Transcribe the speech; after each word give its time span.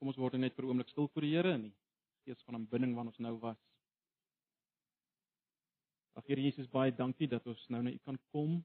Kom 0.00 0.08
ons 0.08 0.16
word 0.16 0.38
net 0.40 0.54
vir 0.56 0.64
'n 0.64 0.70
oomblik 0.72 0.88
stil 0.88 1.08
voor 1.12 1.22
die 1.22 1.34
Here 1.36 1.50
in 1.52 1.62
die 1.68 1.74
gees 2.24 2.40
van 2.46 2.54
aanbidding 2.56 2.94
wat 2.96 3.10
ons 3.10 3.18
nou 3.20 3.34
was. 3.38 3.58
Ag 6.16 6.24
Here 6.24 6.40
Jesus, 6.40 6.70
baie 6.72 6.90
dankie 6.90 7.28
dat 7.28 7.46
ons 7.46 7.68
nou 7.68 7.82
na 7.82 7.90
U 7.92 7.98
kan 7.98 8.18
kom 8.32 8.64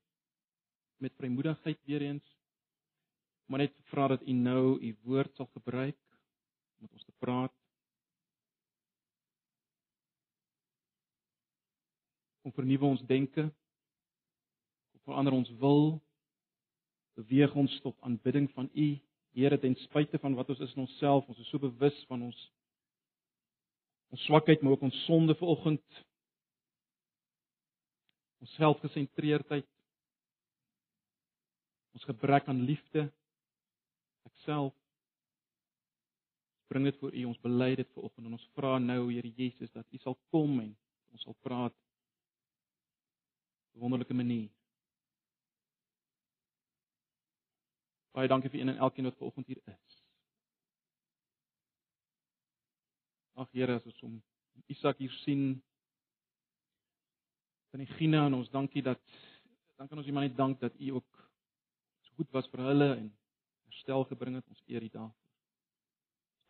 met 1.04 1.16
vrymoedigheid 1.20 1.80
weer 1.84 2.02
eens. 2.02 2.38
Maar 3.48 3.60
net 3.66 3.76
vra 3.92 4.08
dat 4.08 4.24
U 4.24 4.32
nou 4.32 4.80
U 4.80 4.96
woord 5.04 5.36
sal 5.36 5.50
gebruik 5.52 6.00
om 6.78 6.88
met 6.88 6.94
ons 6.94 7.04
te 7.04 7.16
praat. 7.20 7.54
Om 12.48 12.52
vernuwe 12.52 12.86
ons 12.86 13.04
denke. 13.12 13.52
Om 14.94 15.00
verander 15.04 15.34
ons 15.34 15.52
wil. 15.60 16.00
Beweeg 17.20 17.56
ons 17.56 17.82
tot 17.82 18.00
aanbidding 18.02 18.48
van 18.52 18.72
U, 18.72 18.88
Here, 19.36 19.58
ten 19.60 19.76
spyte 19.84 20.20
van 20.24 20.36
wat 20.38 20.50
ons 20.50 20.62
is 20.64 20.74
in 20.78 20.86
onsself. 20.86 21.28
Ons 21.28 21.42
is 21.44 21.50
so 21.52 21.60
bewus 21.60 21.98
van 22.08 22.22
ons 22.30 22.44
ons 24.14 24.24
swakheid, 24.30 24.62
maar 24.64 24.78
ook 24.78 24.86
ons 24.88 25.00
sonde 25.04 25.36
vanoggend. 25.36 25.84
Ons 28.40 28.54
selfgesentreerdheid. 28.56 29.68
Ons 31.98 32.08
gebrek 32.08 32.48
aan 32.48 32.64
liefde. 32.64 33.10
Ek 34.30 34.36
self 34.46 34.72
bring 36.72 36.88
dit 36.88 36.98
voor 37.00 37.14
U, 37.14 37.24
ons 37.30 37.42
bely 37.44 37.76
dit 37.78 37.90
vanoggend 37.94 38.28
en 38.28 38.38
ons 38.38 38.50
vra 38.58 38.78
nou, 38.82 39.02
Here 39.14 39.32
Jesus, 39.38 39.72
dat 39.72 39.86
U 39.92 40.00
sal 40.02 40.16
kom 40.34 40.60
en 40.64 40.72
ons 41.14 41.26
sal 41.28 41.36
praat 41.46 41.76
op 41.76 41.82
'n 43.76 43.84
wonderlike 43.84 44.14
manier. 44.14 44.50
Baie 48.16 48.30
dankie 48.32 48.48
vir 48.48 48.62
een 48.62 48.72
en 48.72 48.78
elkeen 48.78 49.10
wat 49.10 49.18
vanoggend 49.20 49.48
hier 49.48 49.60
is. 49.68 49.96
Ag 53.36 53.50
Here, 53.52 53.76
as 53.76 53.86
ons 53.86 54.04
om 54.08 54.14
Isak 54.72 55.02
hier 55.04 55.12
sien 55.26 55.42
van 57.74 57.82
die 57.84 57.90
Gina 57.98 58.22
en 58.30 58.38
ons 58.38 58.52
dankie 58.54 58.84
dat 58.86 59.02
dan 59.76 59.90
kan 59.92 60.00
ons 60.00 60.08
iemand 60.08 60.30
net 60.30 60.38
dank 60.38 60.62
dat 60.62 60.78
U 60.80 60.94
ook 60.96 61.18
so 62.08 62.16
goed 62.16 62.32
was 62.32 62.48
vir 62.54 62.64
hulle 62.64 62.88
en 62.94 63.10
herstel 63.68 64.08
gebring 64.08 64.38
het. 64.40 64.48
Ons 64.48 64.64
eer 64.72 64.86
U 64.86 64.90
daarvoor. 64.94 65.34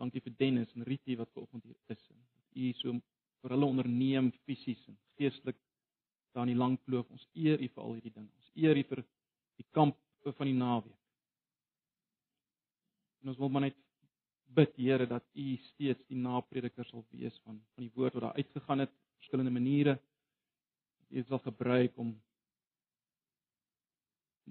Dankie 0.03 0.21
vir 0.21 0.35
Dennis 0.37 0.75
en 0.75 0.85
Ritie 0.85 1.17
wat 1.17 1.31
vanoggend 1.33 1.65
hier 1.65 1.95
is 1.95 2.03
en 2.13 2.19
dat 2.19 2.61
U 2.61 2.73
so 2.77 2.93
vir 3.41 3.55
hulle 3.55 3.71
onderneem 3.73 4.29
fisies 4.45 4.85
en 4.85 4.99
geestelik 5.17 5.57
daar 6.37 6.45
in 6.45 6.53
die 6.53 6.61
lang 6.61 6.77
kloof. 6.85 7.09
Ons 7.09 7.25
eer 7.33 7.57
U 7.57 7.71
vir 7.73 7.83
al 7.87 7.97
hierdie 7.97 8.13
dinge. 8.13 8.29
Ons 8.37 8.53
eer 8.53 8.77
U 8.77 8.85
vir 8.93 9.03
die 9.57 9.67
kamp 9.73 9.97
van 10.29 10.51
die 10.51 10.59
naweek. 10.61 11.01
En 13.25 13.31
ons 13.31 13.37
wil 13.41 13.49
maar 13.49 13.63
net 13.65 13.77
bid 14.53 14.75
Here 14.77 15.07
dat 15.09 15.23
U 15.33 15.45
steeds 15.57 16.03
die 16.05 16.17
naprediker 16.21 16.85
sal 16.85 17.01
wees 17.09 17.33
van 17.41 17.57
van 17.73 17.81
die 17.81 17.91
woord 17.95 18.13
wat 18.13 18.21
daar 18.21 18.35
uitgegaan 18.37 18.83
het 18.83 18.91
op 18.91 19.15
verskillende 19.17 19.51
maniere. 19.51 19.95
U 21.09 21.23
sal 21.23 21.39
gebruik 21.41 21.97
om 21.97 22.11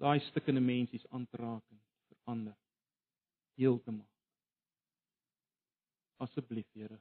daai 0.02 0.18
stikkende 0.26 0.60
mensies 0.60 1.06
aan 1.08 1.26
te 1.26 1.36
raak 1.36 1.62
en 1.70 1.78
verander. 2.08 2.56
Heel 3.54 3.78
te 3.82 3.94
maak. 3.94 4.10
Asseblief 6.26 6.66
Here. 6.72 6.98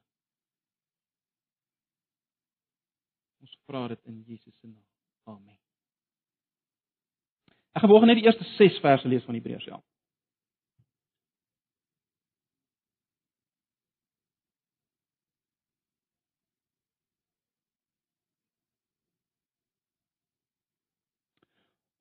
Ons 3.42 3.58
vra 3.66 3.88
dit 3.88 4.06
in 4.14 4.22
Jesus 4.28 4.54
se 4.60 4.68
naam. 4.68 4.86
Amen. 5.24 5.58
Ek 7.74 7.82
gaan 7.82 7.90
volgens 7.90 8.12
net 8.14 8.22
die 8.22 8.30
eerste 8.30 8.46
6 8.60 8.78
verse 8.86 9.08
lees 9.10 9.26
van 9.26 9.34
Hebreërs 9.40 9.66
11. 9.66 9.93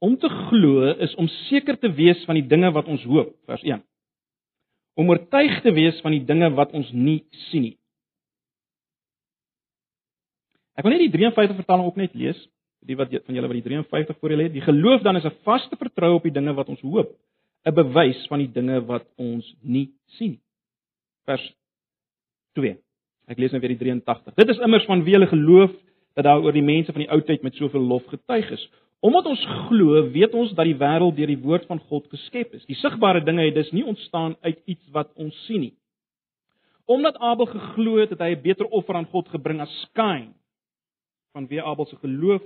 Om 0.02 0.16
te 0.18 0.28
glo 0.28 0.88
is 1.04 1.14
om 1.20 1.28
seker 1.46 1.78
te 1.78 1.90
wees 1.94 2.24
van 2.26 2.38
die 2.38 2.46
dinge 2.50 2.72
wat 2.74 2.88
ons 2.90 3.04
hoop, 3.06 3.36
vers 3.46 3.62
1. 3.62 3.82
Om 4.98 5.12
oortuig 5.14 5.60
te 5.62 5.72
wees 5.72 6.00
van 6.02 6.16
die 6.16 6.24
dinge 6.26 6.50
wat 6.58 6.74
ons 6.76 6.90
nie 6.92 7.22
sien 7.48 7.68
nie. 7.68 7.76
Ek 10.74 10.86
wil 10.86 10.96
net 10.96 11.04
die 11.04 11.12
53 11.14 11.58
vertaling 11.60 11.86
ook 11.86 12.00
net 12.00 12.16
lees, 12.18 12.38
die 12.82 12.96
wat 12.98 13.12
van 13.12 13.36
julle 13.36 13.50
wat 13.50 13.60
die 13.60 13.66
53 13.68 14.18
voor 14.18 14.34
julle 14.34 14.48
het. 14.48 14.56
Die 14.56 14.64
geloof 14.64 15.04
dan 15.06 15.16
is 15.20 15.24
'n 15.28 15.38
vaste 15.46 15.76
vertroue 15.76 16.18
op 16.18 16.26
die 16.26 16.34
dinge 16.34 16.54
wat 16.54 16.68
ons 16.68 16.80
hoop, 16.80 17.14
'n 17.64 17.74
bewys 17.74 18.26
van 18.26 18.38
die 18.38 18.52
dinge 18.52 18.80
wat 18.86 19.06
ons 19.16 19.54
nie 19.62 19.92
sien 20.18 20.30
nie. 20.30 20.42
Vers 21.26 21.44
2. 22.58 22.76
Ek 23.28 23.38
lees 23.38 23.52
nou 23.52 23.60
weer 23.60 23.76
die 23.76 23.78
83. 23.78 24.34
Dit 24.34 24.48
is 24.48 24.58
immers 24.58 24.84
van 24.84 25.04
wie 25.04 25.14
hulle 25.14 25.30
geloof 25.30 25.70
dat 26.14 26.24
daar 26.24 26.42
oor 26.42 26.52
die 26.52 26.64
mense 26.64 26.92
van 26.92 27.04
die 27.04 27.10
ou 27.10 27.20
tyd 27.20 27.42
met 27.42 27.54
soveel 27.54 27.80
lof 27.80 28.06
getuig 28.10 28.50
is. 28.50 28.64
Omdat 29.02 29.26
ons 29.26 29.44
glo, 29.66 29.98
weet 30.14 30.34
ons 30.38 30.52
dat 30.54 30.68
die 30.68 30.78
wêreld 30.78 31.16
deur 31.16 31.30
die 31.32 31.40
woord 31.42 31.64
van 31.66 31.80
God 31.90 32.04
geskep 32.12 32.52
is. 32.54 32.66
Die 32.68 32.78
sigbare 32.78 33.24
dinge 33.26 33.42
het 33.48 33.56
dus 33.56 33.72
nie 33.74 33.82
ontstaan 33.82 34.36
uit 34.46 34.60
iets 34.70 34.92
wat 34.94 35.10
ons 35.18 35.34
sien 35.48 35.64
nie. 35.64 35.72
Omdat 36.86 37.18
Abel 37.18 37.48
geglo 37.50 37.96
het, 37.98 38.12
het 38.14 38.22
hy 38.22 38.30
'n 38.36 38.42
beter 38.42 38.66
offer 38.66 38.94
aan 38.94 39.10
God 39.10 39.28
gebring 39.28 39.60
as 39.60 39.74
Kain. 39.92 40.34
Vanweë 41.34 41.64
Abel 41.64 41.86
se 41.86 41.96
geloof 41.96 42.42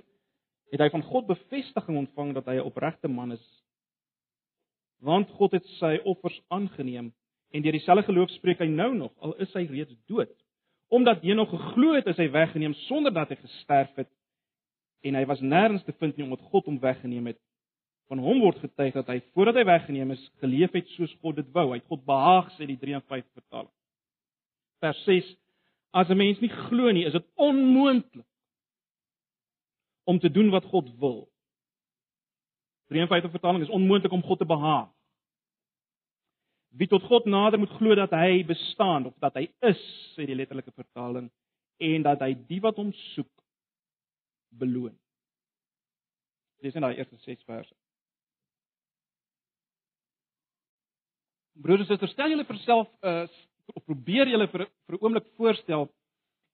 het 0.71 0.81
hy 0.81 0.89
van 0.91 1.03
God 1.03 1.27
bevestiging 1.27 1.99
ontvang 1.99 2.35
dat 2.35 2.47
hy 2.47 2.57
'n 2.57 2.69
opregte 2.71 3.09
man 3.09 3.33
is. 3.33 3.63
Want 5.01 5.29
God 5.31 5.53
het 5.53 5.67
sy 5.67 6.01
offers 6.05 6.41
aangeneem 6.49 7.13
en 7.51 7.63
deur 7.63 7.73
dieselfde 7.73 8.03
geloof 8.03 8.31
spreek 8.31 8.59
hy 8.59 8.67
nou 8.67 8.95
nog 8.95 9.13
al 9.19 9.35
is 9.35 9.53
hy 9.53 9.67
reeds 9.67 9.95
dood. 10.07 10.33
Omdat 10.89 11.23
Henog 11.23 11.51
geglo 11.51 11.95
het, 11.95 12.07
is 12.07 12.17
hy 12.17 12.31
weggeneem 12.31 12.75
sonder 12.75 13.13
dat 13.13 13.29
hy 13.29 13.37
gesterf 13.37 13.95
het 13.97 14.09
en 15.01 15.15
hy 15.15 15.25
was 15.29 15.41
nêrens 15.41 15.85
te 15.85 15.95
vind 16.01 16.17
nie 16.17 16.25
omdat 16.25 16.45
God 16.53 16.69
hom 16.71 16.79
weggeneem 16.81 17.33
het. 17.33 17.41
Van 18.11 18.23
hom 18.23 18.41
word 18.41 18.59
getuig 18.63 18.95
dat 18.95 19.09
hy 19.11 19.19
voordat 19.35 19.59
hy 19.59 19.65
weggeneem 19.67 20.15
is, 20.15 20.23
geleef 20.43 20.75
het 20.79 20.89
soos 20.95 21.13
God 21.23 21.41
dit 21.41 21.49
wou. 21.55 21.69
Hy 21.73 21.81
het 21.81 21.91
God 21.91 22.05
behaag 22.07 22.53
sê 22.55 22.69
die 22.69 22.79
53 22.79 23.27
vertaling. 23.35 23.73
Vers 24.85 25.03
6: 25.05 25.33
As 25.93 26.11
'n 26.11 26.17
mens 26.17 26.41
nie 26.41 26.53
glo 26.69 26.93
nie, 26.93 27.07
is 27.07 27.13
dit 27.13 27.27
onmoontlik 27.35 28.27
om 30.05 30.19
te 30.19 30.31
doen 30.31 30.51
wat 30.51 30.65
God 30.65 30.91
wil. 30.99 31.29
53 32.89 33.31
vertaling 33.31 33.63
is 33.63 33.73
onmoontlik 33.75 34.13
om 34.13 34.23
God 34.23 34.39
te 34.39 34.47
behaag. 34.47 34.89
Wie 36.77 36.87
tot 36.87 37.03
God 37.03 37.25
nader 37.25 37.59
moet 37.59 37.73
glo 37.79 37.95
dat 37.95 38.11
hy 38.11 38.45
bestaan 38.45 39.07
of 39.07 39.15
dat 39.19 39.35
hy 39.35 39.49
is, 39.65 39.81
sê 40.15 40.27
die 40.29 40.37
letterlike 40.37 40.73
vertaling, 40.77 41.31
en 41.77 42.03
dat 42.03 42.21
hy 42.21 42.35
die 42.49 42.61
wat 42.61 42.77
hom 42.77 42.93
soek 43.15 43.33
beloon. 44.49 44.99
Dis 46.63 46.75
in 46.75 46.81
daai 46.81 46.97
eerste 46.97 47.17
6 47.17 47.45
verse. 47.45 47.75
Broers 51.63 51.81
en 51.81 51.87
susters, 51.87 52.13
stel 52.13 52.31
julle 52.31 52.45
vir 52.45 52.59
self 52.65 52.89
uh 53.03 53.27
probeer 53.87 54.29
julle 54.31 54.47
vir 54.47 54.63
vir 54.67 54.95
'n 54.95 55.03
oomblik 55.03 55.27
voorstel 55.37 55.89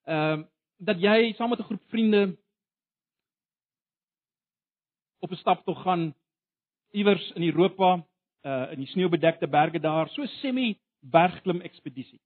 ehm 0.06 0.41
uh, 0.41 0.47
dat 0.82 0.98
jy 0.98 1.34
saam 1.36 1.50
met 1.50 1.60
'n 1.60 1.69
groep 1.70 1.84
vriende 1.88 2.36
op 5.20 5.31
'n 5.31 5.42
stap 5.42 5.64
toe 5.64 5.75
gaan 5.75 6.14
iewers 6.91 7.31
in 7.36 7.42
Europa 7.42 8.04
uh 8.42 8.72
in 8.72 8.78
die 8.78 8.86
sneeubedekte 8.86 9.47
berge 9.47 9.81
daar, 9.81 10.08
so 10.08 10.26
semi 10.26 10.78
bergklim 11.00 11.60
ekspedisie. 11.60 12.20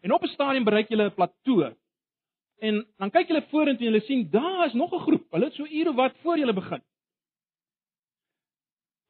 En 0.00 0.12
op 0.12 0.22
'n 0.22 0.34
stadium 0.34 0.64
bereik 0.64 0.88
jy 0.88 0.96
'n 0.96 1.14
plateau 1.14 1.76
En 2.62 2.78
dan 2.96 3.10
kyk 3.10 3.30
julle 3.30 3.42
vorentoe 3.50 3.86
en 3.86 3.90
julle 3.90 4.04
sien 4.06 4.28
daar 4.30 4.66
is 4.66 4.72
nog 4.78 4.92
'n 4.94 5.04
groep. 5.06 5.26
Hulle 5.30 5.44
het 5.44 5.54
so 5.54 5.66
ure 5.66 5.92
wat 5.94 6.16
voor 6.22 6.38
julle 6.38 6.54
begin. 6.54 6.82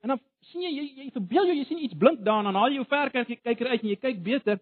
En 0.01 0.09
dan 0.09 0.21
sien 0.41 0.63
jy 0.63 0.71
jy, 0.71 0.85
jy 1.05 1.11
verbeel 1.11 1.47
jou 1.47 1.57
jy 1.57 1.65
sien 1.65 1.83
iets 1.85 1.97
blink 1.99 2.25
daar 2.25 2.39
en 2.39 2.45
dan 2.45 2.55
haal 2.55 2.69
jy 2.69 2.81
jou 2.81 2.87
verkyker 2.87 3.69
uit 3.69 3.83
en 3.83 3.89
jy 3.89 3.97
kyk 3.97 4.23
beter. 4.23 4.61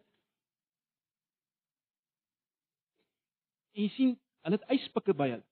En 3.75 3.83
jy 3.83 3.89
sien 3.89 4.21
hulle 4.43 4.59
het 4.59 4.71
yspikke 4.77 5.15
by 5.15 5.29
hulle. 5.29 5.47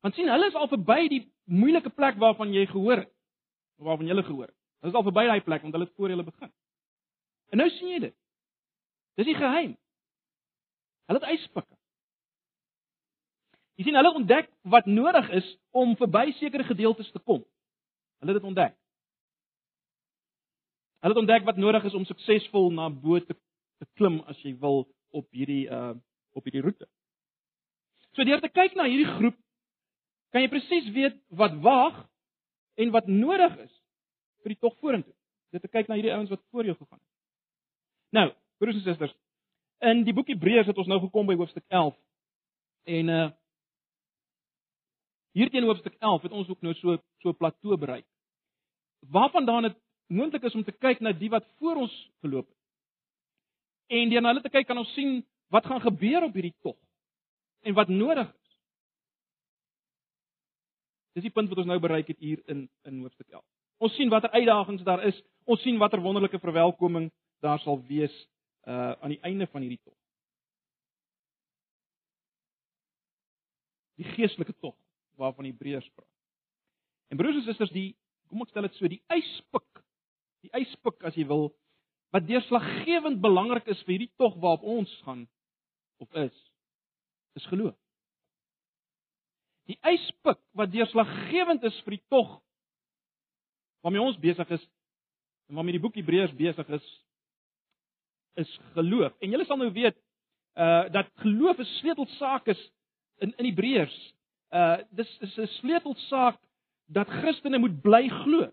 Want 0.00 0.14
sien 0.14 0.28
hulle 0.28 0.46
is 0.46 0.58
al 0.58 0.68
verby 0.68 1.08
die 1.08 1.32
moeilike 1.44 1.90
plek 1.90 2.16
waarvan 2.16 2.52
jy 2.52 2.66
gehoor 2.66 2.96
het. 2.96 3.12
Waarvan 3.76 4.06
jy 4.06 4.22
gehoor 4.22 4.46
het. 4.46 4.58
Hulle 4.80 4.92
is 4.92 4.98
al 4.98 5.06
verby 5.06 5.24
daai 5.26 5.40
plek 5.40 5.62
want 5.62 5.74
hulle 5.74 5.86
het 5.86 5.94
voor 5.94 6.08
julle 6.08 6.24
begin. 6.24 6.52
En 7.50 7.58
nou 7.58 7.70
sien 7.70 7.88
jy 7.88 7.98
dit. 7.98 8.16
Dis 9.14 9.26
die 9.26 9.38
geheim. 9.38 9.76
Hulle 11.06 11.20
het 11.22 11.38
yspikke. 11.38 11.81
Jy 13.76 13.86
sien 13.86 13.96
hulle 13.96 14.14
ontdek 14.14 14.50
wat 14.68 14.86
nodig 14.86 15.28
is 15.38 15.48
om 15.70 15.96
verby 15.96 16.30
sekere 16.38 16.64
gedeeltes 16.68 17.10
te 17.12 17.18
kom. 17.18 17.40
Hulle 18.20 18.34
het 18.34 18.40
dit 18.40 18.48
ontdek. 18.50 18.74
Hulle 21.02 21.14
het 21.14 21.22
ontdek 21.22 21.46
wat 21.48 21.56
nodig 21.56 21.84
is 21.88 21.94
om 21.98 22.04
suksesvol 22.06 22.70
na 22.70 22.90
bo 22.90 23.18
te, 23.20 23.34
te 23.80 23.88
klim 23.98 24.20
as 24.30 24.38
jy 24.44 24.54
wil 24.60 24.84
op 25.10 25.28
hierdie 25.30 25.66
uh 25.68 25.94
op 26.32 26.46
hierdie 26.48 26.62
roete. 26.64 26.86
So 28.16 28.24
deur 28.24 28.40
te 28.40 28.48
kyk 28.48 28.72
na 28.76 28.86
hierdie 28.88 29.10
groep 29.18 29.36
kan 30.32 30.40
jy 30.40 30.48
presies 30.48 30.86
weet 30.94 31.18
wat 31.28 31.58
wag 31.60 31.98
en 32.80 32.92
wat 32.94 33.10
nodig 33.10 33.58
is 33.66 33.72
vir 34.40 34.54
die 34.54 34.60
tog 34.60 34.78
vorentoe. 34.80 35.12
dit 35.52 35.60
te 35.60 35.68
kyk 35.68 35.88
na 35.88 35.98
hierdie 35.98 36.14
ouens 36.14 36.30
wat 36.32 36.40
voor 36.50 36.64
jou 36.64 36.72
gegaan 36.76 36.98
het. 36.98 37.08
Nou, 38.16 38.30
broers 38.56 38.78
en 38.78 38.84
susters, 38.86 39.12
in 39.84 40.00
die 40.06 40.14
boek 40.16 40.30
Hebreërs 40.32 40.70
het 40.70 40.78
ons 40.80 40.88
nou 40.88 40.96
gekom 41.02 41.28
by 41.28 41.36
hoofstuk 41.36 41.64
11 41.68 41.96
en 42.96 43.12
uh 43.12 43.26
hier 45.32 45.50
teen 45.50 45.64
hoofstuk 45.64 45.94
11 45.98 46.22
het 46.22 46.32
ons 46.32 46.48
ook 46.48 46.60
nou 46.60 46.74
so 46.74 46.96
so 47.22 47.28
'n 47.28 47.36
plateau 47.36 47.76
bereik. 47.76 48.06
Waarvandaan 49.00 49.62
dit 49.62 49.76
moontlik 50.06 50.42
is 50.42 50.54
om 50.54 50.64
te 50.64 50.72
kyk 50.72 51.00
na 51.00 51.12
die 51.12 51.30
wat 51.30 51.46
voor 51.58 51.76
ons 51.76 52.10
geloop 52.20 52.48
het. 52.48 52.58
En 53.86 54.08
deur 54.08 54.20
na 54.20 54.28
hulle 54.28 54.42
te 54.42 54.50
kyk 54.50 54.66
kan 54.66 54.78
ons 54.78 54.92
sien 54.92 55.24
wat 55.48 55.66
gaan 55.66 55.80
gebeur 55.80 56.22
op 56.22 56.32
hierdie 56.34 56.54
tog 56.60 56.76
en 57.60 57.74
wat 57.74 57.88
nodig 57.88 58.28
is. 58.28 58.58
Dis 61.12 61.22
die 61.22 61.32
punt 61.32 61.48
wat 61.48 61.58
ons 61.58 61.66
nou 61.66 61.78
bereik 61.78 62.06
het 62.06 62.18
hier 62.18 62.42
in 62.46 62.70
in 62.82 63.00
hoofstuk 63.00 63.28
11. 63.28 63.44
Ons 63.78 63.94
sien 63.94 64.08
watter 64.08 64.30
uitdagings 64.30 64.82
daar 64.82 65.04
is. 65.04 65.22
Ons 65.44 65.60
sien 65.62 65.78
watter 65.78 66.00
wonderlike 66.00 66.38
verwelkoming 66.38 67.10
daar 67.40 67.58
sal 67.58 67.82
wees 67.86 68.28
uh 68.64 68.92
aan 68.92 69.10
die 69.10 69.20
einde 69.20 69.46
van 69.46 69.60
hierdie 69.60 69.80
tog. 69.84 69.96
Die 73.96 74.04
geestelike 74.04 74.54
tog 74.60 74.76
waarvan 75.22 75.48
Hebreërs 75.48 75.88
praat. 75.94 76.08
En 77.12 77.20
broers 77.20 77.38
en 77.38 77.46
susters, 77.46 77.72
die 77.74 77.92
kom 78.30 78.42
ek 78.44 78.52
stel 78.52 78.66
dit 78.66 78.78
so, 78.78 78.88
die 78.88 79.02
yspik, 79.12 79.82
die 80.42 80.52
yspik 80.62 81.04
as 81.06 81.16
jy 81.18 81.26
wil, 81.28 81.50
wat 82.12 82.26
deurslaggewend 82.28 83.20
belangrik 83.24 83.68
is 83.72 83.80
vir 83.86 83.96
hierdie 83.96 84.12
tog 84.20 84.38
waarop 84.40 84.64
ons 84.78 84.92
gaan 85.06 85.26
of 86.02 86.08
is, 86.18 86.34
is 87.38 87.46
geloof. 87.52 87.76
Die 89.70 89.78
yspik 89.92 90.40
wat 90.58 90.72
deurslaggewend 90.72 91.64
is 91.68 91.76
vir 91.86 91.96
die 91.98 92.04
tog 92.12 92.40
waarmee 93.82 94.02
ons 94.02 94.18
besig 94.22 94.50
is 94.54 94.64
en 95.50 95.58
waarmee 95.58 95.76
die 95.76 95.82
boek 95.82 95.96
Hebreërs 95.98 96.34
besig 96.38 96.68
is, 96.78 96.88
is 98.40 98.50
geloof. 98.76 99.14
En 99.20 99.32
julle 99.32 99.46
sal 99.48 99.60
nou 99.60 99.70
weet 99.74 99.98
uh 100.60 100.88
dat 100.92 101.08
geloof 101.22 101.58
'n 101.58 101.68
sleutelsaak 101.78 102.46
is 102.52 102.60
in 103.24 103.32
in 103.36 103.44
Hebreërs. 103.44 103.96
Uh 104.52 104.76
dis 104.90 105.18
is 105.20 105.36
'n 105.38 105.46
sleutelsaak 105.46 106.36
dat 106.86 107.08
Christene 107.08 107.58
moet 107.58 107.80
bly 107.80 108.08
glo. 108.08 108.50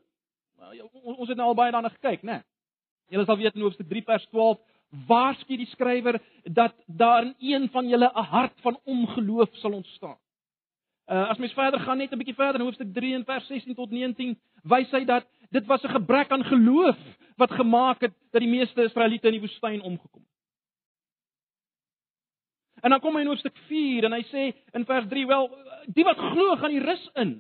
Ons 1.04 1.28
het 1.28 1.38
nou 1.38 1.48
al 1.48 1.56
baie 1.56 1.72
daarna 1.72 1.90
gekyk, 1.90 2.22
né? 2.24 2.32
Nee. 2.32 2.44
Julle 3.10 3.26
sal 3.26 3.38
weet 3.38 3.56
in 3.56 3.62
Hoofstuk 3.62 3.90
3 3.90 4.04
vers 4.04 4.26
12 4.30 4.60
waarsku 5.08 5.58
die 5.58 5.70
skrywer 5.70 6.22
dat 6.44 6.74
daar 6.86 7.24
in 7.24 7.36
een 7.40 7.70
van 7.70 7.88
julle 7.88 8.12
'n 8.14 8.24
hart 8.24 8.62
van 8.62 8.80
ongeloof 8.84 9.50
sal 9.52 9.74
ontstaan. 9.74 10.18
Uh 11.08 11.30
as 11.30 11.38
mens 11.38 11.54
verder 11.54 11.80
gaan 11.80 11.98
net 11.98 12.12
'n 12.12 12.18
bietjie 12.18 12.36
verder 12.36 12.60
in 12.60 12.66
Hoofstuk 12.66 12.94
3 12.94 13.14
en 13.14 13.26
vers 13.26 13.48
16 13.48 13.76
tot 13.76 13.92
19, 13.92 14.40
wys 14.64 14.92
hy 14.92 15.06
dat 15.06 15.26
dit 15.50 15.66
was 15.66 15.84
'n 15.84 15.90
gebrek 15.90 16.32
aan 16.32 16.44
geloof 16.44 16.98
wat 17.38 17.52
gemaak 17.52 18.02
het 18.02 18.14
dat 18.32 18.42
die 18.42 18.50
meeste 18.50 18.84
Israeliete 18.84 19.28
in 19.28 19.34
die 19.34 19.42
woestyn 19.42 19.82
omgekom 19.82 20.22
het. 20.22 20.29
En 22.82 22.90
dan 22.90 23.00
kom 23.00 23.16
hy 23.16 23.22
in 23.22 23.32
Hoofstuk 23.32 23.58
4 23.68 24.08
en 24.08 24.16
hy 24.16 24.24
sê 24.32 24.44
in 24.78 24.86
vers 24.86 25.08
3, 25.12 25.26
wel, 25.28 25.50
die 25.88 26.06
wat 26.08 26.18
glo 26.18 26.56
gaan 26.60 26.74
die 26.74 26.84
rus 26.84 27.06
in. 27.20 27.40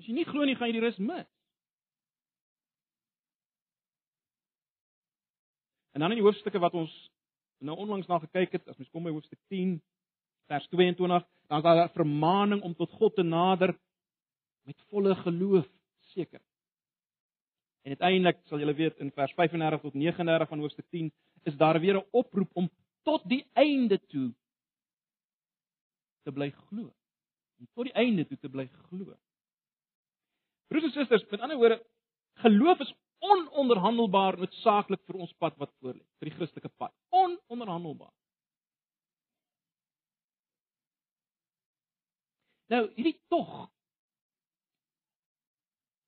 As 0.00 0.08
jy 0.08 0.16
nie 0.16 0.28
glo 0.28 0.44
nie, 0.44 0.56
gaan 0.56 0.70
jy 0.70 0.78
die 0.78 0.86
rus 0.86 0.98
mis. 1.00 1.28
En 5.96 6.04
dan 6.04 6.12
in 6.12 6.20
die 6.20 6.26
hoofstukke 6.26 6.60
wat 6.60 6.74
ons 6.76 6.92
nou 7.64 7.76
onlangs 7.80 8.08
na 8.08 8.18
gekyk 8.20 8.58
het, 8.58 8.66
as 8.68 8.76
mens 8.76 8.90
kom 8.92 9.06
by 9.06 9.14
hoofstuk 9.14 9.40
10 9.52 9.78
vers 10.50 10.66
22, 10.68 11.24
dan 11.48 11.58
is 11.58 11.64
daar 11.64 11.84
'n 11.84 11.94
vermaaning 11.94 12.60
om 12.62 12.74
tot 12.74 12.90
God 12.90 13.14
te 13.14 13.22
nader 13.22 13.72
met 14.66 14.76
volle 14.90 15.14
geloof 15.14 15.66
seker. 16.12 16.40
En 17.82 17.94
uiteindelik 17.94 18.38
sal 18.44 18.58
julle 18.58 18.74
weet 18.74 18.98
in 18.98 19.12
vers 19.12 19.32
35 19.32 19.80
tot 19.80 19.94
39 19.94 20.48
van 20.48 20.58
hoofstuk 20.58 20.86
10 20.90 21.12
is 21.42 21.56
daar 21.56 21.80
weer 21.80 21.96
'n 21.96 22.08
oproep 22.10 22.50
om 22.52 22.70
tot 23.06 23.24
die 23.30 23.42
einde 23.54 23.98
toe 24.10 24.30
te 26.26 26.34
bly 26.34 26.50
glo. 26.50 26.90
Om 27.60 27.68
tot 27.72 27.88
die 27.88 27.96
einde 27.96 28.26
toe 28.26 28.38
te 28.42 28.50
bly 28.50 28.66
glo. 28.88 29.14
Broers 30.66 30.88
en 30.88 30.94
susters, 30.96 31.24
met 31.30 31.44
ander 31.46 31.58
woorde, 31.60 31.78
geloof 32.42 32.82
is 32.82 32.92
ononderhandelbaar 33.26 34.36
noodsaaklik 34.42 35.02
vir 35.06 35.22
ons 35.22 35.32
pad 35.40 35.54
wat 35.62 35.72
voor 35.80 35.94
lê, 35.94 36.04
vir 36.20 36.30
die 36.30 36.34
Christelike 36.36 36.70
pad. 36.76 36.92
Ononderhandelbaar. 37.14 38.12
Nou, 42.74 42.82
hierdie 42.98 43.18
tog 43.30 43.68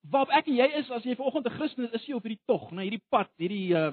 Waarop 0.09 0.31
ek 0.33 0.47
en 0.49 0.57
jy 0.57 0.67
is 0.79 0.91
as 0.95 1.05
jy 1.05 1.17
vanoggend 1.19 1.47
'n 1.47 1.57
Christen 1.59 1.85
is, 1.85 2.01
is 2.01 2.07
jy 2.09 2.15
op 2.17 2.25
hierdie 2.25 2.45
tog, 2.49 2.71
na 2.73 2.85
hierdie 2.85 3.05
pad, 3.13 3.29
hierdie 3.37 3.75
uh 3.77 3.93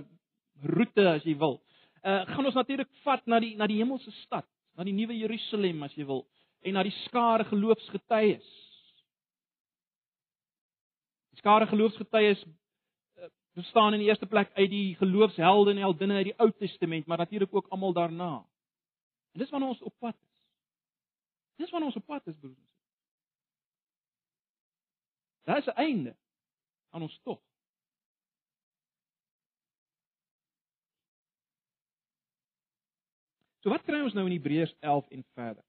roete 0.63 1.03
as 1.11 1.25
jy 1.27 1.35
wil. 1.35 1.57
Uh 2.05 2.21
gaan 2.29 2.45
ons 2.45 2.53
natuurlik 2.53 2.91
vat 3.03 3.25
na 3.25 3.39
die 3.39 3.55
na 3.57 3.67
die 3.67 3.79
hemelse 3.81 4.11
stad, 4.23 4.45
na 4.77 4.83
die 4.83 4.93
nuwe 4.93 5.15
Jerusalem 5.17 5.83
as 5.83 5.95
jy 5.97 6.05
wil, 6.05 6.25
en 6.61 6.77
na 6.77 6.83
die 6.85 6.93
skare 7.05 7.47
geloofsgetuies. 7.49 8.51
Die 11.33 11.41
skare 11.41 11.65
geloofsgetuies 11.67 12.43
bestaan 13.55 13.95
in 13.95 14.03
die 14.03 14.07
eerste 14.07 14.27
plek 14.27 14.51
uit 14.53 14.69
die 14.69 14.95
geloofshelde 14.99 15.71
en 15.71 15.77
heldinne 15.77 16.19
uit 16.19 16.29
die 16.29 16.37
Ou 16.43 16.51
Testament, 16.51 17.05
maar 17.07 17.17
natuurlik 17.17 17.53
ook 17.55 17.67
almal 17.67 17.93
daarna. 17.93 18.45
En 19.31 19.39
dis 19.39 19.49
wanneer 19.49 19.69
ons 19.69 19.81
op 19.81 19.95
pad 19.99 20.15
is. 20.15 20.33
Dis 21.55 21.71
wanneer 21.71 21.87
ons 21.87 21.97
op 21.97 22.05
pad 22.05 22.27
is, 22.27 22.35
broers. 22.39 22.71
Daar 25.45 25.57
is 25.57 25.65
'n 25.65 25.79
einde 25.87 26.15
aan 26.89 27.01
ons 27.01 27.19
tog. 27.23 27.41
So 33.65 33.73
wat 33.73 33.81
kry 33.81 33.97
ons 34.05 34.13
nou 34.13 34.27
in 34.29 34.35
Hebreërs 34.35 34.75
11 34.85 35.07
en 35.09 35.23
verder? 35.33 35.63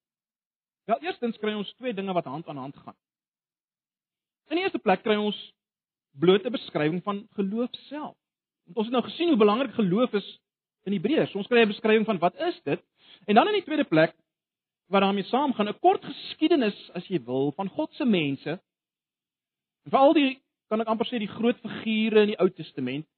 Wel, 0.85 0.99
eerstens 1.09 1.39
kry 1.41 1.55
ons 1.57 1.71
twee 1.79 1.95
dinge 1.97 2.13
wat 2.13 2.27
hand 2.29 2.49
aan 2.53 2.59
hand 2.61 2.77
gaan. 2.77 2.97
In 4.53 4.61
die 4.61 4.67
eerste 4.67 4.83
plek 4.85 5.01
kry 5.01 5.17
ons 5.17 5.39
blote 6.21 6.53
beskrywing 6.53 7.01
van 7.07 7.23
geloof 7.39 7.73
self. 7.87 8.13
Want 8.69 8.83
ons 8.83 8.91
het 8.91 8.97
nou 8.99 9.03
gesien 9.07 9.33
hoe 9.33 9.41
belangrik 9.41 9.73
geloof 9.79 10.13
is 10.21 10.29
in 10.85 10.93
Hebreërs. 10.93 11.33
Ons 11.41 11.49
kry 11.49 11.65
'n 11.65 11.73
beskrywing 11.73 12.05
van 12.05 12.21
wat 12.21 12.37
is 12.37 12.61
dit? 12.69 12.85
En 13.25 13.35
dan 13.35 13.49
in 13.49 13.57
die 13.63 13.65
tweede 13.65 13.89
plek 13.89 14.13
wat 14.93 15.01
daarmee 15.01 15.25
saamgaan, 15.25 15.69
'n 15.69 15.81
kort 15.81 16.05
geskiedenis 16.05 16.91
as 16.93 17.09
jy 17.09 17.25
wil 17.25 17.53
van 17.53 17.69
God 17.69 17.95
se 17.95 18.05
mense. 18.05 18.61
En 19.85 19.91
veral 19.91 20.13
die 20.13 20.43
kan 20.69 20.81
ek 20.81 20.87
amper 20.87 21.07
sê 21.07 21.19
die 21.19 21.33
groot 21.39 21.57
figure 21.83 22.21
in 22.21 22.35
die 22.35 22.41
Ou 22.41 22.51
Testament. 22.51 23.09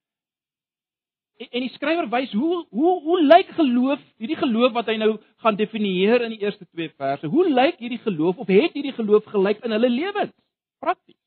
En, 1.38 1.46
en 1.50 1.64
die 1.64 1.70
skrywer 1.74 2.08
wys 2.10 2.32
hoe 2.34 2.66
hoe 2.74 2.94
hoe 3.02 3.20
lyk 3.22 3.52
geloof, 3.54 4.02
hierdie 4.18 4.38
geloof 4.40 4.74
wat 4.74 4.90
hy 4.90 4.96
nou 4.98 5.12
gaan 5.44 5.58
definieer 5.58 6.24
in 6.26 6.34
die 6.34 6.42
eerste 6.42 6.66
twee 6.66 6.90
verse. 6.98 7.30
Hoe 7.30 7.46
lyk 7.46 7.78
hierdie 7.78 8.02
geloof 8.02 8.42
of 8.42 8.50
het 8.50 8.74
hierdie 8.74 8.94
geloof 8.96 9.26
gelyk 9.30 9.62
in 9.62 9.74
hulle 9.76 9.90
lewens? 9.92 10.34
Prakties. 10.82 11.18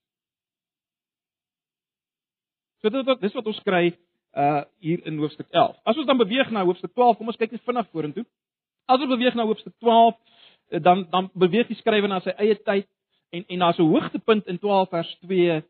So 2.82 2.89
dit 2.89 3.08
wat 3.08 3.22
dis 3.22 3.36
wat 3.38 3.48
ons 3.48 3.63
kry 3.63 3.86
uh 4.36 4.62
hier 4.80 5.01
in 5.08 5.20
hoofstuk 5.20 5.48
11. 5.50 5.80
As 5.84 5.98
ons 5.98 6.08
dan 6.08 6.20
beweeg 6.20 6.51
na 6.51 6.63
hoofstuk 6.68 6.94
12, 6.94 7.18
kom 7.18 7.32
ons 7.32 7.39
kyk 7.39 7.51
net 7.56 7.63
vinnig 7.68 7.89
vorentoe. 7.91 8.27
As 8.88 9.00
ons 9.00 9.12
beweeg 9.12 9.36
na 9.36 9.46
hoofstuk 9.48 9.74
12, 9.80 10.15
uh, 10.15 10.80
dan 10.84 11.06
dan 11.12 11.30
beweeg 11.34 11.72
die 11.72 11.80
skrywer 11.80 12.12
na 12.12 12.20
sy 12.24 12.36
eie 12.36 12.60
tyd 12.60 12.88
en 13.32 13.46
en 13.48 13.63
daar's 13.63 13.80
'n 13.80 13.91
hoogtepunt 13.91 14.48
in 14.48 14.60
12 14.60 14.89
vers 14.89 15.18
2 15.24 15.62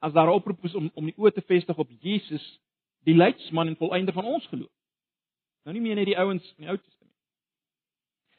as 0.00 0.12
daar 0.12 0.28
'n 0.28 0.38
oproep 0.38 0.64
is 0.64 0.74
om 0.74 0.90
om 0.94 1.04
die 1.04 1.16
oë 1.16 1.32
te 1.34 1.44
vestig 1.44 1.76
op 1.78 1.90
Jesus, 2.00 2.60
die 3.06 3.14
leidsman 3.14 3.70
en 3.70 3.78
volëinder 3.78 4.14
van 4.14 4.24
ons 4.24 4.46
geloof. 4.50 4.72
Nou 5.66 5.74
nie 5.74 5.82
meer 5.82 5.98
net 5.98 6.10
die 6.10 6.18
ouens 6.18 6.44
in 6.56 6.66
die 6.66 6.70
Ou 6.70 6.76
Testament. 6.78 7.14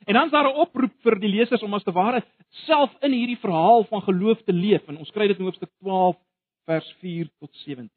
En 0.07 0.13
dan 0.13 0.25
is 0.25 0.31
daar 0.31 0.47
'n 0.47 0.59
oproep 0.63 0.93
vir 1.03 1.19
die 1.19 1.29
lesers 1.29 1.63
om 1.63 1.73
as 1.73 1.83
te 1.83 1.91
ware 1.91 2.23
self 2.65 2.91
in 3.01 3.11
hierdie 3.11 3.39
verhaal 3.39 3.83
van 3.83 4.01
geloof 4.01 4.41
te 4.43 4.53
leef 4.53 4.87
en 4.87 4.97
ons 4.97 5.11
kry 5.11 5.27
dit 5.27 5.37
in 5.37 5.45
hoofstuk 5.45 5.69
12 5.79 6.15
vers 6.65 6.95
4 6.99 7.29
tot 7.39 7.55
17. 7.55 7.89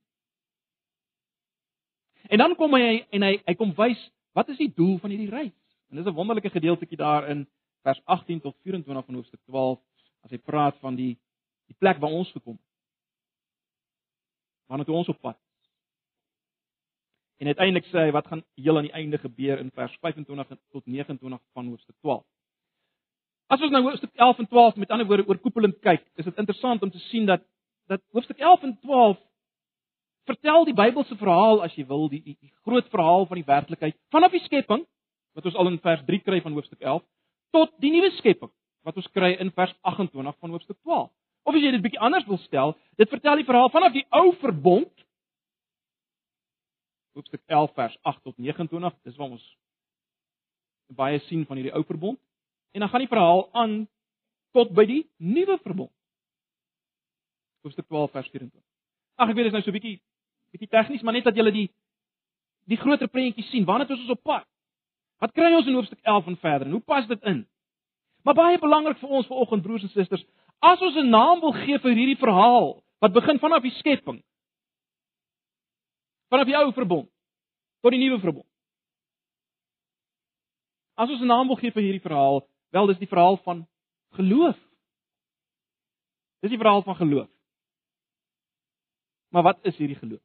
En 2.29 2.39
dan 2.39 2.55
kom 2.55 2.75
hy 2.75 3.07
en 3.11 3.23
hy 3.23 3.43
hy 3.47 3.55
kom 3.55 3.75
wys 3.75 4.11
wat 4.33 4.49
is 4.49 4.59
die 4.59 4.73
doel 4.75 4.99
van 4.99 5.11
hierdie 5.11 5.31
reis? 5.31 5.55
En 5.91 5.97
dis 5.97 6.07
'n 6.07 6.15
wonderlike 6.15 6.51
gedeeltjie 6.51 6.97
daar 6.97 7.29
in 7.29 7.47
vers 7.83 8.01
18 8.05 8.41
tot 8.41 8.57
24 8.63 9.05
van 9.07 9.15
hoofstuk 9.15 9.41
12 9.45 9.81
as 10.23 10.31
hy 10.31 10.39
praat 10.39 10.77
van 10.79 10.95
die 10.95 11.19
die 11.67 11.77
plek 11.79 11.99
waar 11.99 12.11
ons 12.11 12.31
gekom 12.31 12.53
het. 12.53 12.71
Waarna 14.67 14.85
toe 14.85 14.95
ons 14.95 15.09
op 15.09 15.21
pad. 15.21 15.39
En 17.41 17.47
uiteindelik 17.47 17.87
sê 17.89 18.05
hy 18.05 18.13
wat 18.13 18.27
gaan 18.29 18.43
heel 18.61 18.77
aan 18.77 18.89
die 18.89 18.93
einde 18.93 19.19
gebeur 19.19 19.59
in 19.59 19.71
vers 19.73 19.97
25 20.05 20.59
tot 20.75 20.87
29 20.87 21.41
van 21.57 21.69
hoofstuk 21.73 21.97
12. 22.01 22.25
As 23.49 23.63
ons 23.65 23.73
nou 23.73 23.81
hoofstuk 23.87 24.13
11 24.15 24.43
en 24.45 24.49
12 24.49 24.77
met 24.77 24.91
ander 24.91 25.07
woorde 25.09 25.27
oorkoepelend 25.27 25.79
kyk, 25.81 26.05
is 26.21 26.29
dit 26.29 26.37
interessant 26.39 26.83
om 26.83 26.91
te 26.91 27.01
sien 27.09 27.27
dat 27.27 27.43
dat 27.89 28.03
hoofstuk 28.13 28.39
11 28.39 28.63
en 28.63 28.77
12 28.85 29.19
vertel 30.29 30.69
die 30.69 30.77
Bybelse 30.77 31.17
verhaal 31.17 31.65
as 31.65 31.75
jy 31.75 31.87
wil, 31.89 32.07
die, 32.13 32.21
die 32.23 32.37
die 32.39 32.53
groot 32.63 32.87
verhaal 32.93 33.27
van 33.27 33.41
die 33.41 33.49
werklikheid 33.49 33.97
vanaf 34.15 34.37
die 34.37 34.45
skepping 34.45 34.85
wat 35.35 35.49
ons 35.49 35.57
al 35.57 35.73
in 35.73 35.81
vers 35.81 36.05
3 36.07 36.21
kry 36.27 36.41
van 36.45 36.53
hoofstuk 36.53 36.81
11 36.85 37.03
tot 37.57 37.73
die 37.83 37.91
nuwe 37.97 38.13
skepping 38.21 38.53
wat 38.87 39.01
ons 39.01 39.09
kry 39.17 39.33
in 39.41 39.51
vers 39.57 39.73
28 39.83 40.37
van 40.39 40.53
hoofstuk 40.55 40.77
12. 40.85 41.09
Of 41.49 41.57
as 41.57 41.65
jy 41.65 41.73
dit 41.73 41.83
bietjie 41.83 42.05
anders 42.05 42.29
wil 42.29 42.39
stel, 42.45 42.77
dit 43.01 43.09
vertel 43.09 43.41
die 43.41 43.49
verhaal 43.49 43.73
vanaf 43.73 43.97
die 43.97 44.07
ou 44.13 44.31
verbond 44.45 44.93
hoofstuk 47.13 47.43
11 47.47 47.73
vers 47.75 47.99
8 48.03 48.23
tot 48.23 48.37
29, 48.37 48.95
dis 49.03 49.17
waar 49.17 49.31
ons 49.31 49.47
baie 50.95 51.19
sien 51.27 51.47
van 51.47 51.59
hierdie 51.59 51.75
ou 51.75 51.85
verbond. 51.87 52.19
En 52.75 52.81
dan 52.81 52.89
gaan 52.89 53.05
die 53.05 53.11
verhaal 53.11 53.49
aan 53.53 53.89
tot 54.55 54.71
by 54.75 54.85
die 54.87 55.03
nuwe 55.17 55.59
verbond. 55.63 55.93
Hoofstuk 57.63 57.87
12 57.87 58.11
vers 58.11 58.31
24. 58.31 58.63
Ag 59.21 59.29
ek 59.29 59.37
weet 59.37 59.51
dit 59.51 59.53
is 59.53 59.59
nou 59.59 59.67
so 59.67 59.75
bietjie 59.75 59.99
bietjie 60.51 60.71
tegnies, 60.71 61.03
maar 61.07 61.15
net 61.15 61.27
dat 61.29 61.37
julle 61.39 61.53
die 61.55 61.69
die 62.71 62.79
groter 62.79 63.11
prentjie 63.11 63.45
sien. 63.51 63.67
Waarna 63.67 63.87
het 63.87 63.95
ons 63.95 64.15
op 64.15 64.23
pad? 64.23 64.47
Wat 65.21 65.33
kry 65.37 65.51
ons 65.53 65.67
in 65.69 65.77
hoofstuk 65.77 66.01
11 66.03 66.31
en 66.33 66.37
verder? 66.41 66.67
En 66.67 66.79
hoe 66.79 66.87
pas 66.87 67.07
dit 67.07 67.27
in? 67.29 67.45
Maar 68.23 68.37
baie 68.39 68.59
belangrik 68.59 68.99
vir 69.01 69.13
ons 69.19 69.27
vanoggend 69.27 69.63
broers 69.63 69.85
en 69.85 69.93
susters, 69.93 70.25
as 70.61 70.81
ons 70.81 70.97
'n 70.97 71.11
naam 71.11 71.41
wil 71.41 71.53
gee 71.53 71.79
vir 71.79 71.95
hierdie 71.95 72.21
verhaal 72.21 72.83
wat 73.01 73.13
begin 73.13 73.39
vanaf 73.39 73.63
die 73.63 73.77
skepping 73.79 74.23
vanaf 76.31 76.47
die 76.47 76.57
ou 76.57 76.71
verbond 76.73 77.11
tot 77.81 77.95
die 77.95 78.01
nuwe 78.01 78.21
verbond. 78.21 78.47
As 80.95 81.09
ons 81.09 81.21
'n 81.21 81.27
naam 81.27 81.49
wil 81.49 81.57
gee 81.57 81.73
vir 81.73 81.83
hierdie 81.83 82.07
verhaal, 82.07 82.47
wel 82.71 82.87
dis 82.87 82.99
die 82.99 83.09
verhaal 83.09 83.37
van 83.37 83.67
geloof. 84.19 84.59
Dis 86.41 86.51
die 86.51 86.59
verhaal 86.59 86.83
van 86.83 86.97
geloof. 86.97 87.29
Maar 89.31 89.43
wat 89.43 89.59
is 89.63 89.77
hierdie 89.77 89.97
geloof? 89.97 90.23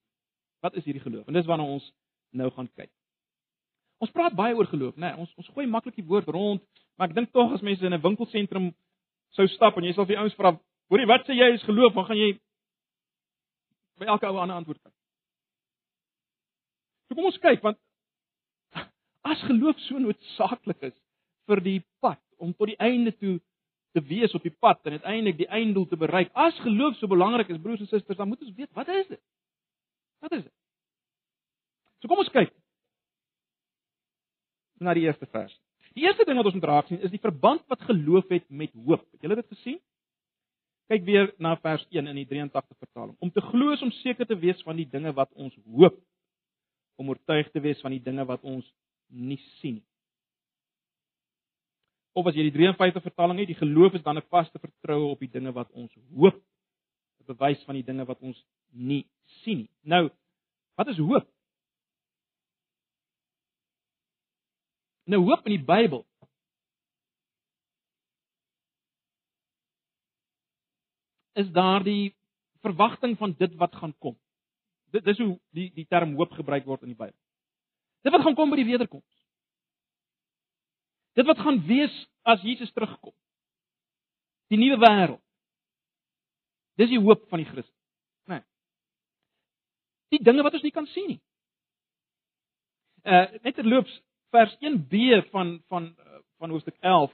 Wat 0.60 0.76
is 0.76 0.84
hierdie 0.84 1.02
geloof? 1.02 1.28
En 1.28 1.34
dis 1.34 1.46
waarna 1.46 1.64
ons 1.64 1.94
nou 2.30 2.52
gaan 2.52 2.70
kyk. 2.74 2.92
Ons 3.98 4.12
praat 4.12 4.34
baie 4.36 4.56
oor 4.56 4.68
geloof, 4.68 4.96
né? 4.96 5.12
Nee, 5.12 5.20
ons 5.24 5.34
ons 5.40 5.48
gooi 5.56 5.68
maklik 5.68 5.96
die 5.96 6.06
woord 6.06 6.28
rond, 6.28 6.64
maar 6.96 7.10
ek 7.10 7.16
dink 7.16 7.32
tog 7.32 7.54
as 7.54 7.62
mense 7.62 7.86
in 7.86 7.94
'n 7.94 8.02
winkelsentrum 8.02 8.74
sou 9.38 9.48
stap 9.48 9.78
en 9.78 9.84
jy 9.84 9.94
sal 9.94 10.06
vir 10.06 10.18
ouens 10.18 10.36
vra, 10.36 10.60
"Hoorie, 10.90 11.08
wat 11.08 11.26
sê 11.28 11.34
jy 11.34 11.54
is 11.54 11.64
geloof?" 11.64 11.94
dan 11.94 12.06
gaan 12.06 12.18
jy 12.18 12.40
by 14.00 14.06
elke 14.06 14.28
ou 14.28 14.36
'n 14.36 14.42
ander 14.42 14.56
antwoord 14.56 14.82
kry. 14.82 14.92
So 17.16 17.22
kom 17.22 17.32
ons 17.32 17.40
kyk 17.40 17.62
want 17.64 17.78
as 19.26 19.42
geloof 19.48 19.80
so 19.88 19.98
noodsaaklik 20.04 20.82
is 20.90 20.96
vir 21.48 21.62
die 21.64 21.78
pad 22.04 22.20
om 22.44 22.52
tot 22.52 22.68
die 22.68 22.80
einde 22.84 23.14
toe 23.16 23.38
te 23.96 24.02
wees 24.04 24.34
op 24.36 24.44
die 24.44 24.52
pad 24.52 24.84
en 24.84 24.98
uiteindelik 24.98 25.38
die 25.40 25.48
einddoel 25.48 25.86
te 25.88 25.96
bereik. 25.96 26.34
As 26.36 26.58
geloof 26.66 26.98
so 27.00 27.08
belangrik 27.08 27.48
is, 27.54 27.62
broers 27.64 27.80
en 27.80 27.88
susters, 27.88 28.20
dan 28.20 28.28
moet 28.28 28.44
ons 28.44 28.52
weet 28.58 28.72
wat 28.76 28.92
is 28.92 29.08
dit? 29.08 29.22
Wat 30.20 30.36
is 30.36 30.44
dit? 30.44 30.52
So 32.04 32.12
kom 32.12 32.20
ons 32.20 32.34
kyk 32.36 32.52
na 34.84 34.94
die 34.98 35.06
eerste 35.08 35.30
vers. 35.32 35.56
Die 35.96 36.04
eerste 36.04 36.28
ding 36.28 36.36
wat 36.36 36.50
ons 36.52 36.58
moet 36.60 36.68
raak 36.68 36.92
sien 36.92 37.00
is 37.00 37.14
die 37.14 37.24
verband 37.24 37.64
wat 37.72 37.86
geloof 37.88 38.28
het 38.36 38.50
met 38.52 38.76
hoop. 38.76 39.06
Het 39.16 39.24
julle 39.24 39.40
dit 39.40 39.54
gesien? 39.56 39.80
Kyk 40.92 41.08
weer 41.08 41.32
na 41.40 41.56
vers 41.64 41.88
1 41.96 42.12
in 42.12 42.20
die 42.20 42.28
83 42.28 42.76
vertaling. 42.76 43.16
Om 43.24 43.32
te 43.32 43.46
glo 43.48 43.72
is 43.72 43.86
om 43.88 43.96
seker 44.04 44.28
te 44.28 44.36
wees 44.38 44.60
van 44.68 44.76
die 44.76 44.90
dinge 44.92 45.16
wat 45.16 45.32
ons 45.40 45.56
hoop. 45.64 45.96
Om 46.96 47.10
oortuig 47.10 47.52
te 47.52 47.60
wees 47.60 47.82
van 47.82 47.92
die 47.92 48.04
dinge 48.04 48.26
wat 48.26 48.42
ons 48.44 48.68
nie 49.08 49.40
sien 49.60 49.80
nie. 49.80 49.88
Of 52.16 52.30
as 52.32 52.38
jy 52.38 52.46
die 52.48 52.56
53 52.56 53.04
vertaling 53.04 53.42
het, 53.42 53.50
die 53.52 53.60
geloof 53.60 53.98
is 53.98 54.04
dan 54.04 54.18
'n 54.18 54.30
vaste 54.32 54.60
vertroue 54.60 55.12
op 55.12 55.20
die 55.20 55.32
dinge 55.32 55.52
wat 55.52 55.72
ons 55.72 55.92
hoop. 56.16 56.42
'n 57.20 57.26
Bewys 57.26 57.64
van 57.64 57.76
die 57.76 57.84
dinge 57.84 58.06
wat 58.06 58.20
ons 58.22 58.46
nie 58.72 59.06
sien 59.44 59.58
nie. 59.58 59.70
Nou, 59.84 60.10
wat 60.76 60.88
is 60.88 60.98
hoop? 60.98 61.28
Nou 65.06 65.22
hoop 65.24 65.46
in 65.46 65.58
die 65.58 65.66
Bybel 65.66 66.06
is 71.34 71.52
daardie 71.52 72.16
verwagting 72.62 73.18
van 73.18 73.36
dit 73.38 73.56
wat 73.56 73.76
gaan 73.76 73.94
kom. 74.00 74.16
Dit 74.96 75.04
dis 75.04 75.20
hoe 75.20 75.36
die 75.56 75.70
die 75.76 75.88
term 75.92 76.16
hoop 76.16 76.32
gebruik 76.38 76.66
word 76.70 76.86
in 76.86 76.94
die 76.94 77.00
Bybel. 77.00 77.18
Dit 78.06 78.14
wat 78.14 78.24
gaan 78.24 78.38
kom 78.38 78.52
by 78.54 78.62
die 78.62 78.70
wederkoms. 78.70 79.12
Dit 81.20 81.28
wat 81.28 81.42
gaan 81.44 81.62
wees 81.68 81.94
as 82.24 82.44
Jesus 82.46 82.72
terugkom. 82.72 83.14
Die 84.54 84.60
nuwe 84.62 84.78
wêreld. 84.80 85.22
Dis 86.80 86.92
die 86.92 87.02
hoop 87.02 87.24
van 87.32 87.42
die 87.42 87.48
Christen. 87.50 87.74
Né? 88.30 88.40
Nee. 88.40 90.16
Die 90.16 90.24
dinge 90.24 90.44
wat 90.46 90.56
ons 90.56 90.66
nie 90.66 90.76
kan 90.76 90.88
sien 90.94 91.16
nie. 91.16 91.22
Uh 93.04 93.28
net 93.44 93.60
terloops 93.60 94.00
vers 94.36 94.56
1b 94.64 95.22
van 95.32 95.58
van 95.72 95.92
van 96.40 96.56
hoofstuk 96.56 96.78
11. 96.80 97.12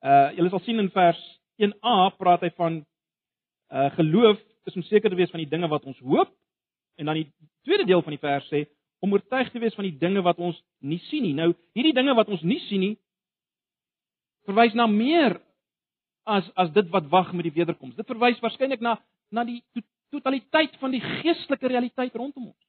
Uh 0.00 0.28
julle 0.38 0.52
sal 0.54 0.64
sien 0.64 0.80
in 0.80 0.92
vers 0.96 1.20
1a 1.60 1.98
praat 2.16 2.46
hy 2.46 2.54
van 2.56 2.82
uh 3.74 3.88
geloof 4.00 4.40
is 4.68 4.76
om 4.76 4.84
seker 4.88 5.10
te 5.10 5.18
wees 5.18 5.32
van 5.34 5.44
die 5.44 5.50
dinge 5.50 5.68
wat 5.68 5.84
ons 5.88 6.00
hoop 6.04 6.32
en 6.98 7.08
dan 7.08 7.20
die 7.20 7.28
tweede 7.66 7.86
deel 7.88 8.02
van 8.02 8.14
die 8.14 8.22
vers 8.22 8.46
sê 8.50 8.64
om 9.04 9.12
oortuig 9.14 9.50
te 9.52 9.60
wees 9.62 9.76
van 9.78 9.86
die 9.86 9.98
dinge 9.98 10.22
wat 10.26 10.38
ons 10.42 10.58
nie 10.82 10.98
sien 11.06 11.22
nie. 11.22 11.34
Nou 11.38 11.52
hierdie 11.78 11.94
dinge 11.94 12.16
wat 12.18 12.30
ons 12.32 12.42
nie 12.42 12.60
sien 12.66 12.82
nie 12.82 12.96
verwys 14.48 14.74
na 14.74 14.88
meer 14.90 15.38
as 16.28 16.48
as 16.56 16.72
dit 16.74 16.88
wat 16.92 17.08
wag 17.12 17.32
met 17.36 17.46
die 17.48 17.54
wederkoms. 17.54 17.96
Dit 17.96 18.08
verwys 18.08 18.40
waarskynlik 18.44 18.82
na 18.84 18.96
na 19.30 19.44
die 19.44 19.60
to 19.76 19.84
totaliteit 20.08 20.76
van 20.80 20.94
die 20.94 21.02
geestelike 21.04 21.68
realiteit 21.68 22.14
rondom 22.16 22.46
ons. 22.48 22.66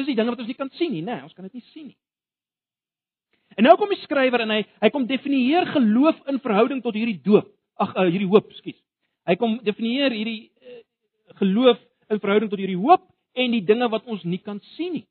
Dis 0.00 0.08
die 0.08 0.16
dinge 0.16 0.32
wat 0.32 0.40
ons 0.40 0.48
nie 0.48 0.56
kan 0.56 0.70
sien 0.78 0.94
nie, 0.94 1.02
né? 1.04 1.18
Nee, 1.18 1.26
ons 1.26 1.34
kan 1.36 1.44
dit 1.44 1.58
nie 1.58 1.66
sien 1.74 1.90
nie. 1.90 1.98
En 3.58 3.66
nou 3.66 3.74
kom 3.76 3.90
die 3.92 4.00
skrywer 4.04 4.44
en 4.44 4.54
hy 4.54 4.62
hy 4.80 4.90
kom 4.94 5.06
definieer 5.08 5.68
geloof 5.74 6.20
in 6.32 6.40
verhouding 6.44 6.82
tot 6.84 6.96
hierdie 6.96 7.18
doop. 7.24 7.50
Ag 7.78 7.94
uh, 7.96 8.06
hierdie 8.08 8.30
hoop, 8.30 8.52
skus. 8.58 8.78
Hy 9.28 9.36
kom 9.38 9.58
definieer 9.66 10.14
hierdie 10.14 10.48
uh, 10.48 10.80
geloof 11.36 11.78
in 12.08 12.20
verhouding 12.20 12.50
tot 12.50 12.58
hierdie 12.58 12.80
hoop 12.80 13.04
en 13.32 13.54
die 13.54 13.64
dinge 13.64 13.88
wat 13.88 14.04
ons 14.04 14.24
nie 14.24 14.40
kan 14.42 14.60
sien 14.74 14.92
nie. 14.92 15.06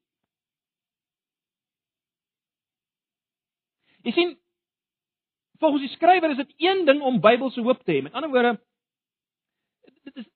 Jy 4.07 4.13
sien 4.15 4.35
volgens 5.59 5.83
die 5.83 5.93
skrywer 5.95 6.31
is 6.31 6.41
dit 6.41 6.53
een 6.57 6.85
ding 6.85 7.01
om 7.01 7.21
Bybelse 7.21 7.61
hoop 7.61 7.83
te 7.83 7.97
hê. 7.97 8.01
Met 8.01 8.13
ander 8.13 8.31
woorde 8.31 8.57
dit 10.03 10.15
is 10.23 10.29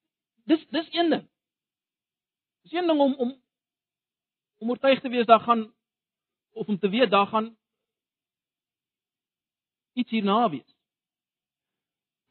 dis 0.45 0.65
dis 0.69 0.89
een 0.91 1.09
ding. 1.09 1.25
Dis 2.65 2.73
een 2.73 2.87
ding 2.87 2.99
om 2.99 3.15
om 3.15 3.35
om 4.61 4.69
oortuig 4.69 5.01
te 5.01 5.09
wees 5.09 5.25
daar 5.25 5.39
gaan 5.39 5.73
of 6.51 6.67
om 6.67 6.79
te 6.79 6.89
weet 6.89 7.09
daar 7.09 7.27
gaan 7.27 7.57
iets 9.93 10.11
hierna 10.11 10.49
wees. 10.49 10.70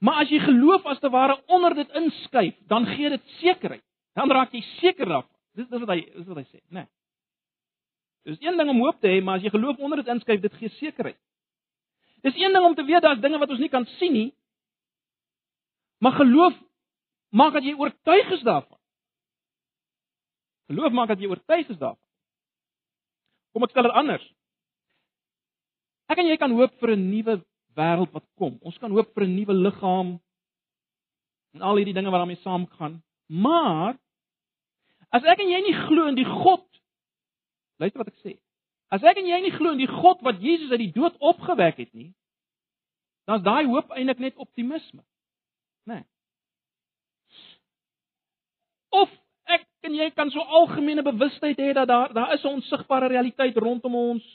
Maar 0.01 0.23
as 0.25 0.31
jy 0.33 0.39
geloof 0.41 0.87
as 0.89 1.01
te 1.01 1.11
ware 1.13 1.37
onder 1.53 1.75
dit 1.77 1.91
inskuif, 2.01 2.57
dan 2.73 2.87
gee 2.87 3.09
dit 3.13 3.35
sekerheid. 3.41 3.85
Dan 4.17 4.33
raak 4.33 4.53
jy 4.57 4.63
seker 4.81 5.07
daarvan. 5.07 5.37
Dis 5.59 5.69
dis 5.69 5.83
wat 5.83 5.93
hy 5.93 6.01
dis 6.01 6.27
wat 6.27 6.41
hy 6.41 6.47
sê, 6.47 6.61
né? 6.69 6.85
Nee. 6.85 6.89
Dis 8.31 8.41
een 8.41 8.57
ding 8.57 8.69
om 8.69 8.81
hoop 8.85 9.01
te 9.01 9.09
hê, 9.09 9.21
maar 9.25 9.39
as 9.39 9.45
jy 9.45 9.53
geloof 9.53 9.81
onder 9.81 10.01
dit 10.01 10.09
inskuif, 10.13 10.41
dit 10.41 10.57
gee 10.61 10.73
sekerheid. 10.79 11.19
Dis 12.25 12.37
een 12.37 12.53
ding 12.53 12.65
om 12.65 12.75
te 12.77 12.85
weet 12.85 13.03
daar's 13.03 13.21
dinge 13.21 13.39
wat 13.41 13.53
ons 13.53 13.61
nie 13.61 13.73
kan 13.73 13.87
sien 13.99 14.13
nie. 14.13 14.29
Maar 16.01 16.17
geloof 16.21 16.57
maak 17.37 17.53
dat 17.57 17.65
jy 17.65 17.75
oortuig 17.77 18.31
is 18.37 18.45
daarvan. 18.45 18.79
Geloof 20.73 20.93
maak 20.97 21.09
dat 21.13 21.21
jy 21.21 21.29
oortuig 21.29 21.69
is 21.69 21.81
daarvan. 21.81 22.05
Kom 23.53 23.65
ek 23.67 23.73
stel 23.75 23.89
dit 23.89 23.97
anders. 24.01 24.27
Ek 26.11 26.21
en 26.21 26.29
jy 26.29 26.37
kan 26.41 26.53
hoop 26.57 26.73
vir 26.81 26.97
'n 26.97 27.09
nuwe 27.11 27.41
wêreld 27.77 28.13
wat 28.13 28.27
kom. 28.37 28.59
Ons 28.63 28.79
kan 28.79 28.91
hoop 28.91 29.15
vir 29.15 29.25
'n 29.25 29.37
nuwe 29.37 29.55
liggaam 29.55 30.21
en 31.55 31.63
al 31.63 31.77
hierdie 31.77 31.95
dinge 31.95 32.11
wat 32.11 32.21
daarmee 32.21 32.43
saamgaan. 32.43 33.03
Maar 33.27 33.99
as 35.11 35.25
ek 35.25 35.41
en 35.41 35.51
jy 35.51 35.61
nie 35.61 35.79
glo 35.87 36.07
in 36.07 36.15
die 36.15 36.25
God 36.25 36.71
Luister 37.81 38.03
wat 38.03 38.13
ek 38.13 38.21
sê. 38.21 38.37
As 38.93 39.05
ek 39.07 39.21
en 39.23 39.29
jy 39.29 39.39
nie 39.41 39.55
glo 39.55 39.73
in 39.73 39.81
die 39.81 39.89
God 39.89 40.21
wat 40.27 40.43
Jesus 40.45 40.73
uit 40.75 40.83
die 40.83 40.93
dood 40.93 41.17
opgewek 41.23 41.79
het 41.81 41.93
nie, 41.97 42.11
dan 43.25 43.41
is 43.41 43.47
daai 43.47 43.71
hoop 43.71 43.93
eintlik 43.95 44.21
net 44.21 44.43
optimisme. 44.43 45.01
Né? 45.89 46.03
Nee. 46.03 46.05
Of 49.01 49.13
ek 49.49 49.65
en 49.87 49.97
jy 49.97 50.11
kan 50.13 50.33
so 50.35 50.43
algemene 50.43 51.05
bewustheid 51.07 51.59
hê 51.63 51.71
dat 51.79 51.89
daar 51.89 52.13
daar 52.13 52.35
is 52.35 52.45
'n 52.45 52.59
onsigbare 52.61 53.09
realiteit 53.09 53.57
rondom 53.57 53.95
ons. 53.95 54.27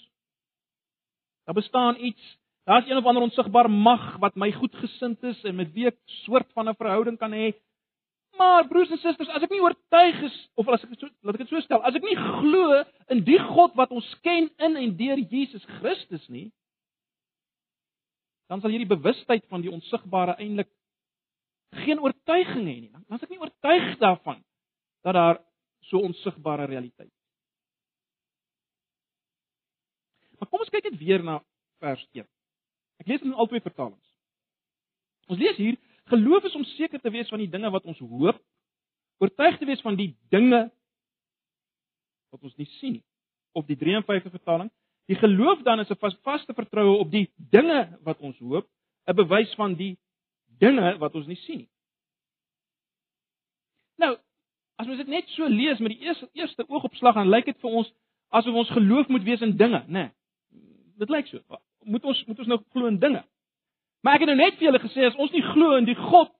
Daar 1.46 1.56
bestaan 1.56 2.00
iets, 2.00 2.38
daar's 2.66 2.90
een 2.90 2.98
of 2.98 3.06
ander 3.06 3.24
onsigbare 3.24 3.70
mag 3.70 4.18
wat 4.24 4.36
my 4.36 4.52
goedgesind 4.52 5.24
is 5.24 5.44
en 5.46 5.56
met 5.56 5.72
wie 5.74 5.88
ek 5.88 5.98
soort 6.26 6.50
van 6.54 6.70
'n 6.70 6.76
verhouding 6.76 7.18
kan 7.18 7.32
hê. 7.32 7.54
Maar 8.38 8.68
broers 8.68 8.92
en 8.92 8.98
susters, 8.98 9.30
as 9.30 9.44
ek 9.44 9.50
nie 9.54 9.62
oortuig 9.62 10.22
is 10.28 10.50
of 10.56 10.68
as 10.68 10.84
ek 10.84 11.00
so 11.00 11.08
laat 11.22 11.36
ek 11.36 11.46
dit 11.46 11.50
so 11.50 11.60
stel, 11.62 11.82
as 11.82 11.96
ek 11.96 12.04
nie 12.04 12.16
glo 12.16 12.84
in 13.08 13.24
die 13.24 13.40
God 13.40 13.76
wat 13.76 13.92
ons 13.92 14.16
ken 14.22 14.50
in 14.58 14.76
en 14.76 14.98
deur 14.98 15.18
Jesus 15.18 15.64
Christus 15.80 16.28
nie, 16.28 16.52
dan 18.52 18.62
sal 18.62 18.70
hierdie 18.70 18.92
bewustheid 18.92 19.46
van 19.50 19.62
die 19.62 19.72
onsigbare 19.72 20.36
eintlik 20.38 20.70
geen 21.86 22.00
oortuiging 22.00 22.68
hê 22.68 22.78
nie. 22.82 22.92
Dan 22.92 23.18
as 23.18 23.24
ek 23.24 23.30
nie 23.30 23.42
oortuig 23.42 23.98
daarvan 24.04 24.44
dat 25.06 25.14
daar 25.14 25.42
so 25.90 26.02
onsigbare 26.02 26.66
realiteit 26.66 27.08
is. 27.08 27.26
Maar 30.40 30.50
kom 30.50 30.60
ons 30.66 30.70
kyk 30.74 30.90
net 30.90 31.00
weer 31.00 31.24
na 31.24 31.40
vers 31.80 32.04
1. 32.12 32.28
Ek 33.06 33.14
lees 33.14 33.22
in 33.22 33.38
albei 33.38 33.62
vertalings. 33.62 34.02
Ons 35.30 35.40
lees 35.40 35.58
hier 35.62 35.78
Geloof 36.06 36.44
is 36.44 36.56
om 36.56 36.64
seker 36.64 37.02
te 37.02 37.10
wees 37.10 37.30
van 37.34 37.42
die 37.42 37.50
dinge 37.50 37.70
wat 37.74 37.86
ons 37.90 38.00
hoop, 38.00 38.38
oortuig 39.18 39.58
te 39.58 39.66
wees 39.66 39.82
van 39.82 39.96
die 39.98 40.12
dinge 40.30 40.68
wat 42.30 42.44
ons 42.46 42.56
nie 42.62 42.68
sien 42.78 43.00
nie. 43.00 43.06
Of 43.58 43.66
die 43.66 43.78
53 43.80 44.34
vertaling, 44.36 44.70
die 45.10 45.18
geloof 45.18 45.64
dan 45.66 45.80
is 45.80 45.90
'n 45.90 45.98
vaste 46.22 46.54
vertroue 46.54 46.98
op 47.00 47.12
die 47.12 47.32
dinge 47.38 47.98
wat 48.04 48.20
ons 48.20 48.38
hoop, 48.38 48.70
'n 49.08 49.16
bewys 49.16 49.54
van 49.56 49.74
die 49.74 49.98
dinge 50.60 50.98
wat 50.98 51.16
ons 51.16 51.28
nie 51.28 51.42
sien 51.48 51.58
nie. 51.58 51.70
Nou, 53.98 54.18
as 54.76 54.88
mens 54.88 54.98
dit 54.98 55.08
net 55.08 55.30
so 55.30 55.48
lees 55.48 55.80
met 55.80 55.92
die 55.92 56.06
eerste 56.06 56.30
eerste 56.34 56.70
oogopslag 56.70 57.16
dan 57.16 57.30
lyk 57.30 57.46
dit 57.46 57.60
vir 57.60 57.70
ons 57.70 57.94
asof 58.30 58.54
ons 58.54 58.70
geloof 58.70 59.08
moet 59.08 59.24
wees 59.24 59.42
in 59.42 59.58
dinge, 59.58 59.84
né? 59.88 59.90
Nee, 59.90 60.12
dit 60.98 61.10
lyk 61.10 61.28
so. 61.28 61.42
Moet 61.86 62.06
ons 62.06 62.25
moet 62.25 62.39
ons 62.39 62.50
nou 62.50 62.60
glo 62.74 62.89
in 62.89 63.00
dinge? 63.00 63.24
Maar 64.06 64.18
ek 64.18 64.25
het 64.25 64.32
nou 64.32 64.38
net 64.38 64.58
vir 64.60 64.68
julle 64.68 64.82
gesê 64.84 65.06
as 65.08 65.18
ons 65.22 65.34
nie 65.34 65.44
glo 65.54 65.77
in 65.80 65.88
die 65.88 65.98
God 65.98 66.32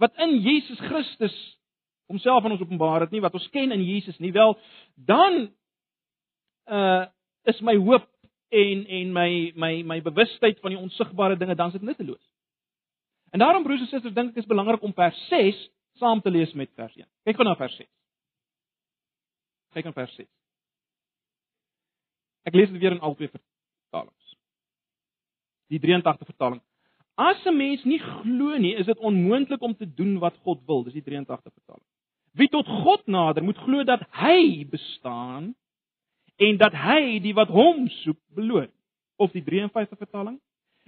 wat 0.00 0.16
in 0.24 0.38
Jesus 0.40 0.80
Christus 0.80 1.36
homself 2.08 2.44
aan 2.44 2.56
ons 2.56 2.64
openbaar 2.64 3.04
het 3.04 3.12
nie, 3.12 3.20
wat 3.20 3.36
ons 3.36 3.48
ken 3.52 3.72
in 3.72 3.82
Jesus 3.84 4.18
nie, 4.18 4.32
wel 4.32 4.56
dan 4.96 5.48
uh 6.70 7.06
is 7.48 7.60
my 7.64 7.72
hoop 7.80 8.04
en 8.52 8.82
en 8.86 9.12
my 9.16 9.30
my 9.56 9.70
my 9.82 10.00
bewustheid 10.04 10.58
van 10.60 10.74
die 10.74 10.80
onsigbare 10.80 11.38
dinge 11.40 11.54
dan 11.56 11.72
is 11.72 11.78
dit 11.78 11.82
nutteloos. 11.82 12.24
En 13.30 13.38
daarom 13.38 13.62
broers 13.62 13.80
en 13.80 13.86
susters, 13.86 14.14
dink 14.14 14.34
ek 14.34 14.42
is 14.42 14.50
belangrik 14.50 14.82
om 14.82 14.92
vers 14.94 15.20
6 15.28 15.60
saam 16.02 16.20
te 16.20 16.30
lees 16.30 16.52
met 16.52 16.70
vers 16.74 16.96
1. 16.96 17.06
Kyk 17.24 17.38
gou 17.38 17.46
na 17.46 17.56
vers 17.56 17.76
6. 17.76 17.88
Kyk 19.76 19.88
na 19.88 19.92
vers 19.96 20.14
6. 20.18 20.28
Ek 22.48 22.54
lees 22.54 22.70
dit 22.70 22.80
weer 22.80 22.96
in 22.96 23.04
albei 23.04 23.28
vertalings. 23.28 24.34
Die 25.70 25.80
83 25.80 26.26
vertaling. 26.26 26.60
As 27.20 27.44
'n 27.46 27.56
mens 27.56 27.84
nie 27.84 27.98
glo 27.98 28.56
nie, 28.56 28.74
is 28.74 28.86
dit 28.86 28.98
onmoontlik 28.98 29.62
om 29.62 29.76
te 29.76 29.94
doen 29.94 30.18
wat 30.18 30.36
God 30.42 30.60
wil. 30.66 30.84
Dis 30.84 30.92
die 30.92 31.02
83 31.02 31.52
vertaling. 31.52 31.84
Wie 32.32 32.48
tot 32.48 32.66
God 32.66 33.06
nader, 33.06 33.42
moet 33.42 33.58
glo 33.58 33.84
dat 33.84 34.02
hy 34.10 34.64
bestaan 34.70 35.54
en 36.36 36.56
dat 36.56 36.72
hy 36.72 37.18
die 37.18 37.34
wat 37.34 37.48
hom 37.48 37.88
soek 37.88 38.18
beloon. 38.34 38.70
Of 39.16 39.32
die 39.32 39.44
53 39.44 39.98
vertaling. 39.98 40.40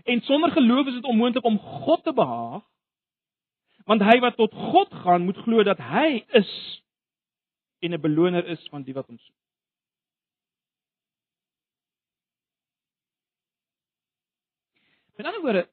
En 0.05 0.21
sonder 0.21 0.51
geloof 0.51 0.87
is 0.87 0.95
dit 0.95 1.05
onmoontlik 1.05 1.45
om 1.45 1.59
God 1.59 2.05
te 2.05 2.13
behaag. 2.13 2.63
Want 3.85 4.03
hy 4.03 4.19
wat 4.21 4.37
tot 4.37 4.55
God 4.55 4.95
gaan, 5.03 5.25
moet 5.25 5.37
glo 5.37 5.63
dat 5.63 5.79
hy 5.79 6.25
is 6.39 6.83
en 7.83 7.93
'n 7.93 8.01
beloner 8.01 8.47
is 8.47 8.69
van 8.71 8.83
die 8.83 8.95
wat 8.95 9.07
hom 9.07 9.19
soek. 9.19 9.42
Met 15.17 15.27
ander 15.27 15.43
woorde, 15.45 15.65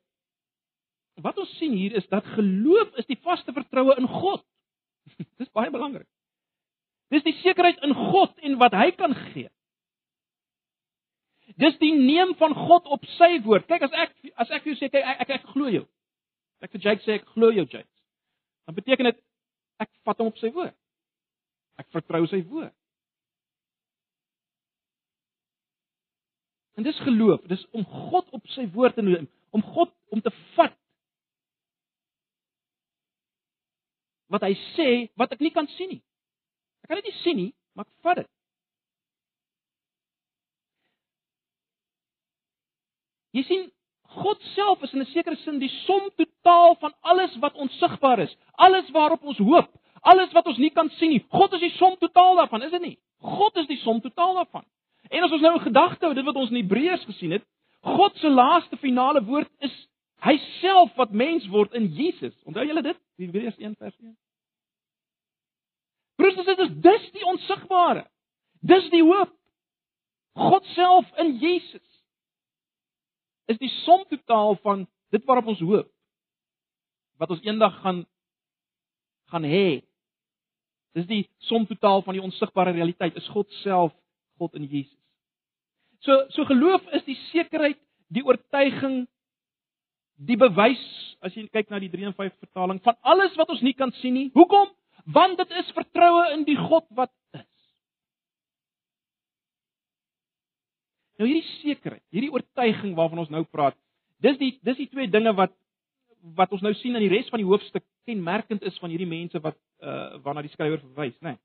wat 1.23 1.37
ons 1.37 1.51
sien 1.57 1.75
hier 1.75 1.95
is 1.95 2.07
dat 2.07 2.25
geloof 2.35 2.95
is 3.01 3.07
die 3.09 3.19
vaste 3.23 3.53
vertroue 3.53 3.95
in 3.99 4.07
God. 4.07 4.43
Dis 5.41 5.51
baie 5.55 5.71
belangrik. 5.71 6.07
Dis 7.09 7.25
die 7.25 7.35
sekerheid 7.41 7.79
in 7.85 7.95
God 7.97 8.35
en 8.45 8.59
wat 8.61 8.75
hy 8.77 8.91
kan 8.97 9.15
gee. 9.31 9.49
Dis 11.59 11.77
die 11.81 11.93
neem 11.97 12.35
van 12.37 12.53
God 12.55 12.85
op 12.93 13.05
sy 13.17 13.39
woord. 13.45 13.65
Kyk 13.67 13.87
as 13.87 13.95
ek 14.05 14.13
as 14.37 14.51
ek 14.53 14.63
vir 14.63 14.73
jou 14.73 14.79
sê 14.79 14.91
kyk 14.93 15.07
ek 15.15 15.23
ek, 15.25 15.31
ek 15.39 15.47
glo 15.55 15.71
jou. 15.73 15.85
Ek 16.61 16.75
vir 16.75 16.83
Jake 16.85 17.05
sê 17.05 17.17
ek 17.17 17.25
glo 17.33 17.49
jou 17.55 17.65
Jake. 17.65 17.89
Dan 18.69 18.77
beteken 18.77 19.09
dit 19.09 19.19
ek 19.81 19.89
vat 20.05 20.21
hom 20.21 20.29
op 20.29 20.37
sy 20.39 20.51
woord. 20.53 20.75
Ek 21.81 21.89
vertrou 21.95 22.21
sy 22.29 22.43
woord. 22.45 22.75
En 26.79 26.83
dis 26.83 26.99
geloof, 26.99 27.41
dis 27.41 27.65
om 27.75 27.83
God 27.85 28.29
op 28.31 28.45
sy 28.55 28.63
woord 28.71 28.95
te 28.95 29.03
neem, 29.03 29.25
om 29.51 29.63
God 29.75 29.89
om 30.15 30.21
te 30.23 30.31
vat. 30.55 30.71
Wat 34.31 34.45
hy 34.47 34.53
sê, 34.77 34.85
wat 35.19 35.35
ek 35.35 35.43
nie 35.43 35.51
kan 35.51 35.67
sien 35.73 35.91
nie. 35.91 35.99
Ek 36.85 36.93
kan 36.93 37.01
dit 37.01 37.09
nie 37.09 37.17
sien 37.17 37.35
nie, 37.35 37.49
maar 37.75 37.83
ek 37.83 38.07
vat 38.07 38.21
dit. 38.21 38.31
Jy 43.35 43.43
sien, 43.51 43.67
God 44.23 44.39
self 44.55 44.87
is 44.87 44.95
in 44.95 45.03
'n 45.03 45.11
sekere 45.11 45.35
sin 45.43 45.59
die 45.59 45.73
som 45.83 46.07
totaal 46.15 46.79
van 46.79 46.95
alles 47.03 47.35
wat 47.43 47.59
onsigbaar 47.59 48.23
is, 48.23 48.37
alles 48.55 48.87
waarop 48.95 49.27
ons 49.27 49.43
hoop, 49.51 49.67
alles 50.01 50.31
wat 50.31 50.47
ons 50.47 50.63
nie 50.63 50.71
kan 50.71 50.89
sien 50.95 51.09
nie. 51.09 51.25
God 51.27 51.53
is 51.59 51.59
die 51.59 51.75
som 51.75 51.97
totaal 51.97 52.39
daarvan, 52.39 52.63
is 52.63 52.71
dit 52.71 52.81
nie? 52.81 52.97
God 53.19 53.57
is 53.57 53.67
die 53.67 53.83
som 53.83 53.99
totaal 53.99 54.35
daarvan. 54.35 54.63
En 55.09 55.25
as 55.25 55.31
ons 55.31 55.41
nou 55.41 55.53
in 55.57 55.65
gedagte 55.65 56.05
hou 56.05 56.13
dit 56.13 56.25
wat 56.25 56.37
ons 56.37 56.51
in 56.53 56.61
Hebreërs 56.61 57.05
gesien 57.09 57.33
het, 57.37 57.45
God 57.85 58.17
se 58.19 58.29
laaste 58.29 58.77
finale 58.77 59.23
woord 59.25 59.49
is 59.65 59.75
hy 60.25 60.35
self 60.59 60.91
wat 60.99 61.15
mens 61.15 61.47
word 61.47 61.73
in 61.73 61.87
Jesus. 61.95 62.35
Onthou 62.43 62.65
julle 62.67 62.83
dit? 62.83 62.97
Hebreërs 63.23 63.57
1 63.57 63.75
vers 63.79 63.95
1. 64.03 64.15
Christus 66.19 66.51
is 66.57 66.73
dis 66.83 67.11
die 67.15 67.25
onsigbare. 67.25 68.03
Dis 68.59 68.89
die 68.91 69.03
hoop. 69.03 69.31
God 70.35 70.65
self 70.75 71.07
in 71.23 71.37
Jesus 71.39 71.85
is 73.49 73.57
die 73.57 73.71
som 73.81 74.03
totaal 74.11 74.59
van 74.61 74.85
dit 75.09 75.23
waarop 75.25 75.49
ons 75.55 75.63
hoop 75.65 75.89
wat 77.19 77.31
ons 77.33 77.43
eendag 77.43 77.73
gaan 77.81 78.05
gaan 79.29 79.45
hê. 79.45 79.81
Dis 80.97 81.05
die 81.09 81.23
som 81.49 81.65
totaal 81.69 82.01
van 82.05 82.17
die 82.17 82.23
onsigbare 82.23 82.73
realiteit 82.73 83.17
is 83.19 83.27
God 83.33 83.49
self, 83.63 83.93
God 84.41 84.55
in 84.57 84.65
Jesus. 84.65 84.98
So 86.05 86.15
so 86.35 86.45
geloof 86.47 86.85
is 86.95 87.03
die 87.07 87.17
sekerheid, 87.29 87.79
die 88.07 88.23
oortuiging, 88.25 89.03
die 90.15 90.37
bewys 90.39 90.83
as 91.23 91.35
jy 91.35 91.45
kyk 91.51 91.71
na 91.71 91.79
die 91.83 91.91
53 91.91 92.35
vertaling 92.39 92.79
van 92.83 92.95
alles 93.07 93.35
wat 93.39 93.49
ons 93.51 93.63
nie 93.65 93.75
kan 93.75 93.91
sien 93.99 94.15
nie. 94.15 94.29
Hoekom? 94.35 94.71
Want 95.11 95.39
dit 95.41 95.51
is 95.59 95.71
vertroue 95.75 96.29
in 96.35 96.45
die 96.47 96.57
God 96.59 96.87
wat 96.95 97.11
is. 97.35 97.47
Nou 101.19 101.27
hierdie 101.27 101.47
sekerheid, 101.59 102.03
hierdie 102.15 102.31
oortuiging 102.31 102.95
waarvan 102.95 103.25
ons 103.25 103.33
nou 103.33 103.43
praat, 103.51 103.75
dis 104.23 104.39
die 104.39 104.53
dis 104.63 104.79
die 104.79 104.87
twee 104.91 105.11
dinge 105.11 105.35
wat 105.35 105.55
wat 106.35 106.51
ons 106.55 106.63
nou 106.63 106.73
sien 106.75 106.95
in 106.95 107.03
die 107.05 107.11
res 107.11 107.29
van 107.31 107.39
die 107.39 107.47
hoofstuk 107.47 107.83
kenmerkend 108.07 108.63
is 108.67 108.79
van 108.79 108.91
hierdie 108.91 109.07
mense 109.07 109.39
wat 109.43 109.55
uh 109.83 110.19
waarna 110.23 110.43
die 110.43 110.51
skrywer 110.51 110.79
verwys, 110.79 111.15
né? 111.19 111.35
Nee. 111.35 111.39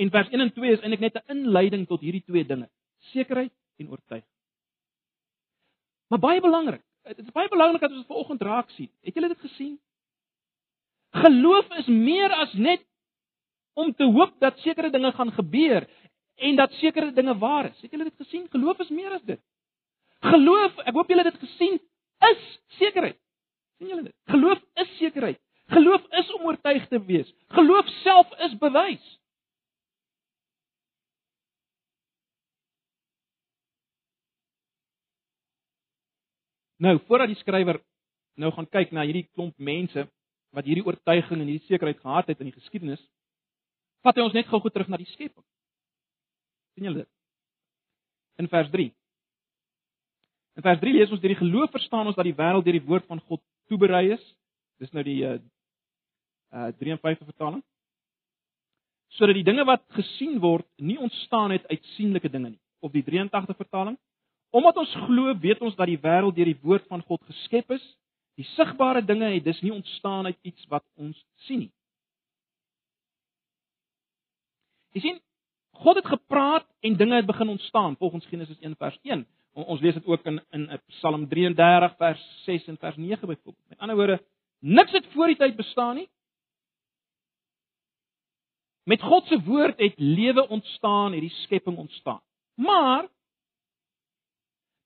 En 0.00 0.10
vers 0.12 0.28
1 0.32 0.40
en 0.40 0.52
2 0.56 0.72
is 0.72 0.84
eintlik 0.84 1.00
net 1.04 1.16
'n 1.20 1.36
inleiding 1.36 1.86
tot 1.88 2.00
hierdie 2.00 2.24
twee 2.24 2.44
dinge, 2.44 2.68
sekerheid 3.12 3.52
en 3.76 3.90
oortuiging. 3.90 4.28
Maar 6.10 6.18
baie 6.18 6.40
belangrik, 6.40 6.82
dit 7.02 7.18
is 7.18 7.32
baie 7.32 7.48
belangrik 7.48 7.80
dat 7.80 7.90
ons 7.90 8.02
dit 8.02 8.10
vanoggend 8.10 8.42
raak 8.42 8.70
sien. 8.70 8.90
Het 9.00 9.14
julle 9.14 9.28
dit 9.28 9.40
gesien? 9.46 9.78
Geloof 11.10 11.70
is 11.78 11.86
meer 11.86 12.32
as 12.34 12.52
net 12.52 12.82
om 13.74 13.94
te 13.94 14.04
hoop 14.04 14.34
dat 14.38 14.58
sekere 14.58 14.90
dinge 14.90 15.12
gaan 15.12 15.32
gebeur 15.32 15.86
en 16.36 16.56
dat 16.56 16.72
sekere 16.72 17.12
dinge 17.12 17.38
waar 17.38 17.70
is. 17.70 17.80
Het 17.80 17.90
julle 17.90 18.04
dit 18.04 18.26
gesien? 18.26 18.46
Geloof 18.50 18.78
is 18.78 18.88
meer 18.88 19.12
as 19.12 19.22
dit. 19.22 19.40
Geloof, 20.20 20.76
ek 20.84 20.94
hoop 20.94 21.08
julle 21.08 21.24
het 21.24 21.36
dit 21.38 21.48
gesien, 21.48 21.78
is 22.30 22.42
sekerheid. 22.78 23.18
sien 23.78 23.88
julle 23.88 24.02
dit? 24.02 24.16
Geloof 24.28 24.60
is 24.74 24.96
sekerheid. 24.98 25.40
Geloof 25.70 26.02
is 26.18 26.32
om 26.34 26.44
oortuig 26.50 26.88
te 26.88 27.04
wees. 27.04 27.34
Geloof 27.48 27.88
self 28.02 28.38
is 28.46 28.58
bewys. 28.58 29.19
Nou, 36.80 36.96
voordat 37.06 37.28
die 37.28 37.38
skrywer 37.40 37.80
nou 38.40 38.50
gaan 38.56 38.68
kyk 38.72 38.92
na 38.96 39.04
hierdie 39.04 39.28
klomp 39.34 39.56
mense 39.58 40.06
wat 40.56 40.66
hierdie 40.66 40.86
oortuiging 40.86 41.42
en 41.42 41.48
hierdie 41.48 41.68
sekerheid 41.68 42.00
gehad 42.00 42.32
het 42.32 42.40
in 42.40 42.48
die 42.48 42.56
geskiedenis, 42.56 43.02
vat 44.02 44.16
hy 44.16 44.24
ons 44.24 44.34
net 44.34 44.48
gou-gou 44.48 44.72
terug 44.72 44.88
na 44.88 44.98
die 44.98 45.10
skepping 45.12 45.44
sien 46.80 46.88
julle 46.88 47.04
dit? 47.04 47.10
In 48.40 48.48
vers 48.48 48.70
3. 48.72 48.88
In 50.56 50.64
vers 50.64 50.80
3 50.80 50.92
lees 50.96 51.12
ons 51.12 51.20
deur 51.20 51.34
die 51.34 51.42
geloof 51.42 51.72
verstaan 51.74 52.08
ons 52.08 52.16
dat 52.16 52.28
die 52.28 52.36
wêreld 52.36 52.64
deur 52.64 52.78
die 52.78 52.86
woord 52.86 53.06
van 53.10 53.20
God 53.28 53.42
toeberei 53.68 54.14
is. 54.16 54.24
Dis 54.80 54.92
nou 54.96 55.04
die 55.04 55.20
uh, 55.28 55.36
uh 56.56 56.70
53 56.80 57.28
vertaling. 57.28 57.62
Sodat 59.18 59.36
die 59.36 59.44
dinge 59.44 59.66
wat 59.68 59.84
gesien 59.92 60.38
word 60.40 60.66
nie 60.80 60.96
ontstaan 60.98 61.52
het 61.52 61.66
uit 61.68 61.84
sienlike 61.96 62.30
dinge 62.30 62.54
nie. 62.54 62.60
Of 62.80 62.94
die 62.96 63.04
83 63.04 63.58
vertaling. 63.58 63.98
Omdat 64.50 64.76
ons 64.76 64.94
glo, 65.06 65.34
weet 65.38 65.60
ons 65.62 65.76
dat 65.78 65.86
die 65.86 66.00
wêreld 66.02 66.34
deur 66.34 66.50
die 66.50 66.60
woord 66.62 66.86
van 66.90 67.02
God 67.06 67.22
geskep 67.28 67.70
is. 67.70 67.84
Die 68.38 68.46
sigbare 68.56 69.02
dinge 69.04 69.28
het 69.34 69.44
dus 69.44 69.60
nie 69.62 69.72
ontstaan 69.72 70.26
uit 70.26 70.38
iets 70.42 70.66
wat 70.72 70.84
ons 70.96 71.18
sien 71.46 71.66
nie. 71.66 71.72
Jy 74.96 75.02
sien, 75.04 75.20
God 75.80 76.00
het 76.00 76.08
gepraat 76.10 76.66
en 76.80 76.96
dinge 76.98 77.20
het 77.20 77.28
begin 77.28 77.48
ontstaan 77.48 77.96
volgens 77.96 78.26
Genesis 78.26 78.58
1 78.58 78.76
vers 78.76 78.98
1. 79.02 79.26
Ons 79.52 79.80
lees 79.80 79.94
dit 79.94 80.06
ook 80.06 80.26
in 80.26 80.40
in 80.50 80.66
Psalm 80.86 81.28
33 81.28 81.96
vers 81.96 82.22
6 82.44 82.66
en 82.66 82.78
vers 82.78 82.96
9 82.96 83.26
byvoorbeeld. 83.26 83.68
Met 83.68 83.78
ander 83.78 83.96
woorde, 83.96 84.22
niks 84.58 84.92
het 84.92 85.06
voor 85.14 85.26
die 85.26 85.36
tyd 85.36 85.56
bestaan 85.56 85.94
nie. 85.94 86.08
Met 88.84 89.02
God 89.02 89.26
se 89.26 89.40
woord 89.44 89.78
het 89.78 89.94
lewe 89.96 90.48
ontstaan, 90.48 91.12
het 91.12 91.20
die 91.20 91.36
skepping 91.44 91.76
ontstaan. 91.76 92.20
Maar 92.54 93.08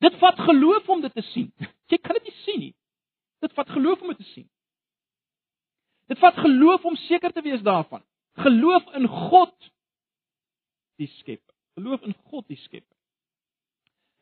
Dit 0.04 0.16
vat 0.20 0.40
geloof 0.46 0.88
om 0.88 1.04
dit 1.04 1.14
te 1.14 1.24
sien. 1.32 1.52
Jy 1.92 1.98
kan 2.02 2.18
dit 2.18 2.28
nie 2.28 2.40
sien 2.44 2.60
nie. 2.60 2.74
Dit 3.44 3.54
vat 3.56 3.70
geloof 3.72 4.02
om 4.02 4.12
dit 4.12 4.20
te 4.20 4.30
sien. 4.32 4.48
Dit 6.12 6.20
vat 6.20 6.36
geloof 6.44 6.84
om 6.84 6.96
seker 7.06 7.32
te 7.32 7.42
wees 7.44 7.62
daarvan. 7.64 8.02
Geloof 8.44 8.90
in 8.98 9.06
God 9.08 9.54
die 11.00 11.08
Skepper. 11.18 11.54
Geloof 11.78 12.04
in 12.06 12.14
God 12.28 12.46
die 12.48 12.60
Skepper. 12.60 12.96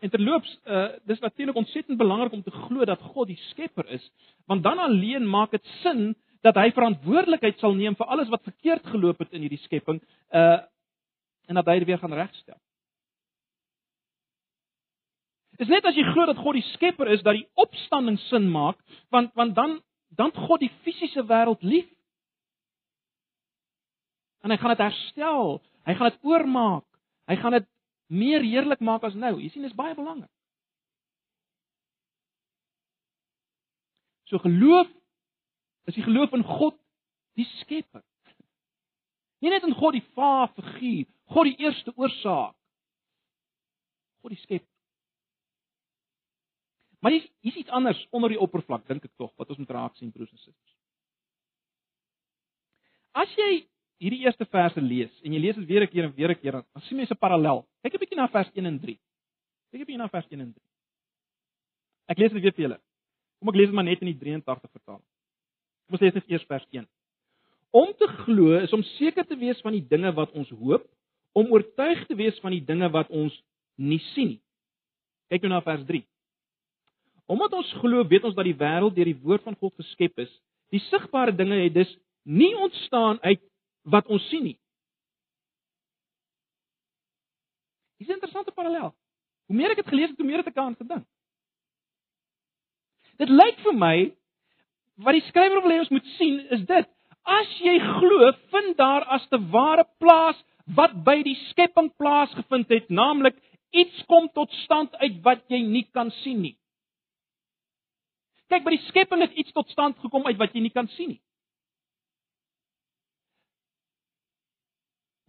En 0.03 0.11
terloops, 0.11 0.51
uh 0.67 0.89
dis 1.07 1.21
natuurlik 1.23 1.57
ontsettend 1.57 1.99
belangrik 1.99 2.33
om 2.33 2.43
te 2.43 2.51
glo 2.51 2.85
dat 2.85 3.01
God 3.15 3.29
die 3.31 3.39
Skepper 3.51 3.87
is, 3.95 4.03
want 4.51 4.63
dan 4.63 4.79
alleen 4.79 5.29
maak 5.29 5.51
dit 5.51 5.67
sin 5.83 6.17
dat 6.43 6.59
hy 6.59 6.73
verantwoordelikheid 6.75 7.61
sal 7.63 7.77
neem 7.79 7.95
vir 7.95 8.11
alles 8.11 8.31
wat 8.33 8.43
verkeerd 8.43 8.87
geloop 8.91 9.23
het 9.23 9.31
in 9.31 9.47
hierdie 9.47 9.63
skepping, 9.63 10.03
uh 10.35 10.59
en 11.51 11.59
dat 11.59 11.67
hy 11.67 11.79
dit 11.83 11.87
weer 11.87 11.99
gaan 11.99 12.15
regstel. 12.15 12.59
Dis 15.63 15.71
net 15.71 15.85
as 15.87 15.95
jy 15.95 16.03
glo 16.11 16.25
dat 16.27 16.41
God 16.43 16.57
die 16.59 16.69
Skepper 16.73 17.07
is 17.15 17.21
dat 17.23 17.37
die 17.39 17.47
opstanding 17.63 18.17
sin 18.27 18.49
maak, 18.51 18.81
want 19.15 19.31
want 19.39 19.55
dan 19.55 19.77
dan 20.19 20.33
God 20.35 20.59
die 20.61 20.73
fisiese 20.83 21.23
wêreld 21.29 21.63
lief. 21.63 21.87
En 24.43 24.51
hy 24.51 24.59
gaan 24.59 24.75
dit 24.75 24.83
herstel, 24.83 25.61
hy 25.87 25.95
gaan 25.95 26.11
dit 26.11 26.27
oormaak, 26.27 26.85
hy 27.31 27.37
gaan 27.39 27.55
dit 27.55 27.69
meer 28.11 28.43
heerlik 28.43 28.83
maak 28.83 29.07
as 29.07 29.15
nou. 29.15 29.37
Jy 29.39 29.53
sien, 29.53 29.63
dis 29.63 29.77
baie 29.79 29.95
belangrik. 29.95 30.31
So 34.27 34.43
geloof 34.43 34.91
is 35.87 35.95
die 35.95 36.05
geloof 36.09 36.35
in 36.35 36.43
God 36.43 36.75
die 37.39 37.47
Skepper. 37.61 38.03
Nie 39.39 39.55
net 39.55 39.63
in 39.71 39.79
God 39.79 39.95
die 39.95 40.05
Vader 40.19 40.59
figuur, 40.59 41.07
God 41.31 41.53
die 41.53 41.59
eerste 41.63 41.95
oorsaak. 41.95 42.59
God 44.27 44.35
die 44.35 44.43
Skepper. 44.43 44.69
Maar 47.03 47.17
hier's 47.17 47.29
hier's 47.43 47.59
iets 47.65 47.75
anders 47.75 48.01
onder 48.15 48.31
die 48.31 48.41
oppervlak 48.41 48.87
dink 48.87 49.05
ek 49.05 49.15
tog 49.19 49.33
wat 49.41 49.51
ons 49.51 49.59
moet 49.59 49.75
raak 49.75 49.97
sien 49.99 50.13
broers 50.15 50.31
en 50.31 50.39
susters. 50.39 50.75
As 53.13 53.33
jy 53.37 53.65
hierdie 54.03 54.23
eerste 54.25 54.47
verse 54.51 54.81
lees 54.81 55.13
en 55.27 55.35
jy 55.35 55.41
lees 55.43 55.59
dit 55.59 55.67
weer 55.67 55.83
'n 55.83 55.91
keer 55.91 56.05
en 56.05 56.15
weer 56.15 56.31
'n 56.31 56.41
keer, 56.41 56.53
dan 56.63 56.83
sien 56.87 56.99
jy 56.99 57.07
'n 57.11 57.19
parallel. 57.19 57.67
Kyk 57.83 57.95
'n 57.95 57.99
bietjie 57.99 58.17
na 58.17 58.29
vers 58.29 58.51
1 58.55 58.67
en 58.67 58.79
3. 58.79 58.99
Kyk 59.71 59.81
'n 59.81 59.85
bietjie 59.85 59.99
na 59.99 60.09
vers 60.09 60.27
1 60.31 60.41
en 60.41 60.53
3. 60.53 60.63
Ek 62.09 62.19
lees 62.19 62.33
dit 62.33 62.43
weer 62.43 62.53
vir 62.53 62.65
julle. 62.69 62.81
Kom 63.41 63.49
ek 63.49 63.57
lees 63.57 63.67
dit 63.67 63.75
maar 63.75 63.85
net 63.85 64.01
in 64.01 64.13
die 64.13 64.19
83 64.19 64.71
vertaling. 64.71 65.07
Kom 65.87 65.95
ons 65.99 66.01
lees 66.01 66.15
net 66.15 66.31
eers 66.31 66.47
vers 66.47 66.67
1. 66.71 66.87
Om 67.73 67.93
te 67.99 68.07
glo 68.07 68.59
is 68.61 68.73
om 68.73 68.83
seker 68.83 69.25
te 69.27 69.37
wees 69.37 69.61
van 69.61 69.73
die 69.73 69.87
dinge 69.89 70.13
wat 70.13 70.31
ons 70.33 70.51
hoop, 70.51 70.87
om 71.33 71.53
oortuig 71.53 72.07
te 72.07 72.15
wees 72.15 72.39
van 72.41 72.53
die 72.53 72.65
dinge 72.65 72.91
wat 72.93 73.09
ons 73.11 73.43
nie 73.77 73.99
sien 74.15 74.29
nie. 74.35 74.43
Kyk 75.33 75.43
nou 75.43 75.55
na 75.55 75.61
vers 75.65 75.85
3. 75.89 76.05
Omdat 77.33 77.55
ons 77.57 77.75
glo, 77.81 78.05
weet 78.09 78.25
ons 78.29 78.37
dat 78.37 78.45
die 78.45 78.59
wêreld 78.61 78.97
deur 78.97 79.09
die 79.09 79.21
woord 79.25 79.45
van 79.47 79.57
God 79.57 79.73
geskep 79.81 80.21
is. 80.21 80.33
Die 80.73 80.81
sigbare 80.91 81.33
dinge 81.37 81.63
het 81.63 81.75
dus 81.75 81.93
nie 82.29 82.53
ontstaan 82.57 83.21
uit 83.23 83.41
wat 83.89 84.09
ons 84.13 84.27
sien 84.29 84.45
nie. 84.45 84.59
Dis 87.99 88.09
'n 88.09 88.19
interessante 88.19 88.53
parallel. 88.53 88.93
Hoe 89.47 89.57
meer 89.57 89.71
ek 89.71 89.77
dit 89.77 89.89
gelees 89.89 90.09
het, 90.11 90.19
hoe 90.19 90.27
meer 90.27 90.43
het 90.43 90.47
ek 90.47 90.57
aan 90.57 90.77
gedink. 90.77 91.07
Dit 93.19 93.29
lyk 93.29 93.59
vir 93.65 93.75
my 93.75 93.97
wat 94.97 95.15
die 95.15 95.27
skrywer 95.29 95.63
wil 95.63 95.71
hê 95.71 95.79
ons 95.79 95.93
moet 95.95 96.07
sien 96.19 96.41
is 96.51 96.65
dit: 96.67 96.89
as 97.23 97.59
jy 97.63 97.79
glo, 97.79 98.33
vind 98.51 98.77
daar 98.77 99.05
as 99.05 99.27
te 99.29 99.39
ware 99.53 99.85
plaas 99.99 100.39
wat 100.67 100.95
by 101.05 101.23
die 101.23 101.37
skepping 101.51 101.91
plaasgevind 101.97 102.69
het, 102.69 102.91
naamlik 102.91 103.37
iets 103.71 104.05
kom 104.07 104.29
tot 104.35 104.51
stand 104.65 104.95
uit 104.95 105.23
wat 105.23 105.43
jy 105.49 105.63
nie 105.63 105.87
kan 105.93 106.11
sien 106.23 106.43
nie. 106.43 106.57
Kyk, 108.53 108.65
by 108.67 108.75
die 108.75 108.87
skepping 108.91 109.23
het 109.25 109.37
iets 109.41 109.53
tot 109.57 109.71
stand 109.73 109.97
gekom 110.03 110.27
uit 110.29 110.37
wat 110.37 110.53
jy 110.53 110.61
nie 110.61 110.75
kan 110.75 110.89
sien 110.93 111.15
nie. 111.15 111.23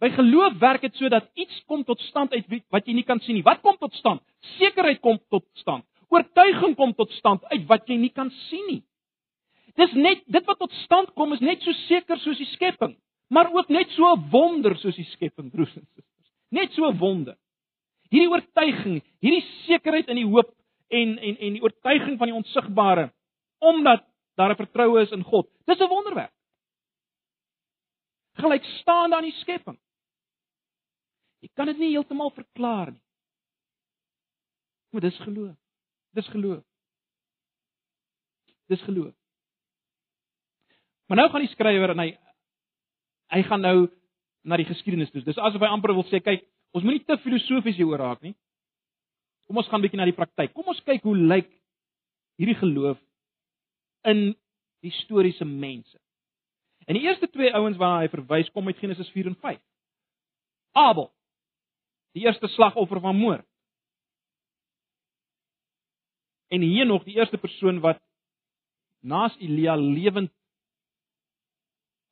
By 0.02 0.10
geloof 0.12 0.58
werk 0.60 0.82
dit 0.84 0.98
sodat 1.00 1.30
iets 1.40 1.62
kom 1.70 1.86
tot 1.88 2.02
stand 2.10 2.34
uit 2.34 2.50
wat 2.74 2.84
jy 2.84 2.96
nie 2.98 3.06
kan 3.08 3.22
sien 3.24 3.38
nie. 3.38 3.46
Wat 3.46 3.62
kom 3.64 3.78
tot 3.80 3.94
stand? 3.96 4.20
Sekerheid 4.58 5.00
kom 5.00 5.16
tot 5.32 5.46
stand. 5.56 5.86
Oortuiging 6.12 6.74
kom 6.76 6.92
tot 6.98 7.14
stand 7.16 7.46
uit 7.48 7.64
wat 7.70 7.88
jy 7.88 7.96
nie 8.02 8.12
kan 8.12 8.28
sien 8.50 8.66
nie. 8.68 8.82
Dis 9.80 9.94
net 9.96 10.20
dit 10.30 10.44
wat 10.50 10.60
tot 10.60 10.74
stand 10.82 11.14
kom 11.16 11.32
is 11.32 11.40
net 11.40 11.64
so 11.64 11.72
seker 11.86 12.20
soos 12.20 12.38
die 12.38 12.50
skepping, 12.52 12.92
maar 13.32 13.48
ook 13.54 13.72
net 13.72 13.88
so 13.96 14.04
'n 14.12 14.28
wonder 14.30 14.76
soos 14.76 14.96
die 14.96 15.08
skepping, 15.14 15.50
broers 15.50 15.74
en 15.76 15.86
susters. 15.94 16.30
Net 16.50 16.72
so 16.72 16.84
'n 16.86 16.98
wonder. 16.98 17.36
Hierdie 18.10 18.30
oortuiging, 18.30 19.02
hierdie 19.20 19.46
sekerheid 19.66 20.08
in 20.08 20.16
die 20.16 20.28
hoop 20.28 20.52
en 21.00 21.18
en 21.18 21.36
en 21.36 21.56
die 21.58 21.62
oortuiging 21.62 22.18
van 22.18 22.30
die 22.30 22.36
onsigbare 22.36 23.08
omdat 23.64 24.04
daar 24.34 24.50
'n 24.50 24.62
vertroue 24.62 25.00
is 25.00 25.10
in 25.10 25.22
God. 25.22 25.48
Dis 25.64 25.78
'n 25.78 25.88
wonderwerk. 25.88 26.32
Gelyk 28.32 28.64
staan 28.64 29.14
aan 29.14 29.22
die 29.22 29.38
skepping. 29.40 29.78
Jy 31.40 31.48
kan 31.54 31.66
dit 31.66 31.78
nie 31.78 31.90
heeltemal 31.90 32.30
verklaar 32.30 32.90
nie. 32.92 33.02
Maar 34.90 35.00
dis 35.00 35.18
geloof. 35.18 35.56
Dis 36.10 36.28
geloof. 36.28 36.62
Dis 38.66 38.82
geloof. 38.82 39.14
Maar 41.06 41.16
nou 41.16 41.30
gaan 41.30 41.40
die 41.40 41.52
skrywer 41.52 41.90
en 41.90 41.98
hy 41.98 42.18
hy 43.34 43.42
gaan 43.42 43.60
nou 43.60 43.90
na 44.42 44.56
die 44.56 44.68
geskiedenis 44.68 45.10
toe. 45.10 45.22
Dis 45.24 45.38
asof 45.38 45.60
hy 45.60 45.68
amper 45.72 45.94
wil 45.96 46.04
sê, 46.04 46.20
kyk, 46.22 46.44
ons 46.76 46.84
moenie 46.84 47.04
te 47.04 47.16
filosofies 47.18 47.76
hieroor 47.76 47.98
raak 47.98 48.22
nie. 48.22 48.34
Kom 49.46 49.60
ons 49.60 49.68
gaan 49.68 49.82
bietjie 49.84 50.00
na 50.00 50.08
die 50.08 50.16
praktyk. 50.16 50.54
Kom 50.54 50.68
ons 50.72 50.80
kyk 50.86 51.04
hoe 51.04 51.16
lyk 51.16 51.50
hierdie 52.40 52.56
geloof 52.58 52.98
in 54.08 54.32
historiese 54.84 55.44
mense. 55.44 55.98
En 56.84 56.96
die 56.98 57.04
eerste 57.06 57.28
twee 57.32 57.52
ouens 57.56 57.78
waarna 57.80 58.04
hy 58.04 58.12
verwys 58.12 58.50
kom 58.52 58.68
uit 58.68 58.80
Genesis 58.80 59.10
4 59.14 59.30
en 59.32 59.36
5. 59.40 59.60
Abel, 60.74 61.08
die 62.16 62.24
eerste 62.26 62.48
slagoffer 62.52 63.00
van 63.00 63.16
moord. 63.16 63.46
En 66.52 66.60
hier 66.60 66.86
nog 66.86 67.04
die 67.04 67.16
eerste 67.16 67.38
persoon 67.38 67.80
wat 67.80 68.02
naas 69.00 69.36
Elia 69.40 69.76
lewend 69.76 70.32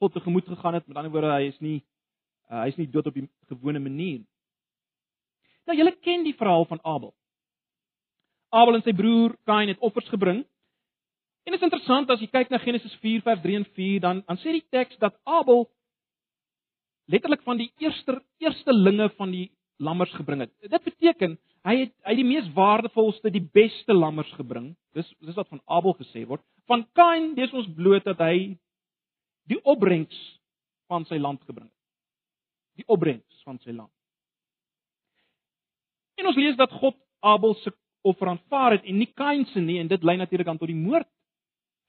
God 0.03 0.13
tegemoet 0.13 0.47
gegaan 0.47 0.75
het. 0.75 0.87
Met 0.87 0.97
ander 0.97 1.13
woorde, 1.13 1.31
hy 1.31 1.51
is 1.53 1.59
nie 1.63 1.79
uh, 2.51 2.63
hy 2.65 2.69
is 2.73 2.79
nie 2.81 2.89
dood 2.91 3.07
op 3.07 3.15
die 3.17 3.29
gewone 3.49 3.81
manier. 3.81 4.23
Nou 5.69 5.77
julle 5.79 5.95
ken 6.03 6.25
die 6.27 6.35
verhaal 6.37 6.67
van 6.69 6.83
Abel. 6.83 7.13
Abel 8.53 8.77
en 8.77 8.85
sy 8.85 8.93
broer 8.97 9.37
Kain 9.49 9.71
het 9.73 9.81
offers 9.81 10.09
gebring. 10.13 10.43
En 11.43 11.55
dit 11.55 11.59
is 11.59 11.67
interessant 11.67 12.11
as 12.13 12.21
jy 12.23 12.29
kyk 12.31 12.53
na 12.53 12.61
Genesis 12.63 12.95
4 13.03 13.25
vers 13.25 13.41
3 13.43 13.63
en 13.63 13.65
4 13.79 14.03
dan 14.05 14.21
dan 14.27 14.41
sê 14.43 14.53
die 14.59 14.67
teks 14.71 15.01
dat 15.03 15.17
Abel 15.25 15.67
letterlik 17.11 17.43
van 17.43 17.59
die 17.59 17.73
eerste 17.83 18.21
eerstelinge 18.45 19.09
van 19.17 19.33
die 19.35 19.49
lammers 19.83 20.13
gebring 20.15 20.45
het. 20.45 20.53
Dit 20.61 20.85
beteken 20.85 21.39
hy 21.67 21.77
het 21.85 21.93
hy 22.07 22.15
die 22.19 22.27
mees 22.27 22.47
waardevolste, 22.55 23.31
die 23.31 23.45
beste 23.55 23.95
lammers 23.97 24.31
gebring. 24.39 24.73
Dis 24.95 25.09
dis 25.25 25.39
wat 25.39 25.51
van 25.51 25.63
Abel 25.67 25.97
gesê 25.99 26.27
word. 26.29 26.45
Van 26.71 26.85
Kain 26.99 27.33
lees 27.39 27.53
ons 27.57 27.71
bloot 27.75 28.05
dat 28.07 28.21
hy 28.23 28.55
die 29.51 29.59
opbrengs 29.67 30.19
van 30.93 31.07
sy 31.09 31.19
land 31.19 31.43
gebring 31.49 31.67
het. 31.67 31.79
Die 32.79 32.87
opbrengs 32.87 33.43
van 33.47 33.59
sy 33.65 33.75
land. 33.75 33.91
En 36.21 36.29
ons 36.31 36.39
lees 36.39 36.57
dat 36.57 36.71
God 36.79 36.97
Abel 37.23 37.57
se 37.63 37.73
offer 38.03 38.29
aanvaar 38.29 38.77
het 38.77 38.85
en 38.85 38.99
nie 38.99 39.11
Kain 39.15 39.45
se 39.47 39.61
nie 39.61 39.79
en 39.81 39.89
dit 39.89 40.03
lei 40.03 40.17
natuurlik 40.17 40.49
aan 40.49 40.59
tot 40.59 40.71
die 40.71 40.77
moord 40.77 41.09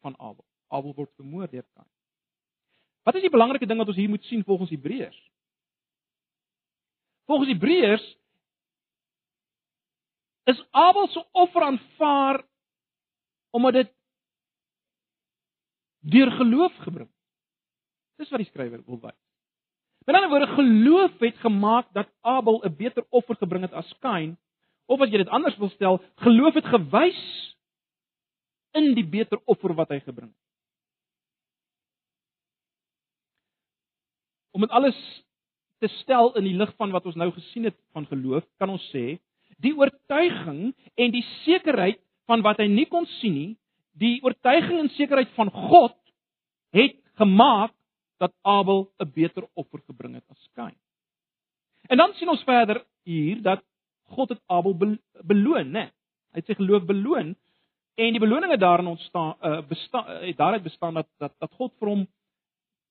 van 0.02 0.16
Abel. 0.20 0.46
Abel 0.68 0.94
word 0.94 1.12
vermoor 1.16 1.50
deur 1.50 1.66
Kain. 1.74 1.90
Wat 3.04 3.16
is 3.16 3.26
die 3.26 3.34
belangrike 3.34 3.68
ding 3.68 3.82
wat 3.82 3.92
ons 3.92 4.00
hier 4.00 4.10
moet 4.10 4.24
sien 4.26 4.44
volgens 4.44 4.72
Hebreërs? 4.72 5.20
Volgens 7.26 7.50
Hebreërs 7.50 8.06
is 10.52 10.64
Abel 10.72 11.08
se 11.08 11.26
offer 11.32 11.64
aanvaar 11.64 12.44
omdat 13.54 13.74
dit 13.74 13.92
deur 16.00 16.32
geloof 16.32 16.76
gebring. 16.84 17.10
Dis 18.20 18.30
wat 18.30 18.42
die 18.44 18.50
skrywer 18.50 18.84
wil 18.86 19.00
wys. 19.00 19.20
Met 20.04 20.16
ander 20.16 20.30
woorde, 20.30 20.48
geloof 20.48 21.20
het 21.20 21.38
gemaak 21.40 21.94
dat 21.94 22.10
Abel 22.22 22.64
'n 22.66 22.76
beter 22.76 23.06
offer 23.10 23.36
gebring 23.36 23.64
het 23.64 23.74
as 23.74 23.94
Kain, 24.00 24.38
of 24.92 25.02
as 25.02 25.12
jy 25.12 25.22
dit 25.24 25.34
anders 25.34 25.58
wil 25.62 25.72
stel, 25.74 26.00
geloof 26.26 26.58
het 26.60 26.70
gewys 26.70 27.22
in 28.78 28.94
die 28.98 29.06
beter 29.06 29.40
offer 29.46 29.76
wat 29.78 29.94
hy 29.94 30.00
gebring 30.04 30.32
het. 30.32 30.40
Om 34.54 34.66
dit 34.66 34.74
alles 34.74 34.98
te 35.82 35.90
stel 36.00 36.34
in 36.40 36.46
die 36.48 36.58
lig 36.58 36.72
van 36.78 36.94
wat 36.94 37.06
ons 37.10 37.18
nou 37.20 37.32
gesien 37.34 37.68
het 37.70 37.78
van 37.96 38.06
geloof, 38.10 38.46
kan 38.62 38.72
ons 38.74 38.84
sê 38.94 39.18
die 39.64 39.74
oortuiging 39.78 40.74
en 41.00 41.14
die 41.14 41.26
sekerheid 41.44 42.02
van 42.30 42.44
wat 42.46 42.60
hy 42.62 42.68
nie 42.72 42.88
kon 42.90 43.06
sien 43.20 43.36
nie, 43.36 43.52
die 43.94 44.18
oortuiging 44.26 44.80
en 44.82 44.90
sekerheid 44.96 45.30
van 45.38 45.52
God 45.54 45.96
het 46.74 46.96
gemaak 47.22 47.74
dat 48.22 48.34
Abel 48.42 48.90
'n 49.00 49.12
beter 49.14 49.46
offer 49.54 49.82
gebring 49.86 50.16
het 50.16 50.26
as 50.30 50.50
Kain. 50.56 50.76
En 51.90 51.98
dan 51.98 52.14
sien 52.14 52.30
ons 52.30 52.44
verder 52.44 52.86
hier 53.04 53.42
dat 53.42 53.64
God 54.16 54.34
het 54.34 54.42
Abel 54.48 54.76
beloon, 55.24 55.72
né? 55.72 55.90
Hy 56.34 56.42
het 56.42 56.50
sy 56.50 56.58
geloof 56.58 56.86
beloon 56.90 57.34
en 57.96 58.16
die 58.16 58.22
beloninge 58.22 58.58
daarin 58.58 58.90
ontstaan 58.90 59.36
uh 59.42 59.62
bestaan 59.70 60.08
het 60.26 60.38
daaruit 60.38 60.64
bestaan 60.64 60.94
dat 60.94 61.10
dat 61.18 61.34
dat 61.40 61.52
God 61.60 61.74
vir 61.80 61.90
hom 61.90 62.08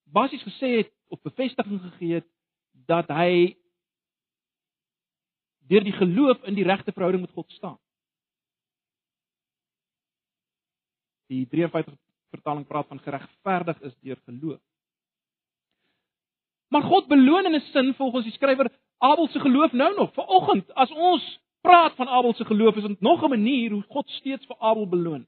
basies 0.04 0.44
gesê 0.46 0.76
het 0.82 0.92
of 1.08 1.22
bevestiging 1.22 1.80
gegee 1.80 2.20
het 2.20 2.28
dat 2.86 3.08
hy 3.08 3.56
deur 5.70 5.84
die 5.84 5.96
geloof 5.96 6.42
in 6.44 6.54
die 6.54 6.66
regte 6.66 6.92
verhouding 6.92 7.22
met 7.24 7.34
God 7.34 7.50
staan. 7.50 7.78
Die 11.32 11.46
53 11.48 11.96
vertaling 12.30 12.66
praat 12.66 12.88
van 12.88 13.00
geregverdig 13.00 13.80
is 13.80 13.94
deur 14.00 14.20
geloof. 14.24 14.60
Maar 16.72 16.82
God 16.82 17.08
beloon 17.08 17.46
in 17.46 17.54
'n 17.54 17.60
sin 17.72 17.94
volgens 17.94 18.24
die 18.24 18.32
skrywer 18.32 18.70
Abel 19.02 19.28
se 19.28 19.40
geloof 19.40 19.72
nou 19.72 19.94
nog. 19.94 20.12
Vanoggend 20.14 20.74
as 20.74 20.90
ons 20.90 21.40
praat 21.60 21.94
van 21.94 22.08
Abel 22.08 22.34
se 22.34 22.44
geloof 22.44 22.76
is 22.76 22.82
dit 22.82 23.00
nog 23.00 23.22
'n 23.22 23.28
manier 23.28 23.70
hoe 23.70 23.82
God 23.82 24.10
steeds 24.10 24.46
vir 24.46 24.56
Abel 24.58 24.88
beloon. 24.88 25.26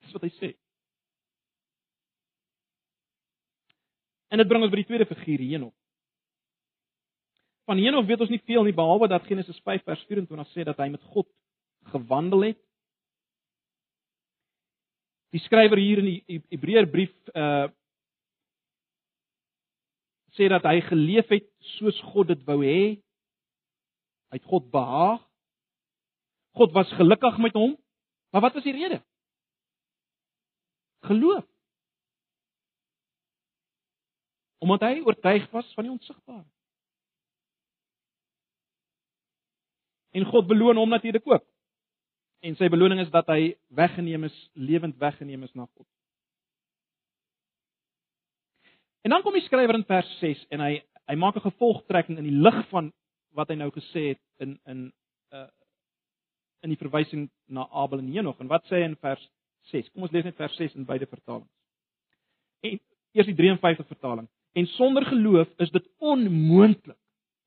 Dis 0.00 0.12
wat 0.12 0.22
hy 0.22 0.30
sê. 0.30 0.56
En 4.28 4.38
dit 4.38 4.48
bring 4.48 4.62
ons 4.62 4.70
by 4.70 4.76
die 4.76 4.84
tweede 4.84 5.06
figuur 5.06 5.38
Henog. 5.38 5.74
Van 7.64 7.78
Henog 7.78 8.06
weet 8.06 8.20
ons 8.20 8.30
nie 8.30 8.42
veel 8.44 8.62
nie 8.62 8.74
behalwe 8.74 9.08
dat 9.08 9.26
Genesis 9.26 9.60
5 9.60 9.82
vers 9.82 10.04
24 10.04 10.48
sê 10.54 10.64
dat 10.64 10.76
hy 10.76 10.88
met 10.88 11.02
God 11.02 11.28
gewandel 11.82 12.40
het. 12.40 12.60
Die 15.30 15.40
skrywer 15.40 15.78
hier 15.78 15.98
in 15.98 16.04
die 16.04 16.42
Hebreërbrief 16.48 17.14
uh 17.34 17.68
sê 20.36 20.48
dat 20.52 20.64
hy 20.68 20.80
geleef 20.84 21.28
het 21.32 21.46
soos 21.76 21.98
God 22.12 22.30
dit 22.32 22.42
wou 22.48 22.60
hê. 22.64 22.96
Hy 24.30 24.38
het 24.38 24.48
God 24.48 24.70
behaag. 24.72 25.22
God 26.56 26.72
was 26.76 26.92
gelukkig 26.96 27.38
met 27.42 27.56
hom. 27.56 27.76
Maar 28.32 28.48
wat 28.48 28.56
was 28.56 28.64
die 28.64 28.76
rede? 28.76 29.00
Geloof. 31.08 31.44
Omdat 34.58 34.86
hy 34.88 35.00
oortuig 35.04 35.50
was 35.52 35.68
van 35.74 35.84
die 35.84 35.92
onsigbare. 35.92 36.46
En 40.16 40.24
God 40.24 40.46
beloon 40.48 40.76
hom 40.80 40.88
natuurlik 40.88 41.26
ook. 41.28 41.44
En 42.40 42.56
sy 42.56 42.68
beloning 42.72 43.00
is 43.00 43.12
dat 43.12 43.28
hy 43.32 43.56
weggeneem 43.68 44.24
is, 44.28 44.36
lewend 44.52 44.96
weggeneem 45.00 45.44
is 45.44 45.52
na 45.52 45.68
God. 45.74 45.86
En 49.06 49.12
dan 49.12 49.22
kom 49.22 49.36
die 49.38 49.44
skrywer 49.44 49.76
in 49.78 49.84
vers 49.86 50.08
6 50.18 50.40
en 50.50 50.62
hy 50.64 50.72
hy 51.06 51.14
maak 51.14 51.36
'n 51.38 51.44
gevolgtrekking 51.46 52.16
in 52.18 52.26
die 52.26 52.40
lig 52.42 52.56
van 52.72 52.88
wat 53.38 53.48
hy 53.48 53.54
nou 53.54 53.70
gesê 53.70 54.02
het 54.08 54.22
in 54.42 54.58
in 54.66 54.80
uh 55.30 55.46
in 56.64 56.72
die 56.74 56.80
verwysing 56.80 57.30
na 57.46 57.68
Abel 57.70 57.98
en 57.98 58.10
Henog. 58.10 58.40
En 58.40 58.50
wat 58.50 58.64
sê 58.66 58.80
hy 58.80 58.88
in 58.88 58.96
vers 58.96 59.22
6? 59.70 59.92
Kom 59.92 60.02
ons 60.02 60.10
lees 60.10 60.24
net 60.24 60.36
vers 60.36 60.56
6 60.56 60.74
in 60.74 60.84
beide 60.84 61.06
vertalings. 61.06 61.52
En 62.62 62.80
eers 63.12 63.26
die 63.26 63.36
53 63.36 63.86
vertaling. 63.86 64.28
En 64.52 64.66
sonder 64.66 65.06
geloof 65.06 65.48
is 65.58 65.70
dit 65.70 65.88
onmoontlik 65.98 66.98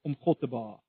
om 0.01 0.15
God 0.15 0.39
te 0.39 0.47
behaag. 0.47 0.79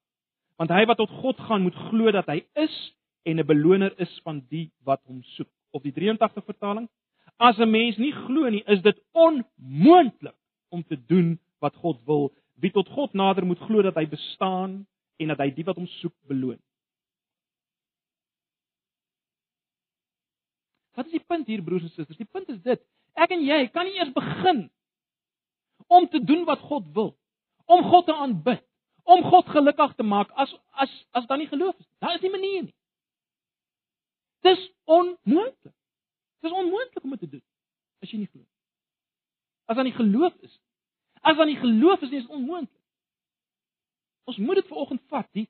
Want 0.56 0.70
hy 0.70 0.87
wat 0.87 0.96
tot 0.96 1.11
God 1.11 1.38
gaan 1.38 1.62
moet 1.62 1.74
glo 1.90 2.11
dat 2.11 2.26
hy 2.26 2.44
is 2.54 2.94
en 3.24 3.40
'n 3.40 3.46
beloner 3.46 3.98
is 3.98 4.20
van 4.22 4.46
die 4.48 4.70
wat 4.85 5.02
hom 5.04 5.22
soek. 5.22 5.50
Of 5.70 5.83
die 5.83 5.92
83 5.92 6.44
vertaling. 6.44 6.88
As 7.38 7.59
'n 7.59 7.70
mens 7.70 7.96
nie 7.96 8.12
glo 8.12 8.48
nie, 8.48 8.62
is 8.66 8.83
dit 8.83 9.02
onmoontlik 9.12 10.38
om 10.70 10.85
te 10.87 10.98
doen 11.06 11.35
wat 11.61 11.76
God 11.83 12.00
wil. 12.09 12.30
Wie 12.61 12.72
tot 12.72 12.88
God 12.88 13.12
nader 13.12 13.46
moet 13.46 13.61
glo 13.66 13.83
dat 13.83 13.98
hy 13.98 14.06
bestaan 14.09 14.80
en 15.20 15.33
dat 15.33 15.40
hy 15.42 15.50
die 15.54 15.66
wat 15.68 15.78
hom 15.80 15.88
soek 16.00 16.14
beloon. 16.30 16.59
Wat 20.96 21.06
is 21.06 21.16
die 21.16 21.26
punt 21.26 21.48
hier 21.48 21.62
broers 21.64 21.87
en 21.87 21.92
susters? 21.94 22.18
Die 22.18 22.28
punt 22.28 22.48
is 22.52 22.61
dit: 22.64 22.83
ek 23.16 23.33
en 23.37 23.44
jy 23.44 23.61
kan 23.74 23.88
nie 23.88 23.96
eers 23.98 24.12
begin 24.16 24.66
om 25.88 26.06
te 26.09 26.20
doen 26.24 26.44
wat 26.48 26.61
God 26.70 26.87
wil, 26.94 27.14
om 27.64 27.83
God 27.88 28.06
te 28.06 28.14
aanbid, 28.14 28.62
om 29.09 29.24
God 29.26 29.48
gelukkig 29.50 29.94
te 29.96 30.06
maak 30.06 30.30
as 30.38 30.52
as 30.85 30.92
as 31.16 31.26
daar 31.30 31.40
nie 31.40 31.48
geloof 31.50 31.78
is. 31.78 31.88
Daar 31.98 32.18
is 32.18 32.24
nie 32.24 32.33
manier 32.35 32.62
nie. 32.68 32.76
Dis 34.46 34.61
onmoontlik. 34.85 35.74
Dis 36.40 36.52
onmoontlik 36.52 37.04
om 37.04 37.16
dit 37.16 37.24
te 37.26 37.33
doen 37.37 37.46
as 38.00 38.12
jy 38.12 38.22
nie 38.22 38.30
glo. 38.30 38.44
As 39.70 39.78
daar 39.78 39.87
nie 39.87 39.94
geloof 39.94 40.35
is. 40.42 40.56
As 41.22 41.37
daar 41.37 41.46
nie 41.46 41.59
geloof 41.61 42.00
is, 42.00 42.11
is 42.11 42.24
dit 42.24 42.33
onmoontlik. 42.35 42.83
Ons 44.26 44.38
moet 44.42 44.59
dit 44.59 44.66
vanoggend 44.66 45.02
vat, 45.09 45.28
die 45.33 45.46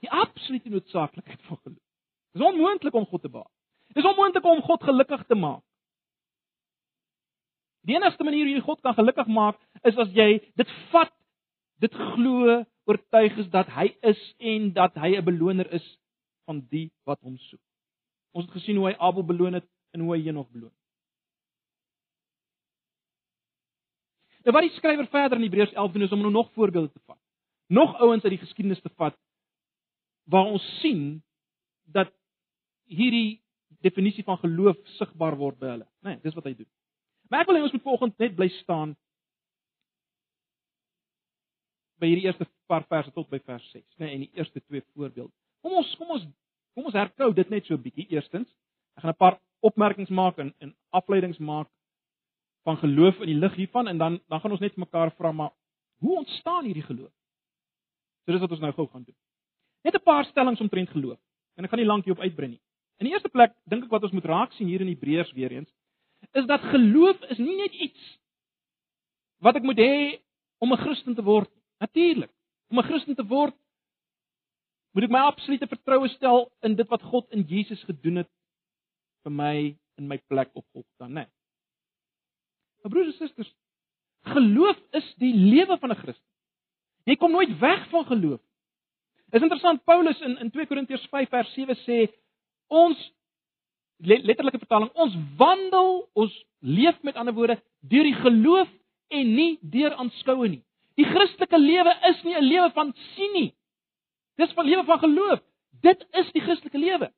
die 0.00 0.10
absolute 0.10 0.68
noodsaaklikheid 0.72 1.42
van 1.44 1.58
geloof. 1.62 1.86
Dit 2.32 2.40
is 2.40 2.46
onmoontlik 2.46 2.94
om 2.94 3.06
God 3.06 3.22
te 3.22 3.28
behaag. 3.28 3.52
Dit 3.92 3.96
is 4.00 4.08
onmoontlik 4.10 4.44
om 4.44 4.62
God 4.64 4.82
gelukkig 4.82 5.24
te 5.26 5.36
maak. 5.36 5.64
Die 7.84 7.96
enigste 7.96 8.24
manier 8.24 8.46
hoe 8.48 8.54
jy 8.54 8.62
God 8.64 8.80
kan 8.80 8.96
gelukkig 8.96 9.28
maak 9.28 9.60
is 9.88 9.96
as 10.00 10.12
jy 10.16 10.28
dit 10.60 10.72
vat, 10.92 11.12
dit 11.84 11.94
glo, 12.14 12.60
oortuig 12.88 13.36
is 13.44 13.48
dat 13.52 13.68
hy 13.76 13.90
is 14.12 14.20
en 14.38 14.72
dat 14.76 14.96
hy 15.00 15.16
'n 15.16 15.24
beloner 15.24 15.72
is 15.72 15.86
van 16.44 16.60
die 16.70 16.90
wat 17.04 17.20
hom 17.20 17.38
soek. 17.38 17.62
Ons 18.32 18.44
het 18.44 18.54
gesien 18.54 18.76
hoe 18.76 18.88
hy 18.88 18.96
Abel 18.98 19.24
beloon 19.24 19.54
het 19.54 19.68
en 19.92 20.00
hoe 20.00 20.16
hy 20.16 20.22
Henog 20.24 20.48
beloon. 20.50 20.72
Nou 24.44 24.54
wat 24.56 24.64
die 24.64 24.76
skrywer 24.76 25.08
verder 25.12 25.38
in 25.38 25.44
Hebreërs 25.44 25.74
11 25.76 25.92
doen 25.92 26.06
is 26.06 26.12
om 26.12 26.22
nou 26.24 26.32
nog 26.32 26.52
voorbeelde 26.52 26.92
te 26.92 27.02
vat. 27.06 27.18
Nog 27.68 27.98
ouens 28.00 28.22
uit 28.24 28.36
die 28.36 28.44
geskiedenis 28.44 28.80
te 28.80 28.92
vat 28.96 29.16
waar 30.30 30.46
ons 30.46 30.64
sien 30.80 31.22
dat 31.90 32.12
hierdie 32.90 33.42
definisie 33.82 34.24
van 34.24 34.38
geloof 34.38 34.78
sigbaar 34.98 35.36
word 35.36 35.58
by 35.58 35.72
hulle. 35.74 35.86
Nee, 36.06 36.18
dis 36.22 36.34
wat 36.34 36.46
hy 36.46 36.54
doen. 36.54 36.68
Maar 37.30 37.44
ek 37.44 37.50
wil 37.50 37.58
hê 37.58 37.64
ons 37.66 37.74
moet 37.74 37.86
vanoggend 37.86 38.22
net 38.22 38.36
bly 38.36 38.48
staan 38.60 38.94
by 42.00 42.10
hierdie 42.10 42.26
eerste 42.28 42.46
paar 42.70 42.86
verse 42.88 43.12
tot 43.14 43.28
by 43.30 43.40
vers 43.44 43.66
6, 43.74 43.84
nee, 44.00 44.14
en 44.14 44.24
die 44.24 44.30
eerste 44.38 44.62
twee 44.62 44.82
voorbeelde. 44.94 45.32
Kom 45.64 45.76
ons 45.82 45.90
kom 46.00 46.14
ons 46.16 46.24
kom 46.76 46.86
ons 46.88 46.96
herkou 46.96 47.32
dit 47.36 47.50
net 47.50 47.66
so 47.66 47.74
'n 47.74 47.82
bietjie. 47.82 48.06
Eerstens, 48.14 48.48
ek 48.96 49.02
gaan 49.02 49.12
'n 49.12 49.20
paar 49.20 49.40
opmerkings 49.60 50.10
maak 50.10 50.38
en 50.38 50.54
en 50.60 50.74
afleidings 50.90 51.38
maak 51.38 51.68
van 52.62 52.76
geloof 52.76 53.20
in 53.20 53.32
die 53.32 53.38
lig 53.40 53.54
hiervan 53.54 53.88
en 53.88 53.98
dan 53.98 54.20
dan 54.28 54.40
gaan 54.40 54.50
ons 54.50 54.60
net 54.60 54.76
mekaar 54.76 55.12
vra 55.16 55.32
maar 55.32 55.52
hoe 56.00 56.16
ontstaan 56.16 56.64
hierdie 56.64 56.82
geloof? 56.82 57.12
So 58.24 58.32
dis 58.32 58.40
wat 58.40 58.50
ons 58.50 58.60
nou 58.60 58.72
gou 58.72 58.86
gaan 58.88 59.04
doen. 59.04 59.16
Net 59.82 59.94
'n 59.94 60.02
paar 60.02 60.24
stellings 60.24 60.60
omtrent 60.60 60.88
geloof. 60.88 61.18
En 61.56 61.64
ek 61.64 61.70
gaan 61.70 61.78
nie 61.78 61.88
lank 61.92 62.04
hierop 62.04 62.22
uitbrei 62.22 62.48
nie. 62.48 62.60
In 62.98 63.06
die 63.06 63.12
eerste 63.12 63.28
plek 63.28 63.54
dink 63.64 63.84
ek 63.84 63.90
wat 63.90 64.02
ons 64.02 64.12
moet 64.12 64.24
raak 64.24 64.52
sien 64.52 64.68
hier 64.68 64.80
in 64.80 64.88
Hebreërs 64.88 65.32
weer 65.32 65.52
eens 65.52 65.70
is 66.32 66.46
dat 66.46 66.60
geloof 66.60 67.20
is 67.32 67.38
nie 67.38 67.56
net 67.56 67.72
iets 67.72 68.18
wat 69.40 69.56
ek 69.56 69.62
moet 69.62 69.78
hê 69.78 70.20
om 70.58 70.72
'n 70.72 70.76
Christen 70.76 71.14
te 71.14 71.22
word. 71.22 71.50
Natuurlik. 71.78 72.30
Om 72.68 72.78
'n 72.78 72.88
Christen 72.88 73.14
te 73.14 73.26
word 73.26 73.56
moet 74.92 75.04
ek 75.04 75.10
my 75.10 75.18
absolute 75.18 75.66
vertroue 75.66 76.08
stel 76.08 76.52
in 76.62 76.76
dit 76.76 76.88
wat 76.88 77.02
God 77.02 77.30
in 77.30 77.42
Jesus 77.42 77.82
gedoen 77.84 78.16
het 78.16 78.30
vir 79.24 79.32
my 79.32 79.76
in 79.96 80.08
my 80.08 80.18
plek 80.18 80.50
op 80.54 80.64
God 80.72 80.86
dan, 80.98 81.12
né? 81.12 81.20
Nee. 81.20 81.39
Maar 82.82 82.92
broers 82.92 83.06
en 83.06 83.12
susters, 83.12 83.54
geloof 84.22 84.78
is 84.90 85.14
die 85.16 85.34
lewe 85.34 85.78
van 85.78 85.90
'n 85.90 86.00
Christen. 86.02 86.28
Jy 87.04 87.16
kom 87.16 87.30
nooit 87.30 87.58
weg 87.58 87.88
van 87.88 88.04
geloof. 88.04 88.40
Is 89.30 89.42
interessant 89.42 89.84
Paulus 89.84 90.20
in 90.20 90.38
in 90.38 90.50
2 90.50 90.66
Korintiërs 90.66 91.06
5 91.10 91.28
vers 91.28 91.52
7 91.54 91.76
sê 91.86 92.12
ons 92.66 93.12
letterlike 93.98 94.58
vertaling 94.58 94.90
ons 94.94 95.16
wandel, 95.36 96.08
ons 96.12 96.44
leef 96.58 97.02
met 97.02 97.16
ander 97.16 97.34
woorde 97.34 97.62
deur 97.80 98.02
die 98.02 98.14
geloof 98.14 98.68
en 99.08 99.34
nie 99.34 99.58
deur 99.60 99.94
aanskoue 99.94 100.48
nie. 100.48 100.62
Die 100.98 101.06
Christelike 101.08 101.58
lewe 101.58 101.94
is 102.10 102.22
nie 102.22 102.34
'n 102.36 102.44
lewe 102.44 102.70
van 102.70 102.94
sien 103.14 103.32
nie. 103.32 103.54
Dis 104.36 104.54
'n 104.56 104.64
lewe 104.64 104.84
van 104.84 104.98
geloof. 104.98 105.40
Dit 105.80 106.06
is 106.12 106.32
die 106.32 106.40
Christelike 106.40 106.78
lewe. 106.78 107.12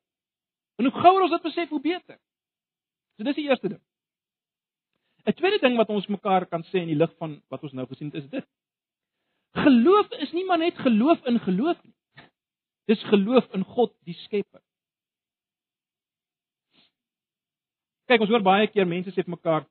En 0.79 0.85
hoe 0.85 1.01
gouer 1.01 1.22
ons 1.22 1.31
dit 1.31 1.42
besef, 1.42 1.68
hoe 1.68 1.81
beter. 1.81 2.18
So 3.16 3.25
dis 3.25 3.35
die 3.35 3.48
eerste 3.48 3.68
ding. 3.68 3.81
'n 5.24 5.32
Tweede 5.32 5.58
ding 5.58 5.76
wat 5.76 5.88
ons 5.88 6.06
mekaar 6.06 6.46
kan 6.46 6.64
sê 6.70 6.82
in 6.82 6.90
die 6.90 6.98
lig 6.98 7.12
van 7.18 7.38
wat 7.48 7.62
ons 7.62 7.72
nou 7.72 7.87
gesien 7.87 8.11
het 8.11 8.24
is 8.24 8.28
dit. 8.30 8.46
Geloof 9.54 10.11
is 10.24 10.32
nie 10.32 10.44
maar 10.44 10.58
net 10.58 10.78
geloof 10.78 11.24
in 11.26 11.38
geloof 11.40 11.78
nie. 11.85 11.94
Dis 12.90 13.02
geloof 13.02 13.46
in 13.54 13.64
God 13.64 13.94
die 14.04 14.16
Skepper. 14.24 14.62
Kyk, 18.11 18.20
ons 18.20 18.32
hoor 18.32 18.42
baie 18.42 18.66
keer 18.66 18.88
mense 18.88 19.12
sê 19.12 19.22
vir 19.22 19.37
mekaar: 19.37 19.66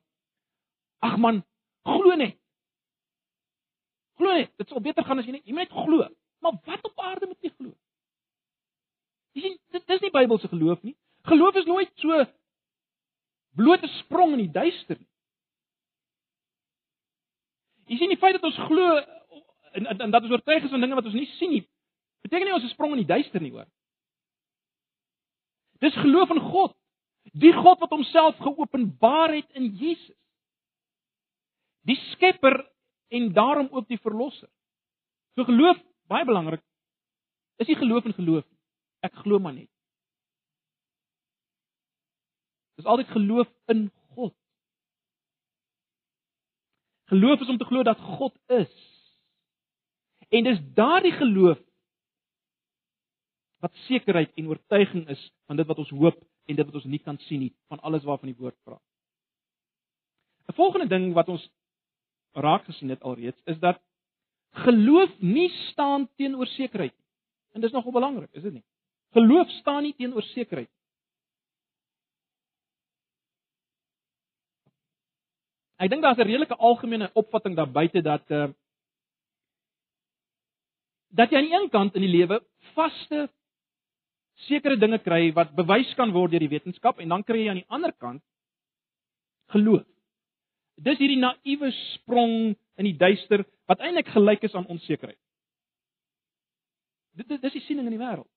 "Ag 1.02 1.18
man, 1.18 1.44
glo 1.84 2.16
net." 2.16 2.38
Glo 4.16 4.32
net, 4.32 4.50
dit 4.56 4.68
sal 4.68 4.80
beter 4.80 5.04
gaan 5.04 5.18
as 5.18 5.26
jy 5.26 5.32
net 5.32 5.46
jy 5.46 5.52
moet 5.52 5.68
net 5.68 5.84
glo. 5.84 6.08
Maar 6.40 6.58
wat 6.64 6.84
op 6.84 6.98
aarde 7.00 7.26
moet 7.26 7.42
jy 7.42 7.50
glo? 7.50 7.74
Jy 9.34 9.42
sien, 9.42 9.58
dit 9.72 9.90
is 9.90 10.00
nie 10.00 10.10
Bybelse 10.10 10.48
geloof 10.48 10.82
nie. 10.82 10.96
Geloof 11.28 11.54
is 11.54 11.68
nooit 11.68 11.92
so 12.00 12.24
blote 13.54 13.88
sprong 14.00 14.32
in 14.32 14.46
die 14.46 14.52
duister 14.52 14.96
nie. 14.98 15.11
Jy 17.90 17.98
sien 17.98 18.12
die 18.12 18.20
feit 18.20 18.36
dat 18.38 18.46
ons 18.46 18.58
glo 18.68 18.96
en, 19.72 19.86
en, 19.86 20.00
en 20.06 20.10
dat 20.12 20.22
ons 20.22 20.32
oortuig 20.36 20.64
is 20.64 20.70
van 20.70 20.82
dinge 20.84 20.96
wat 20.98 21.08
ons 21.08 21.16
nie 21.16 21.28
sien 21.38 21.50
nie, 21.50 21.64
Beteken 22.22 22.46
nie 22.46 22.54
ons 22.54 22.66
is 22.66 22.74
sprong 22.76 22.94
in 22.94 23.02
die 23.02 23.10
duister 23.10 23.42
nie, 23.42 23.50
hoor. 23.52 23.66
Dis 25.82 25.96
geloof 25.98 26.30
in 26.34 26.42
God. 26.52 26.74
Die 27.38 27.52
God 27.54 27.80
wat 27.82 27.94
homself 27.94 28.38
geopenbaar 28.42 29.34
het 29.34 29.58
in 29.58 29.72
Jesus. 29.78 30.16
Die 31.86 31.98
Skepper 32.12 32.60
en 33.12 33.32
daarom 33.34 33.68
ook 33.74 33.88
die 33.90 33.98
verlosser. 33.98 34.48
So 35.34 35.44
geloof, 35.48 35.80
baie 36.10 36.24
belangrik. 36.24 36.62
Is 37.58 37.70
nie 37.70 37.78
geloof 37.78 38.06
in 38.06 38.14
geloof 38.14 38.46
nie. 38.46 38.58
Ek 39.02 39.18
glo 39.24 39.42
maar 39.42 39.56
net. 39.56 39.70
Dis 42.78 42.86
altyd 42.86 43.10
geloof 43.10 43.50
in 43.74 43.88
God. 43.88 43.98
Geloof 47.12 47.40
is 47.40 47.48
om 47.48 47.58
te 47.58 47.68
glo 47.68 47.82
dat 47.82 47.98
God 47.98 48.32
is. 48.46 48.72
En 50.32 50.44
dis 50.44 50.60
daardie 50.74 51.12
geloof 51.12 51.58
wat 53.60 53.74
sekerheid 53.86 54.32
en 54.34 54.48
oortuiging 54.48 55.08
is 55.12 55.20
van 55.46 55.60
dit 55.60 55.66
wat 55.68 55.78
ons 55.78 55.90
hoop 55.92 56.16
en 56.48 56.56
dit 56.56 56.64
wat 56.64 56.78
ons 56.80 56.88
nie 56.88 57.02
kan 57.04 57.18
sien 57.28 57.44
nie, 57.44 57.52
van 57.68 57.82
alles 57.84 58.06
waarvan 58.08 58.32
die 58.32 58.38
woord 58.38 58.56
praat. 58.64 58.82
'n 60.48 60.56
Volgende 60.56 60.88
ding 60.88 61.12
wat 61.12 61.28
ons 61.28 61.44
raak 62.32 62.64
gesien 62.64 62.88
het 62.88 63.02
alreeds 63.02 63.40
is 63.44 63.58
dat 63.58 63.80
geloof 64.64 65.20
nie 65.20 65.50
staan 65.68 66.08
teenoor 66.16 66.46
sekerheid 66.46 66.96
nie. 66.96 67.08
En 67.52 67.60
dis 67.60 67.72
nogal 67.72 67.92
belangrik, 67.92 68.32
is 68.32 68.42
dit 68.42 68.52
nie? 68.52 68.64
Geloof 69.12 69.50
staan 69.60 69.82
nie 69.82 69.94
teenoor 69.94 70.22
sekerheid 70.22 70.68
nie. 70.68 70.81
Ek 75.82 75.90
dink 75.90 76.02
daar's 76.02 76.18
'n 76.18 76.28
redelike 76.28 76.56
algemene 76.56 77.10
opvatting 77.14 77.56
daar 77.56 77.70
buite 77.70 78.02
dat 78.02 78.30
uh 78.30 78.48
dat 81.10 81.30
jy 81.30 81.36
aan 81.36 81.48
die 81.48 81.54
een 81.54 81.70
kant 81.70 81.94
in 81.94 82.00
die 82.00 82.16
lewe 82.16 82.40
vaste 82.74 83.28
sekere 84.48 84.76
dinge 84.76 84.98
kry 84.98 85.32
wat 85.36 85.54
bewys 85.54 85.94
kan 85.94 86.12
word 86.12 86.30
deur 86.30 86.40
die 86.40 86.54
wetenskap 86.54 86.98
en 86.98 87.08
dan 87.08 87.24
kry 87.24 87.42
jy 87.42 87.50
aan 87.50 87.60
die 87.60 87.68
ander 87.68 87.92
kant 87.92 88.22
geloof. 89.52 89.84
Dis 90.76 90.98
hierdie 90.98 91.20
naïewe 91.20 91.70
sprong 91.72 92.56
in 92.80 92.84
die 92.88 92.96
duister 92.96 93.44
wat 93.68 93.80
eintlik 93.80 94.08
gelyk 94.08 94.42
is 94.48 94.54
aan 94.54 94.66
onsekerheid. 94.66 95.18
Dit 97.12 97.28
dis 97.42 97.52
die 97.52 97.64
siening 97.66 97.86
in 97.86 97.98
die 97.98 98.00
wêreld. 98.00 98.28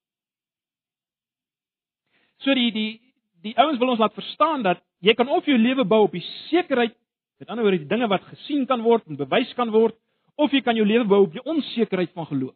So 2.43 2.53
die 2.53 2.71
die 2.71 2.91
die 3.45 3.55
ouens 3.61 3.79
wil 3.79 3.93
ons 3.93 4.01
laat 4.01 4.17
verstaan 4.17 4.63
dat 4.65 4.81
jy 5.05 5.13
kan 5.13 5.29
of 5.29 5.45
jou 5.45 5.57
lewe 5.57 5.85
bou 5.85 6.03
op 6.07 6.15
die 6.17 6.25
sekerheid, 6.49 6.95
met 7.37 7.49
ander 7.49 7.65
woorde 7.65 7.83
die 7.83 7.91
dinge 7.91 8.07
wat 8.07 8.23
gesien 8.31 8.65
kan 8.65 8.81
word 8.81 9.07
en 9.07 9.19
bewys 9.19 9.53
kan 9.53 9.71
word, 9.71 9.97
of 10.35 10.51
jy 10.51 10.61
kan 10.63 10.75
jou 10.75 10.85
lewe 10.87 11.07
bou 11.07 11.21
op 11.25 11.33
die 11.33 11.43
onsekerheid 11.43 12.11
van 12.15 12.27
geloof. 12.29 12.55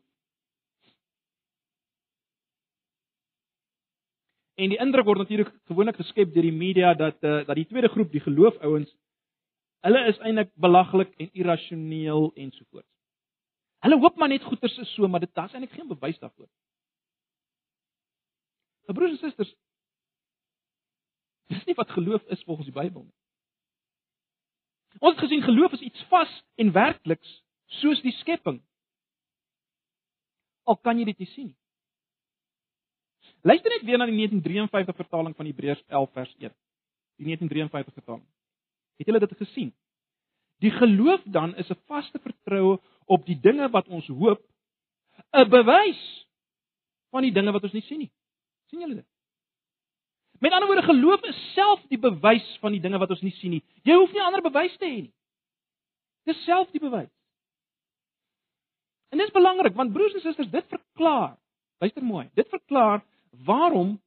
En 4.59 4.73
die 4.73 4.79
indruk 4.83 5.07
word 5.07 5.23
natuurlik 5.23 5.51
gewoonlik 5.71 5.99
geskep 6.01 6.33
deur 6.33 6.43
die 6.43 6.55
media 6.55 6.93
dat 6.93 7.19
uh, 7.23 7.45
dat 7.47 7.55
die 7.55 7.67
tweede 7.67 7.91
groep, 7.91 8.11
die 8.11 8.23
geloofouens, 8.23 8.89
hulle 9.87 10.01
is 10.11 10.19
eintlik 10.19 10.51
belaglik 10.59 11.13
en 11.17 11.29
irrasioneel 11.31 12.31
ensovoorts. 12.35 12.89
Hulle 13.85 13.99
hoop 14.03 14.17
maar 14.19 14.27
net 14.27 14.43
goeters 14.43 14.75
is 14.83 14.91
so, 14.97 15.07
maar 15.07 15.23
dit 15.23 15.31
daar's 15.33 15.55
eintlik 15.55 15.77
geen 15.77 15.87
bewys 15.87 16.19
daarvoor. 16.19 16.49
Broers 18.89 19.11
en 19.11 19.21
susters, 19.21 19.51
dis 21.53 21.65
nie 21.67 21.75
wat 21.77 21.91
geloof 21.93 22.23
is 22.33 22.43
volgens 22.43 22.67
die 22.67 22.75
Bybel 22.75 23.03
nie. 23.05 23.18
Ons 24.99 25.15
het 25.15 25.23
gesien 25.23 25.45
geloof 25.45 25.77
is 25.77 25.85
iets 25.85 26.03
vas 26.09 26.31
en 26.55 26.71
werkliks 26.71 27.43
soos 27.79 28.01
die 28.01 28.13
skepping. 28.19 28.59
Al 30.65 30.77
kan 30.77 30.97
jy 30.97 31.05
dit 31.05 31.19
nie 31.19 31.29
sien 31.33 31.51
nie. 31.51 31.57
Luister 33.47 33.71
net 33.71 33.85
weer 33.87 33.99
na 34.01 34.07
die 34.09 34.17
1953 34.17 34.97
vertaling 34.99 35.35
van 35.35 35.47
Hebreërs 35.47 35.83
11 35.87 36.09
vers 36.17 36.33
1. 36.39 36.55
Die 37.19 37.29
1953 37.29 37.93
vertaling. 37.93 38.25
Het 38.99 39.07
julle 39.07 39.21
dit 39.23 39.37
gesien? 39.39 39.69
Die 40.59 40.71
geloof 40.75 41.23
dan 41.23 41.55
is 41.55 41.69
'n 41.69 41.79
vaste 41.87 42.19
vertroue 42.19 42.79
op 43.05 43.25
die 43.25 43.39
dinge 43.39 43.69
wat 43.69 43.87
ons 43.87 44.07
hoop, 44.07 44.43
'n 45.31 45.49
bewys 45.49 46.27
van 47.09 47.21
die 47.21 47.31
dinge 47.31 47.51
wat 47.51 47.63
ons 47.63 47.73
nie 47.73 47.81
sien 47.81 47.99
nie. 47.99 48.11
sien 48.69 48.79
julle 48.79 48.95
dit? 48.95 49.07
Met 50.39 50.51
ander 50.51 50.67
woorde, 50.67 50.87
geloof 50.87 51.23
is 51.27 51.39
self 51.53 51.81
die 51.91 51.99
bewys 51.99 52.47
van 52.63 52.71
die 52.71 52.81
dinge 52.81 52.99
wat 52.99 53.11
ons 53.11 53.23
nie 53.25 53.35
sien 53.39 53.57
nie. 53.57 53.63
Jy 53.83 53.95
hoef 53.99 54.11
nie 54.15 54.23
ander 54.23 54.43
bewys 54.43 54.75
te 54.79 54.87
hê 54.87 55.01
nie. 55.01 55.13
Dis 56.29 56.43
self 56.45 56.69
die 56.71 56.81
bewys. 56.83 57.11
En 59.09 59.19
dit 59.19 59.27
is 59.27 59.35
belangrik 59.35 59.75
want 59.75 59.93
broers 59.93 60.15
en 60.15 60.23
susters, 60.23 60.51
dit 60.51 60.71
verklaar. 60.71 61.35
Luister 61.83 62.03
mooi. 62.03 62.27
Dit 62.39 62.47
verklaar 62.51 63.03
waarom 63.45 63.97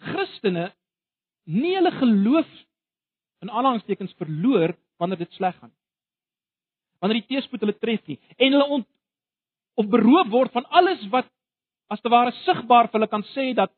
Christene 0.00 0.70
nie 1.50 1.74
hulle 1.76 1.92
geloof 1.98 2.48
in 3.44 3.50
aanhalingstekens 3.50 4.14
verloor 4.20 4.76
wanneer 5.00 5.18
dit 5.24 5.32
sleg 5.32 5.56
gaan. 5.58 5.72
Wanneer 7.00 7.22
die 7.22 7.28
teëspoed 7.34 7.64
hulle 7.64 7.78
tref 7.78 8.06
nie 8.06 8.20
en 8.36 8.54
hulle 8.54 8.70
ont 8.78 8.88
of 9.80 9.88
beroof 9.90 10.28
word 10.30 10.52
van 10.52 10.66
alles 10.76 11.02
wat 11.12 11.28
as 11.90 12.00
te 12.00 12.12
ware 12.12 12.32
sigbaar 12.44 12.88
vir 12.88 13.00
hulle 13.00 13.10
kan 13.10 13.24
sê 13.34 13.50
dat 13.54 13.72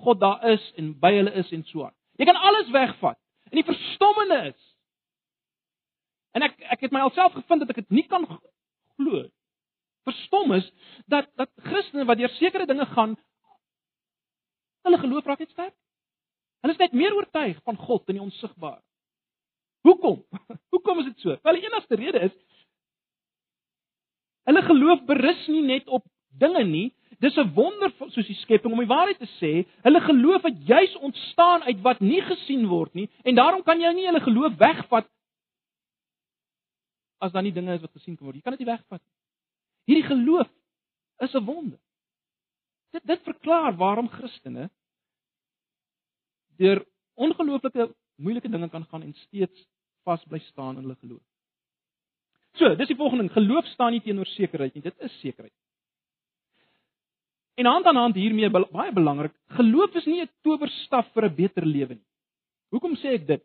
God 0.00 0.20
daar 0.20 0.44
is 0.52 0.62
en 0.80 0.94
by 1.00 1.12
hulle 1.16 1.32
is 1.42 1.50
en 1.52 1.64
so 1.68 1.84
aan. 1.84 1.96
Jy 2.18 2.28
kan 2.28 2.38
alles 2.38 2.70
wegvat. 2.72 3.18
En 3.50 3.58
die 3.58 3.66
verstommende 3.66 4.40
is 4.52 4.60
en 6.36 6.46
ek 6.46 6.60
ek 6.76 6.86
het 6.86 6.92
my 6.94 7.02
alself 7.02 7.34
gevind 7.34 7.64
dat 7.64 7.72
ek 7.72 7.82
dit 7.82 7.96
nie 7.98 8.06
kan 8.06 8.24
glo 8.30 9.24
verstom 10.06 10.52
is 10.52 10.66
dat 11.06 11.28
dat 11.36 11.50
Christene 11.66 12.06
wat 12.08 12.18
deur 12.18 12.32
sekere 12.38 12.66
dinge 12.66 12.86
gaan 12.94 13.16
hulle 14.86 14.98
geloof 14.98 15.26
raak 15.26 15.42
net 15.42 15.50
sterk. 15.52 15.74
Hulle 16.64 16.72
is 16.72 16.80
net 16.80 16.94
meer 16.96 17.14
oortuig 17.16 17.58
van 17.64 17.76
God 17.76 18.08
in 18.08 18.16
die 18.16 18.24
onsigbare. 18.24 18.80
Hoekom? 19.84 20.22
Hoekom 20.72 21.02
is 21.02 21.10
dit 21.10 21.26
so? 21.26 21.36
Wel 21.44 21.58
die 21.58 21.66
enigste 21.68 21.98
rede 22.00 22.24
is 22.30 22.38
hulle 24.48 24.62
geloof 24.66 25.04
berus 25.06 25.42
nie 25.52 25.62
net 25.62 25.88
op 25.88 26.06
dinge 26.40 26.64
nie. 26.64 26.88
Dis 27.20 27.36
'n 27.36 27.52
wonder 27.54 27.92
soos 28.08 28.26
die 28.26 28.38
skepping 28.40 28.72
om 28.72 28.80
die 28.80 28.88
waarheid 28.88 29.18
te 29.18 29.28
sê. 29.40 29.66
Hulle 29.82 30.00
geloof 30.00 30.42
het 30.42 30.66
juis 30.66 30.96
ontstaan 30.96 31.62
uit 31.62 31.80
wat 31.80 32.00
nie 32.00 32.22
gesien 32.22 32.66
word 32.66 32.94
nie 32.94 33.10
en 33.22 33.34
daarom 33.34 33.62
kan 33.62 33.80
jy 33.80 33.92
nie 33.92 34.06
hulle 34.06 34.20
geloof 34.20 34.56
wegvat 34.56 35.08
as 37.20 37.32
daar 37.32 37.42
nie 37.42 37.52
dinge 37.52 37.74
is 37.74 37.80
wat 37.80 37.92
gesien 37.92 38.16
kan 38.16 38.24
word. 38.24 38.36
Jy 38.36 38.42
kan 38.42 38.56
dit 38.56 38.64
nie 38.64 38.72
wegvat 38.72 39.02
nie. 39.02 39.14
Hierdie 39.90 40.08
geloof 40.08 40.48
is 41.20 41.34
'n 41.34 41.44
wonder. 41.44 41.78
Dit 42.92 43.06
dit 43.06 43.22
verklaar 43.22 43.76
waarom 43.76 44.08
Christene 44.08 44.70
deur 46.56 46.84
ongelooflike 47.14 47.94
moeilike 48.16 48.48
dinge 48.48 48.68
kan 48.68 48.84
gaan 48.84 49.02
en 49.02 49.14
steeds 49.14 49.66
vas 50.04 50.24
bly 50.24 50.38
staan 50.38 50.76
in 50.76 50.82
hulle 50.82 50.96
geloof. 51.00 51.22
So, 52.52 52.74
dis 52.74 52.88
die 52.88 52.96
volgende 52.96 53.24
ding. 53.24 53.32
Geloof 53.32 53.66
staan 53.66 53.92
nie 53.92 54.00
teenoor 54.00 54.26
sekerheid 54.26 54.74
nie, 54.74 54.82
dit 54.82 54.98
is 54.98 55.20
sekerheid. 55.20 55.54
En 57.60 57.66
hand 57.66 57.86
aan 57.86 57.96
hand 57.96 58.16
hiermee 58.16 58.48
baie 58.50 58.92
belangrik, 58.92 59.34
geloof 59.56 59.94
is 60.00 60.06
nie 60.08 60.22
'n 60.22 60.30
towerstaf 60.42 61.12
vir 61.12 61.24
'n 61.28 61.34
beter 61.34 61.66
lewe 61.66 61.94
nie. 61.94 62.08
Hoekom 62.72 62.96
sê 62.96 63.14
ek 63.18 63.26
dit? 63.26 63.42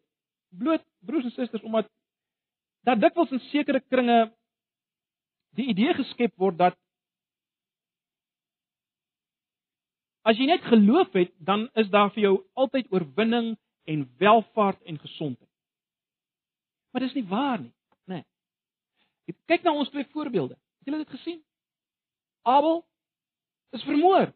Bloot 0.51 0.84
broers 1.06 1.25
en 1.25 1.32
susters 1.32 1.63
omdat 1.63 1.89
dat 2.84 3.01
dikwels 3.01 3.32
in 3.32 3.39
sekere 3.39 3.82
kringe 3.82 4.32
die 5.58 5.67
idee 5.73 5.93
geskep 5.93 6.34
word 6.38 6.58
dat 6.58 6.78
as 10.23 10.38
jy 10.38 10.45
net 10.45 10.62
geloof 10.62 11.13
het, 11.13 11.32
dan 11.38 11.69
is 11.75 11.89
daar 11.89 12.10
vir 12.13 12.23
jou 12.23 12.36
altyd 12.54 12.91
oorwinning 12.91 13.58
en 13.86 14.10
welvaart 14.17 14.82
en 14.84 14.97
gesondheid. 14.99 15.51
Maar 16.91 17.01
dis 17.01 17.13
nie 17.13 17.28
waar 17.28 17.60
nie, 17.60 17.73
né? 18.08 18.23
Nee. 19.28 19.36
Kyk 19.45 19.63
na 19.63 19.73
ons 19.73 19.89
twee 19.89 20.08
voorbeelde. 20.13 20.56
Het 20.80 20.86
julle 20.86 21.04
dit 21.04 21.10
gesien? 21.10 21.43
Abel 22.41 22.86
is 23.76 23.84
vermoor. 23.84 24.32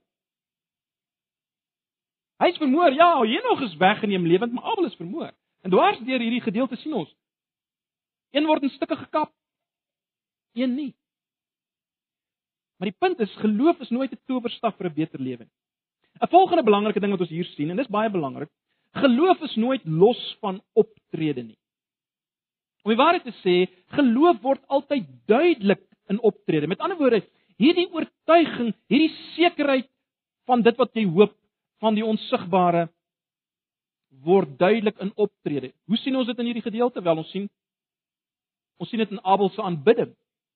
Hy 2.40 2.48
is 2.54 2.60
vermoor. 2.62 2.94
Ja, 2.96 3.10
Henog 3.22 3.62
is 3.68 3.76
weggeneem 3.80 4.28
lewend, 4.28 4.54
maar 4.54 4.72
Abel 4.72 4.86
is 4.86 4.96
vermoor. 5.00 5.32
En 5.62 5.74
dwars 5.74 6.00
deur 6.08 6.22
hierdie 6.24 6.44
gedeelte 6.44 6.78
sien 6.80 6.94
ons 6.94 7.12
een 8.32 8.46
word 8.46 8.66
in 8.66 8.70
stukke 8.70 8.96
gekap, 8.96 9.32
een 10.54 10.76
nie. 10.76 10.92
Maar 12.78 12.92
die 12.92 13.00
punt 13.00 13.20
is 13.20 13.34
geloof 13.42 13.80
is 13.84 13.90
nooit 13.90 14.12
'n 14.12 14.22
towerstaf 14.26 14.78
vir 14.78 14.90
'n 14.90 14.94
beter 14.94 15.20
lewe 15.20 15.44
nie. 15.44 15.58
'n 16.22 16.28
Volgende 16.28 16.64
belangrike 16.64 17.00
ding 17.00 17.12
wat 17.12 17.22
ons 17.22 17.30
hier 17.30 17.46
sien 17.56 17.70
en 17.70 17.78
dis 17.78 17.88
baie 17.88 18.10
belangrik, 18.10 18.50
geloof 18.94 19.42
is 19.42 19.56
nooit 19.56 19.82
los 19.86 20.38
van 20.40 20.62
optrede 20.74 21.44
nie. 21.44 21.58
Om 22.84 22.92
die 22.92 23.04
waarheid 23.04 23.24
te 23.24 23.36
sê, 23.44 23.70
geloof 23.88 24.42
word 24.42 24.62
altyd 24.68 25.06
duidelik 25.26 25.84
in 26.08 26.22
optrede. 26.22 26.68
Met 26.68 26.80
ander 26.80 26.98
woorde, 26.98 27.24
hierdie 27.60 27.90
oortuiging, 27.92 28.74
hierdie 28.92 29.12
sekerheid 29.36 29.90
van 30.50 30.64
dit 30.66 30.78
wat 30.80 30.96
jy 30.96 31.06
hoop 31.10 31.36
van 31.84 31.96
die 31.96 32.06
onsigbare 32.06 32.88
word 34.26 34.58
duidelik 34.60 34.98
in 35.04 35.12
optrede. 35.16 35.72
Hoe 35.88 36.00
sien 36.02 36.18
ons 36.18 36.28
dit 36.28 36.40
in 36.40 36.50
hierdie 36.50 36.66
gedeelte? 36.66 37.04
Wel, 37.04 37.22
ons 37.24 37.32
sien 37.32 37.48
ons 38.80 38.88
sien 38.88 39.02
dit 39.02 39.12
in 39.12 39.20
Abel 39.28 39.50
se 39.52 39.62
aanbidding. 39.62 40.14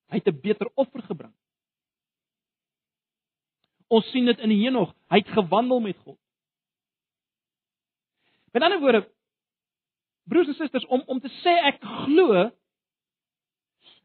Hy 0.07 0.19
het 0.21 0.27
'n 0.27 0.41
beter 0.41 0.69
offer 0.75 1.01
gebring. 1.01 1.33
Ons 3.89 4.09
sien 4.11 4.25
dit 4.25 4.39
in 4.39 4.49
Henog. 4.49 4.93
Hy 5.09 5.17
het 5.17 5.27
gewandel 5.27 5.79
met 5.79 5.97
God. 5.97 6.17
Met 8.53 8.63
ander 8.63 8.79
woorde, 8.79 9.09
broers 10.29 10.47
en 10.47 10.53
susters, 10.53 10.85
om 10.85 11.03
om 11.05 11.19
te 11.19 11.29
sê 11.41 11.53
ek 11.67 11.81
glo, 11.81 12.51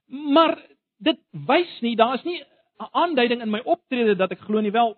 maar 0.09 0.57
dit 0.97 1.21
wys 1.31 1.81
nie, 1.81 1.97
daar 1.97 2.15
is 2.15 2.25
nie 2.25 2.43
'n 2.79 2.89
aanduiding 2.93 3.41
in 3.41 3.51
my 3.51 3.61
optrede 3.65 4.17
dat 4.17 4.31
ek 4.31 4.45
glo 4.47 4.61
nie 4.61 4.71
wel. 4.71 4.95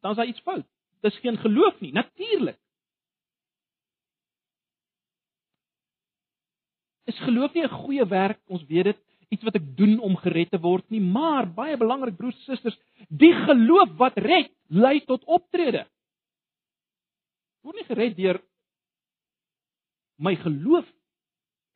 Dan 0.00 0.10
is 0.10 0.16
daar 0.16 0.26
iets 0.26 0.40
fout. 0.40 0.66
Dis 1.00 1.18
geen 1.18 1.38
geloof 1.38 1.80
nie, 1.80 1.92
natuurlik. 1.92 2.58
Is 7.04 7.18
geloof 7.18 7.54
nie 7.54 7.62
'n 7.62 7.78
goeie 7.82 8.06
werk, 8.06 8.40
ons 8.46 8.64
weet 8.66 8.84
dit, 8.84 8.98
iets 9.28 9.42
wat 9.42 9.54
ek 9.54 9.76
doen 9.76 9.98
om 9.98 10.16
gered 10.16 10.50
te 10.50 10.60
word 10.60 10.88
nie, 10.90 11.00
maar 11.00 11.48
baie 11.54 11.76
belangrik 11.76 12.16
broers 12.16 12.36
en 12.36 12.42
susters, 12.42 12.78
die 13.08 13.32
geloof 13.32 13.96
wat 13.96 14.18
red, 14.18 14.52
lei 14.68 15.00
tot 15.04 15.24
optrede. 15.24 15.86
Word 17.62 17.76
nie 17.76 17.88
gered 17.88 18.16
deur 18.16 18.42
my 20.22 20.36
geloof. 20.36 20.86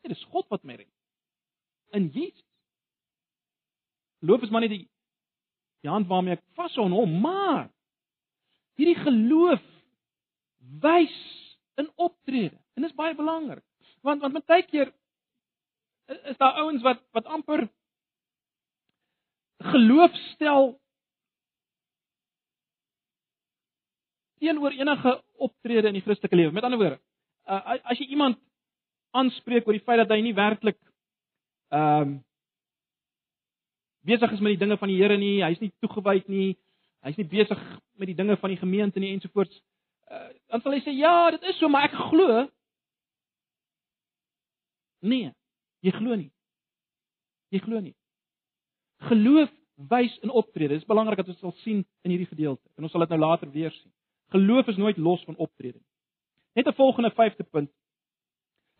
Dit 0.02 0.14
is 0.14 0.26
God 0.30 0.46
wat 0.48 0.62
my 0.62 0.76
red. 0.78 0.92
In 1.90 2.10
Jesus. 2.14 2.45
Geloof 4.26 4.42
is 4.42 4.50
maar 4.50 4.60
net 4.60 4.74
die 4.74 4.88
die 5.84 5.90
hand 5.92 6.08
waarmee 6.10 6.34
ek 6.34 6.42
vashou 6.58 6.88
aan 6.88 6.94
hom, 6.96 7.12
maar 7.22 7.68
hierdie 8.74 8.98
geloof 8.98 9.62
wys 10.82 11.14
in 11.78 11.86
optrede. 11.94 12.56
En 12.74 12.82
dit 12.82 12.90
is 12.90 12.96
baie 12.98 13.14
belangrik. 13.14 13.62
Want 14.02 14.24
want 14.24 14.48
baie 14.50 14.64
keer 14.66 14.90
is 16.32 16.40
daar 16.42 16.58
ouens 16.64 16.82
wat 16.82 17.04
wat 17.14 17.30
amper 17.30 17.68
geloof 19.70 20.18
stel 20.32 20.74
teenoor 24.42 24.74
enige 24.74 25.16
optrede 25.38 25.86
in 25.86 26.00
die 26.00 26.02
Christelike 26.02 26.36
lewe. 26.36 26.52
Met 26.52 26.66
ander 26.66 26.82
woorde, 26.82 27.00
uh, 27.46 27.78
as 27.86 28.02
jy 28.02 28.10
iemand 28.10 28.42
aanspreek 29.14 29.66
oor 29.66 29.78
die 29.78 29.86
feit 29.86 30.02
dat 30.02 30.10
hy 30.10 30.22
nie 30.26 30.34
werklik 30.34 30.80
ehm 31.70 32.16
um, 32.16 32.22
besig 34.06 34.32
is 34.32 34.42
met 34.44 34.56
die 34.56 34.62
dinge 34.64 34.78
van 34.80 34.90
die 34.90 34.98
Here 35.00 35.16
nie, 35.18 35.40
hy's 35.44 35.60
nie 35.62 35.72
toegewyd 35.84 36.28
nie, 36.32 36.54
hy's 37.06 37.18
nie 37.18 37.28
besig 37.30 37.60
met 37.98 38.10
die 38.10 38.18
dinge 38.18 38.36
van 38.40 38.52
die 38.52 38.60
gemeente 38.60 39.02
nie 39.02 39.12
ensovoorts, 39.14 39.58
uh, 40.10 40.28
dan 40.52 40.62
sal 40.62 40.76
hy 40.76 40.80
sê 40.84 40.94
ja, 40.96 41.30
dit 41.34 41.44
is 41.50 41.58
so, 41.60 41.70
maar 41.72 41.88
ek 41.88 41.98
glo. 42.10 42.46
Nee, 45.06 45.30
jy 45.84 45.92
glo 45.94 46.16
nie. 46.18 46.30
Jy 47.54 47.62
glo 47.62 47.80
nie. 47.80 47.94
Geloof 49.06 49.52
wys 49.90 50.14
in 50.24 50.32
optrede. 50.32 50.74
Dit 50.74 50.82
is 50.82 50.88
belangrik 50.88 51.20
dat 51.20 51.28
ons 51.28 51.42
sal 51.42 51.54
sien 51.62 51.84
in 52.02 52.12
hierdie 52.12 52.30
gedeelte. 52.30 52.64
En 52.76 52.86
ons 52.86 52.92
sal 52.92 53.04
dit 53.04 53.12
nou 53.14 53.20
later 53.20 53.50
weer 53.52 53.74
sien. 53.74 53.92
Geloof 54.34 54.72
is 54.72 54.80
nooit 54.80 54.98
los 54.98 55.22
van 55.28 55.36
optrede 55.36 55.78
nie. 55.78 55.90
Net 56.56 56.66
'n 56.66 56.78
volgende 56.80 57.10
vyfde 57.10 57.44
punt. 57.44 57.70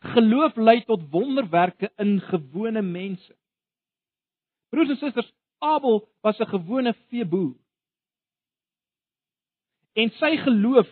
Geloof 0.00 0.56
lei 0.56 0.84
tot 0.84 1.10
wonderwerke 1.10 1.92
in 1.96 2.20
gewone 2.20 2.82
mense. 2.82 3.36
Broers 4.76 4.90
en 4.90 4.96
susters, 4.96 5.32
Abel 5.58 6.08
was 6.20 6.38
'n 6.38 6.46
gewone 6.46 6.94
veeboer. 7.08 7.56
En 9.92 10.10
sy 10.10 10.36
geloof 10.36 10.88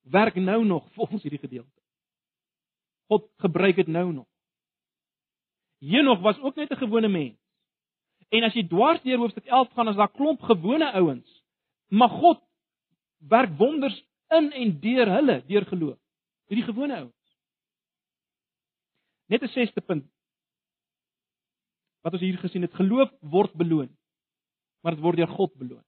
werk 0.00 0.34
nou 0.34 0.64
nog 0.64 0.92
volgens 0.92 1.22
hierdie 1.22 1.40
gedeelte. 1.40 1.80
God 3.06 3.30
gebruik 3.36 3.76
dit 3.76 3.86
nou 3.86 4.12
nog. 4.12 4.26
Henog 5.78 6.20
was 6.20 6.38
ook 6.38 6.54
net 6.54 6.70
'n 6.70 6.76
gewone 6.76 7.08
mens. 7.08 7.38
En 8.28 8.42
as 8.42 8.54
jy 8.54 8.66
dwars 8.66 9.02
deur 9.02 9.18
hoofstuk 9.18 9.44
11 9.44 9.72
gaan, 9.72 9.88
is 9.88 9.96
daar 9.96 10.10
klomp 10.10 10.40
gewone 10.40 10.92
ouens. 10.92 11.42
Maar 11.88 12.08
God 12.08 12.42
werk 13.18 13.56
wonders 13.56 14.06
in 14.28 14.52
en 14.52 14.80
deur 14.80 15.06
hulle, 15.06 15.44
deur 15.46 15.66
geloof. 15.66 15.98
Hierdie 16.46 16.66
gewone 16.66 16.96
ouens. 16.96 17.36
Net 19.26 19.42
'n 19.42 19.48
sesde 19.48 19.80
punt. 19.80 20.12
Wat 22.02 22.16
ons 22.16 22.22
hier 22.24 22.38
gesien 22.38 22.66
het, 22.66 22.74
geloof 22.74 23.10
word 23.20 23.54
beloon. 23.58 23.90
Maar 24.82 24.96
dit 24.96 25.04
word 25.04 25.20
deur 25.22 25.30
God 25.30 25.54
beloon. 25.58 25.84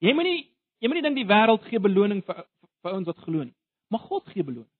Jy 0.00 0.14
moenie 0.16 0.38
jy 0.80 0.88
moenie 0.88 1.04
dink 1.04 1.18
die 1.18 1.28
wêreld 1.28 1.66
gee 1.68 1.80
beloning 1.82 2.22
vir 2.24 2.44
vir 2.80 2.94
ouens 2.94 3.08
wat 3.10 3.18
glo 3.26 3.44
nie. 3.44 3.56
Maar 3.92 4.00
God 4.08 4.28
gee 4.32 4.44
beloning. 4.44 4.72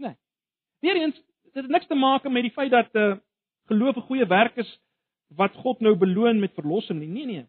Nee. 0.00 0.16
Weereens, 0.80 1.18
dit 1.52 1.60
het 1.60 1.72
niks 1.72 1.90
te 1.90 1.98
maak 1.98 2.24
met 2.32 2.46
die 2.46 2.54
feit 2.54 2.72
dat 2.72 2.88
'n 2.94 2.98
uh, 2.98 3.18
geloof 3.68 3.96
'n 3.96 4.08
goeie 4.08 4.26
werk 4.26 4.56
is 4.56 4.70
wat 5.28 5.52
God 5.54 5.80
nou 5.80 5.94
beloon 5.96 6.40
met 6.40 6.54
verlossing 6.54 7.00
nie. 7.00 7.08
Nee 7.08 7.26
nee. 7.26 7.46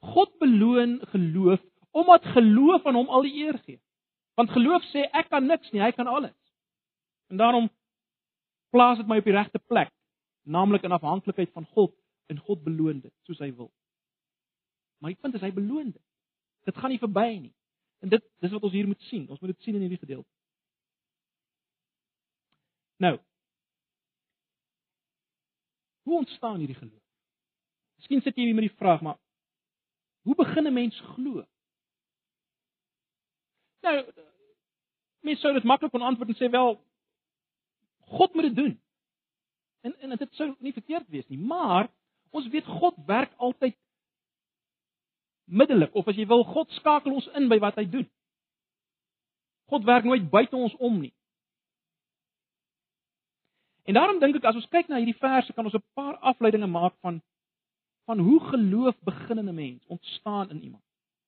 God 0.00 0.38
beloon 0.38 1.00
geloof 1.10 1.60
omdat 1.90 2.24
geloof 2.24 2.86
aan 2.86 2.94
hom 2.94 3.08
al 3.08 3.22
die 3.22 3.34
eer 3.44 3.58
gee. 3.58 3.80
Want 4.34 4.50
geloof 4.50 4.82
sê 4.90 5.06
ek 5.14 5.28
kan 5.30 5.46
niks 5.46 5.70
nie, 5.70 5.82
hy 5.82 5.92
kan 5.94 6.06
alles. 6.06 6.34
En 7.30 7.36
daarom 7.36 7.70
plaas 8.74 8.98
dit 8.98 9.06
my 9.10 9.20
op 9.22 9.28
die 9.28 9.36
regte 9.36 9.60
plek, 9.70 9.92
naamlik 10.42 10.82
in 10.82 10.94
afhanklikheid 10.96 11.52
van 11.54 11.66
God 11.76 11.94
en 12.32 12.40
God 12.42 12.64
beloon 12.64 13.00
dit 13.04 13.12
soos 13.28 13.42
hy 13.44 13.52
wil. 13.54 13.70
Maar 14.98 15.14
die 15.14 15.20
punt 15.20 15.36
is 15.38 15.44
hy 15.44 15.52
beloon 15.54 15.92
dit. 15.92 16.02
Dit 16.66 16.78
gaan 16.80 16.90
nie 16.90 17.02
verby 17.02 17.28
nie. 17.36 17.52
En 18.02 18.10
dit 18.12 18.24
dis 18.42 18.52
wat 18.52 18.64
ons 18.66 18.72
hier 18.74 18.88
moet 18.88 19.10
sien. 19.10 19.26
Ons 19.28 19.40
moet 19.40 19.52
dit 19.52 19.66
sien 19.66 19.76
in 19.76 19.84
hierdie 19.84 20.00
gedeelte. 20.00 20.28
Nou. 23.04 23.18
Hoe 26.04 26.18
ontstaan 26.18 26.58
hierdie 26.62 26.78
geloof? 26.78 27.02
Miskien 28.00 28.24
sit 28.24 28.36
jy 28.36 28.48
hier 28.48 28.56
met 28.56 28.68
die 28.68 28.78
vraag, 28.78 29.04
maar 29.04 29.18
hoe 30.24 30.34
begin 30.34 30.66
'n 30.66 30.72
mens 30.72 31.00
glo? 31.14 31.44
Nou, 33.84 33.96
mens 35.20 35.40
sou 35.40 35.52
dit 35.52 35.64
maklik 35.64 35.90
kon 35.90 36.02
antwoord 36.02 36.28
en 36.28 36.36
sê 36.40 36.50
wel 36.50 36.80
God 38.06 38.34
moet 38.34 38.42
dit 38.42 38.56
doen. 38.56 38.74
En 39.80 39.96
en 40.00 40.16
dit 40.16 40.34
sou 40.34 40.54
nie 40.58 40.72
verkeerd 40.72 41.08
wees 41.08 41.26
nie, 41.28 41.38
maar 41.38 41.90
ons 42.30 42.48
weet 42.48 42.66
God 42.66 42.94
werk 43.06 43.32
altyd 43.36 43.76
middelik 45.44 45.94
of 45.94 46.08
as 46.08 46.16
jy 46.16 46.26
wil 46.26 46.44
God 46.44 46.70
skakel 46.78 47.14
ons 47.14 47.28
in 47.38 47.48
by 47.48 47.58
wat 47.62 47.76
hy 47.80 47.84
doen. 47.90 48.06
God 49.72 49.84
werk 49.84 50.04
nooit 50.04 50.30
buite 50.30 50.56
ons 50.56 50.74
om 50.76 50.96
nie. 51.00 51.12
En 53.84 53.96
daarom 53.96 54.20
dink 54.20 54.38
ek 54.40 54.48
as 54.48 54.56
ons 54.56 54.70
kyk 54.72 54.88
na 54.88 55.00
hierdie 55.00 55.18
verse 55.20 55.52
kan 55.52 55.66
ons 55.68 55.76
'n 55.76 55.84
paar 55.94 56.16
afleidinge 56.32 56.66
maak 56.66 56.96
van 57.00 57.20
van 58.04 58.18
hoe 58.18 58.40
geloof 58.40 58.96
begin 59.00 59.38
in 59.38 59.48
'n 59.48 59.54
mens 59.54 59.86
ontstaan 59.86 60.50
in 60.50 60.62
iemand. 60.62 60.82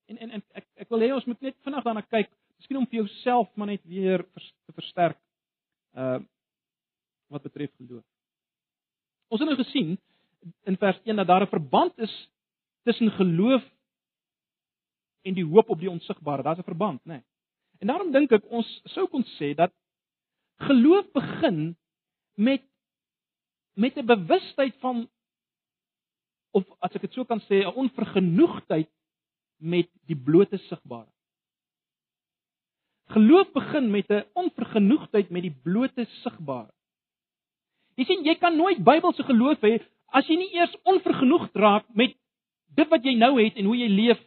En 0.07 0.16
en, 0.18 0.31
en 0.31 0.43
ek 0.53 0.66
ek 0.74 0.89
wil 0.89 1.01
hê 1.01 1.12
ons 1.12 1.24
moet 1.24 1.41
net 1.41 1.57
vinnig 1.64 1.85
daarna 1.85 2.01
kyk, 2.01 2.31
miskien 2.57 2.77
om 2.77 2.87
vir 2.87 3.05
jouself 3.05 3.55
maar 3.57 3.66
net 3.66 3.85
weer 3.85 4.24
te 4.33 4.72
versterk. 4.72 5.18
Uh 5.93 6.20
wat 7.27 7.43
betref 7.43 7.72
geloof. 7.77 8.05
Ons 9.29 9.41
het 9.41 9.49
nou 9.49 9.59
gesien 9.62 9.97
in 10.62 10.77
vers 10.77 11.01
1 11.05 11.16
dat 11.16 11.27
daar 11.27 11.43
'n 11.43 11.55
verband 11.55 11.99
is 11.99 12.31
tussen 12.83 13.11
geloof 13.11 13.64
en 15.22 15.35
die 15.35 15.45
hoop 15.45 15.68
op 15.68 15.79
die 15.79 15.91
onsigbare. 15.91 16.43
Daar's 16.43 16.59
'n 16.59 16.70
verband, 16.72 17.05
né? 17.05 17.12
Nee. 17.12 17.24
En 17.79 17.87
daarom 17.87 18.12
dink 18.12 18.33
ek 18.33 18.47
ons 18.51 18.81
sou 18.85 19.07
kon 19.09 19.24
sê 19.37 19.55
dat 19.55 19.72
geloof 20.57 21.11
begin 21.12 21.77
met 22.35 22.62
met 23.74 23.97
'n 23.97 24.07
bewustheid 24.07 24.77
van 24.81 25.09
of 26.57 26.64
as 26.81 26.95
ek 26.97 27.05
dit 27.05 27.12
so 27.12 27.24
kan 27.24 27.41
sê, 27.41 27.61
'n 27.64 27.77
onvergenoegdheid 27.83 28.89
met 29.57 29.89
die 30.07 30.16
blote 30.16 30.57
sigbare. 30.68 31.12
Geloof 33.12 33.53
begin 33.53 33.91
met 33.91 34.09
'n 34.11 34.24
onvergenoegdheid 34.33 35.31
met 35.31 35.43
die 35.43 35.57
blote 35.62 36.05
sigbare. 36.22 36.72
Jy 37.97 38.05
sien, 38.05 38.24
jy 38.24 38.36
kan 38.40 38.57
nooit 38.57 38.82
Bybelse 38.84 39.24
geloof 39.24 39.62
hê 39.64 39.78
as 40.16 40.28
jy 40.28 40.36
nie 40.38 40.53
eers 40.55 40.74
onvergenoegd 40.84 41.57
raak 41.57 41.86
met 41.97 42.14
dit 42.76 42.88
wat 42.92 43.05
jy 43.05 43.16
nou 43.18 43.34
het 43.40 43.57
en 43.57 43.68
hoe 43.70 43.76
jy 43.76 43.88
leef 43.90 44.20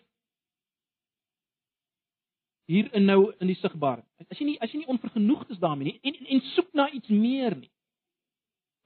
hier 2.70 2.90
en 2.94 3.06
nou 3.06 3.20
in 3.42 3.50
die 3.50 3.58
sigbare. 3.58 4.04
As 4.30 4.38
jy 4.38 4.52
nie 4.52 4.58
as 4.62 4.74
jy 4.74 4.84
nie 4.84 4.92
onvergenoegd 4.94 5.54
is 5.54 5.62
daarmee 5.62 5.92
nie 5.92 6.00
en, 6.02 6.18
en 6.20 6.34
en 6.38 6.42
soek 6.54 6.74
na 6.78 6.90
iets 6.94 7.10
meer 7.10 7.56
nie. 7.58 7.72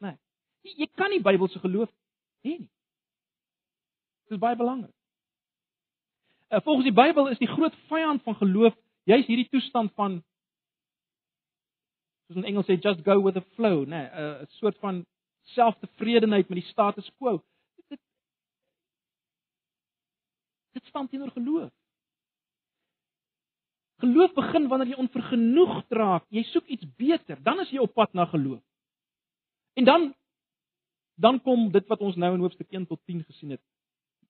Nee. 0.04 0.18
Jy, 0.68 0.76
jy 0.84 0.90
kan 1.00 1.12
nie 1.12 1.24
Bybelse 1.24 1.64
geloof 1.64 1.92
hê 2.44 2.58
nie. 2.58 2.70
Dit 4.28 4.38
is 4.38 4.44
baie 4.44 4.60
belangrik. 4.60 4.94
Uh, 6.54 6.62
volgens 6.62 6.86
die 6.86 6.96
Bybel 6.96 7.28
is 7.32 7.40
die 7.42 7.50
groot 7.50 7.76
vyand 7.90 8.24
van 8.24 8.36
geloof 8.36 8.76
juis 9.10 9.26
hierdie 9.26 9.50
toestand 9.50 9.92
van 10.00 10.20
soos 12.34 12.44
in 12.44 12.50
Engels 12.50 12.68
sê 12.68 12.78
just 12.82 13.04
go 13.06 13.20
with 13.22 13.36
the 13.38 13.46
flow, 13.56 13.86
nê, 13.86 14.02
nee, 14.10 14.42
'n 14.44 14.48
soort 14.60 14.78
van 14.80 15.06
selftevredenheid 15.56 16.50
met 16.50 16.62
die 16.62 16.70
status 16.70 17.10
quo. 17.18 17.44
Dit 17.90 18.00
dit 20.74 20.86
staan 20.86 21.08
teenoor 21.08 21.32
geloof. 21.32 21.72
Geloof 24.04 24.34
begin 24.34 24.68
wanneer 24.68 24.88
jy 24.88 25.00
onvergenoegd 25.00 25.92
raak, 25.92 26.26
jy 26.30 26.44
soek 26.44 26.66
iets 26.66 26.86
beter, 26.98 27.44
dan 27.44 27.60
is 27.60 27.70
jy 27.70 27.80
op 27.80 27.94
pad 27.94 28.14
na 28.14 28.26
geloof. 28.26 28.64
En 29.74 29.86
dan 29.86 30.14
dan 31.16 31.42
kom 31.42 31.72
dit 31.72 31.88
wat 31.88 32.00
ons 32.00 32.16
nou 32.16 32.34
in 32.34 32.40
hoofstuk 32.40 32.72
1 32.72 32.88
tot 32.88 33.00
10 33.06 33.24
gesien 33.24 33.50
het. 33.50 33.62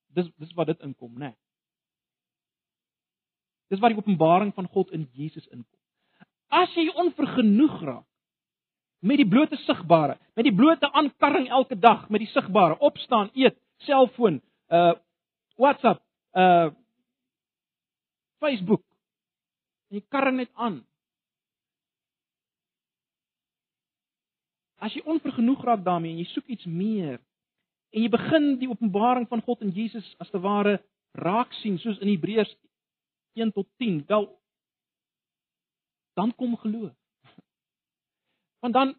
Dis 0.07 0.29
dis 0.35 0.53
wat 0.53 0.67
dit 0.67 0.79
inkom, 0.79 1.13
né? 1.13 1.19
Nee. 1.19 1.37
Dis 3.67 3.79
waar 3.79 3.89
die 3.89 3.97
openbaring 3.97 4.53
van 4.53 4.67
God 4.67 4.91
in 4.91 5.07
Jesus 5.13 5.47
inkom. 5.47 5.82
As 6.53 6.73
jy 6.77 6.91
onvergenoeg 7.01 7.79
raak 7.81 8.09
met 9.03 9.19
die 9.19 9.27
blote 9.27 9.57
sigbare, 9.65 10.15
met 10.37 10.45
die 10.47 10.55
blote 10.55 10.87
aankarring 10.95 11.49
elke 11.51 11.75
dag, 11.75 12.05
met 12.09 12.21
die 12.23 12.29
sigbare, 12.31 12.77
opstaan, 12.79 13.31
eet, 13.35 13.57
selfoon, 13.83 14.39
uh 14.71 14.93
WhatsApp, 15.59 15.99
uh 16.33 16.71
Facebook. 18.39 18.83
En 19.91 19.99
jy 19.99 20.05
karring 20.09 20.39
net 20.39 20.51
aan. 20.55 20.79
As 24.83 24.95
jy 24.95 25.03
onvergenoeg 25.07 25.61
raak 25.63 25.83
daarmee 25.83 26.15
en 26.15 26.23
jy 26.23 26.29
soek 26.31 26.47
iets 26.51 26.65
meer 26.67 27.19
en 27.93 28.01
jy 28.01 28.09
begin 28.11 28.47
die 28.59 28.71
openbaring 28.71 29.27
van 29.29 29.43
God 29.45 29.61
in 29.63 29.71
Jesus 29.75 30.07
as 30.23 30.31
te 30.33 30.41
ware 30.41 30.79
raak 31.13 31.53
sien 31.61 31.77
soos 31.79 31.99
in 32.01 32.09
Hebreërs 32.09 32.51
1 33.37 33.53
tot 33.53 33.67
10, 33.77 34.01
wel 34.09 34.25
dan 36.13 36.35
kom 36.35 36.57
geloof. 36.57 36.93
Want 38.59 38.73
dan 38.73 38.95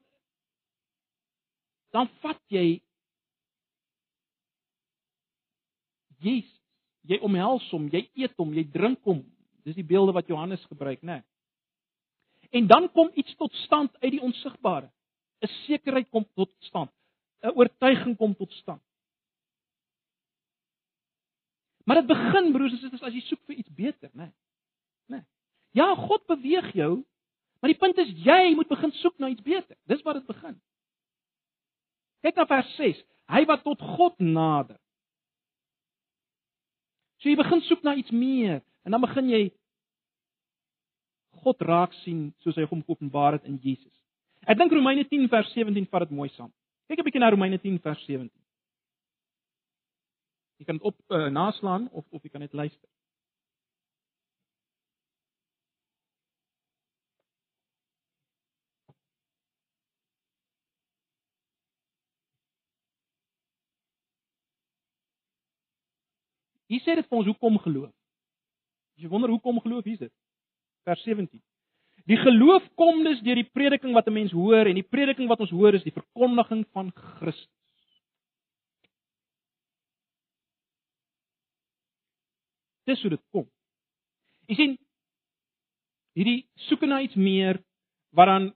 dan 1.90 2.08
vat 2.20 2.40
jy 2.50 2.82
Jesus, 6.24 6.60
jy 7.06 7.18
omhels 7.22 7.66
hom, 7.70 7.86
jy 7.92 8.02
eet 8.16 8.34
hom, 8.40 8.54
jy 8.56 8.64
drink 8.72 9.04
hom. 9.06 9.20
Dis 9.64 9.76
die 9.76 9.86
beelde 9.86 10.14
wat 10.16 10.28
Johannes 10.28 10.64
gebruik, 10.70 11.02
né? 11.04 11.20
En 12.54 12.66
dan 12.66 12.88
kom 12.92 13.10
iets 13.14 13.34
tot 13.36 13.52
stand 13.64 13.94
uit 14.00 14.16
die 14.16 14.22
onsigbare. 14.22 14.90
'n 15.44 15.52
Sekerheid 15.66 16.08
kom 16.10 16.26
tot 16.34 16.50
stand. 16.58 16.90
'n 17.42 17.52
Oortuiging 17.54 18.16
kom 18.16 18.36
tot 18.36 18.52
stand. 18.52 18.82
Maar 21.84 21.96
dit 22.00 22.06
begin 22.06 22.52
broers 22.52 22.72
en 22.72 22.78
susters 22.78 23.02
as 23.02 23.12
jy 23.12 23.20
soek 23.20 23.42
vir 23.46 23.56
iets 23.56 23.74
beter, 23.76 24.10
né? 24.12 24.32
Né? 25.12 25.20
Ja, 25.74 25.90
God 25.98 26.22
beweeg 26.30 26.70
jou, 26.76 27.02
maar 27.60 27.72
die 27.72 27.80
punt 27.80 27.98
is 27.98 28.12
jy 28.22 28.54
moet 28.54 28.70
begin 28.70 28.92
soek 29.00 29.18
na 29.18 29.32
iets 29.32 29.42
beter. 29.42 29.76
Dis 29.90 30.02
waar 30.06 30.20
dit 30.20 30.26
begin. 30.26 30.54
Kyk 32.22 32.38
na 32.38 32.46
vers 32.46 32.70
6. 32.78 33.00
Hy 33.34 33.42
wat 33.48 33.64
tot 33.66 33.82
God 33.96 34.20
nader. 34.22 34.78
So 37.20 37.32
jy 37.32 37.36
begin 37.40 37.62
soek 37.66 37.82
na 37.82 37.96
iets 37.98 38.12
meer 38.12 38.60
en 38.84 38.94
dan 38.94 39.02
begin 39.02 39.30
jy 39.32 39.42
God 41.44 41.60
raak 41.66 41.92
sien 42.04 42.28
soos 42.44 42.56
hy 42.60 42.66
hom 42.70 42.84
openbaar 42.86 43.38
het 43.38 43.48
in 43.48 43.58
Jesus. 43.62 43.92
Ek 44.44 44.60
dink 44.60 44.72
Romeine 44.76 45.06
10 45.08 45.26
vers 45.32 45.50
17 45.56 45.88
vat 45.90 46.04
dit 46.04 46.14
mooi 46.16 46.28
saam. 46.36 46.52
Kyk 46.88 47.00
'n 47.00 47.06
bietjie 47.08 47.20
na 47.20 47.32
Romeine 47.32 47.58
10 47.58 47.80
vers 47.80 48.04
17. 48.06 48.30
Jy 50.60 50.64
kan 50.68 50.76
dit 50.76 50.86
op 50.86 50.96
uh, 51.08 51.28
naslaan 51.32 51.88
of 51.90 52.04
of 52.10 52.22
jy 52.22 52.30
kan 52.30 52.44
net 52.44 52.52
luister. 52.52 52.88
Hier 66.74 66.82
sê 66.82 66.96
dit 66.98 67.06
vir 67.06 67.20
ons 67.20 67.28
hoekom 67.30 67.58
geloof. 67.62 67.90
As 68.98 69.02
jy 69.04 69.10
wonder 69.10 69.30
hoekom 69.30 69.60
geloof, 69.62 69.86
hier 69.86 69.94
is 69.94 70.06
dit. 70.08 70.14
Vers 70.88 71.02
17. 71.06 71.38
Die 72.10 72.18
geloof 72.18 72.66
kom 72.74 73.04
dus 73.06 73.20
deur 73.22 73.38
die 73.38 73.46
prediking 73.46 73.94
wat 73.94 74.08
'n 74.10 74.16
mens 74.16 74.32
hoor 74.34 74.66
en 74.66 74.74
die 74.74 74.88
prediking 74.94 75.28
wat 75.30 75.40
ons 75.40 75.54
hoor 75.54 75.74
is 75.78 75.86
die 75.86 75.94
verkondiging 75.94 76.66
van 76.72 76.90
Christus. 76.92 77.48
Dis 82.84 83.00
hoe 83.02 83.10
dit 83.10 83.22
kom. 83.30 83.46
Jy 84.50 84.54
sien 84.54 84.74
hierdie 86.18 86.48
soeke 86.66 86.86
na 86.86 87.00
iets 87.00 87.14
meer 87.14 87.62
waaraan 88.10 88.52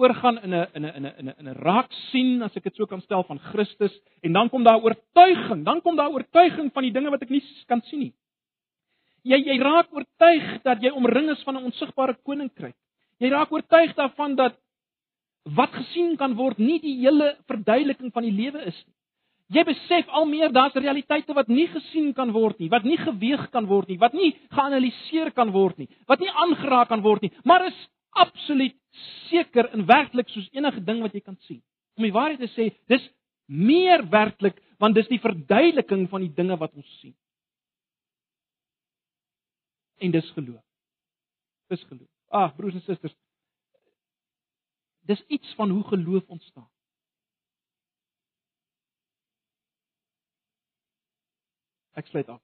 oorgaan 0.00 0.40
in 0.42 0.54
'n 0.54 0.66
in 0.74 0.84
'n 0.84 0.94
in 0.96 1.04
'n 1.06 1.14
in 1.18 1.28
'n 1.28 1.34
in 1.40 1.48
'n 1.48 1.60
raak 1.62 1.92
sien 2.10 2.42
as 2.42 2.56
ek 2.56 2.64
dit 2.64 2.76
so 2.76 2.86
kan 2.86 3.00
stel 3.00 3.22
van 3.24 3.38
Christus 3.38 3.94
en 4.22 4.32
dan 4.32 4.48
kom 4.48 4.64
daar 4.64 4.82
oortuiging, 4.82 5.64
dan 5.64 5.80
kom 5.80 5.96
daar 5.96 6.10
oortuiging 6.10 6.72
van 6.72 6.82
die 6.82 6.92
dinge 6.92 7.10
wat 7.10 7.22
ek 7.22 7.30
nie 7.30 7.42
kan 7.66 7.82
sien 7.82 8.00
nie. 8.00 8.14
Jy 9.22 9.38
jy 9.44 9.58
raak 9.58 9.92
oortuig 9.92 10.62
dat 10.62 10.82
jy 10.82 10.90
omring 10.90 11.30
is 11.30 11.42
van 11.42 11.56
'n 11.56 11.64
onsigbare 11.64 12.16
koninkryk. 12.24 12.76
Jy 13.18 13.28
raak 13.28 13.52
oortuig 13.52 13.94
daarvan 13.94 14.34
dat 14.34 14.56
wat 15.44 15.72
gesien 15.72 16.16
kan 16.16 16.34
word 16.34 16.58
nie 16.58 16.80
die 16.80 16.96
hele 17.00 17.36
verduideliking 17.48 18.12
van 18.12 18.22
die 18.22 18.32
lewe 18.32 18.64
is 18.66 18.84
nie. 18.86 18.94
Jy 19.50 19.64
besef 19.66 20.08
al 20.14 20.28
meer 20.30 20.52
daar's 20.54 20.76
realiteite 20.78 21.34
wat 21.34 21.48
nie 21.48 21.66
gesien 21.66 22.12
kan 22.14 22.30
word 22.30 22.60
nie, 22.62 22.68
wat 22.70 22.84
nie 22.86 22.96
geweeg 22.96 23.48
kan 23.50 23.66
word 23.66 23.88
nie, 23.88 23.98
wat 23.98 24.12
nie 24.14 24.30
geanaliseer 24.54 25.32
kan 25.34 25.50
word 25.50 25.78
nie, 25.78 25.88
wat 26.06 26.20
nie 26.22 26.30
aangeraak 26.30 26.88
kan 26.88 27.02
word 27.02 27.22
nie, 27.22 27.32
maar 27.44 27.66
is 27.66 27.80
absoluut 28.10 28.76
seker 29.28 29.70
en 29.74 29.86
werklik 29.86 30.28
soos 30.28 30.48
enige 30.52 30.82
ding 30.84 31.02
wat 31.02 31.14
jy 31.14 31.22
kan 31.24 31.36
sien. 31.46 31.62
Om 31.98 32.06
die 32.06 32.14
waarheid 32.14 32.40
te 32.42 32.50
sê, 32.54 32.70
dis 32.90 33.06
meer 33.46 34.04
werklik 34.10 34.58
want 34.80 34.96
dis 34.96 35.08
die 35.10 35.20
verduideliking 35.20 36.06
van 36.08 36.24
die 36.24 36.34
dinge 36.34 36.56
wat 36.56 36.72
ons 36.72 36.90
sien. 37.00 37.14
En 40.00 40.10
dis 40.14 40.30
geloof. 40.32 40.64
Dis 41.68 41.82
geloof. 41.90 42.08
Ag 42.32 42.54
broers 42.56 42.78
en 42.78 42.84
susters. 42.86 43.14
Dis 45.10 45.20
iets 45.28 45.54
van 45.58 45.70
hoe 45.70 45.84
geloof 45.84 46.24
ontstaan. 46.26 46.70
Ek 52.00 52.06
sluit 52.06 52.28
af. 52.28 52.40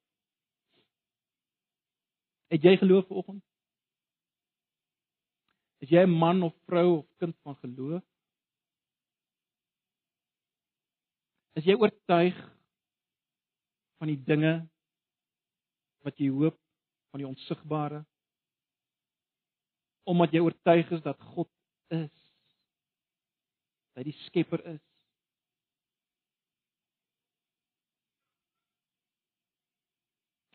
Het 2.53 2.63
jy 2.63 2.77
geloof 2.77 3.07
vanoggend? 3.07 3.43
Is 5.81 5.91
jy 5.93 6.03
'n 6.05 6.19
man 6.19 6.43
of 6.43 6.55
vrou 6.65 6.99
of 6.99 7.07
kind 7.21 7.37
van 7.45 7.57
geloof? 7.57 8.05
Is 11.57 11.65
jy 11.65 11.77
oortuig 11.77 12.37
van 13.99 14.09
die 14.09 14.23
dinge 14.29 14.69
wat 16.05 16.19
jy 16.21 16.29
hoop 16.29 16.59
van 17.11 17.23
die 17.23 17.29
onsigbare? 17.29 18.05
Omdat 20.05 20.33
jy 20.33 20.41
oortuig 20.45 20.91
is 20.91 21.03
dat 21.03 21.21
God 21.21 21.51
is. 21.89 22.13
Dat 23.93 24.05
hy 24.05 24.11
die 24.11 24.19
skepper 24.27 24.65
is. 24.75 24.85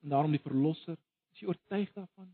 En 0.01 0.09
daarom 0.09 0.33
die 0.33 0.41
verlosser. 0.41 0.97
Is 1.33 1.41
jy 1.41 1.49
oortuig 1.49 1.89
daarvan? 1.93 2.29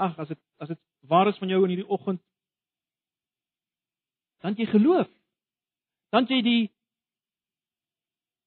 Ag 0.00 0.18
as 0.18 0.28
dit 0.32 0.40
as 0.58 0.72
dit 0.72 0.80
waar 1.12 1.28
is 1.28 1.38
van 1.38 1.52
jou 1.52 1.62
in 1.64 1.74
hierdie 1.74 1.92
oggend 1.98 2.22
dan 4.40 4.56
jy 4.56 4.66
geloof. 4.66 5.08
Dan 6.10 6.26
jy 6.28 6.40
die 6.42 6.62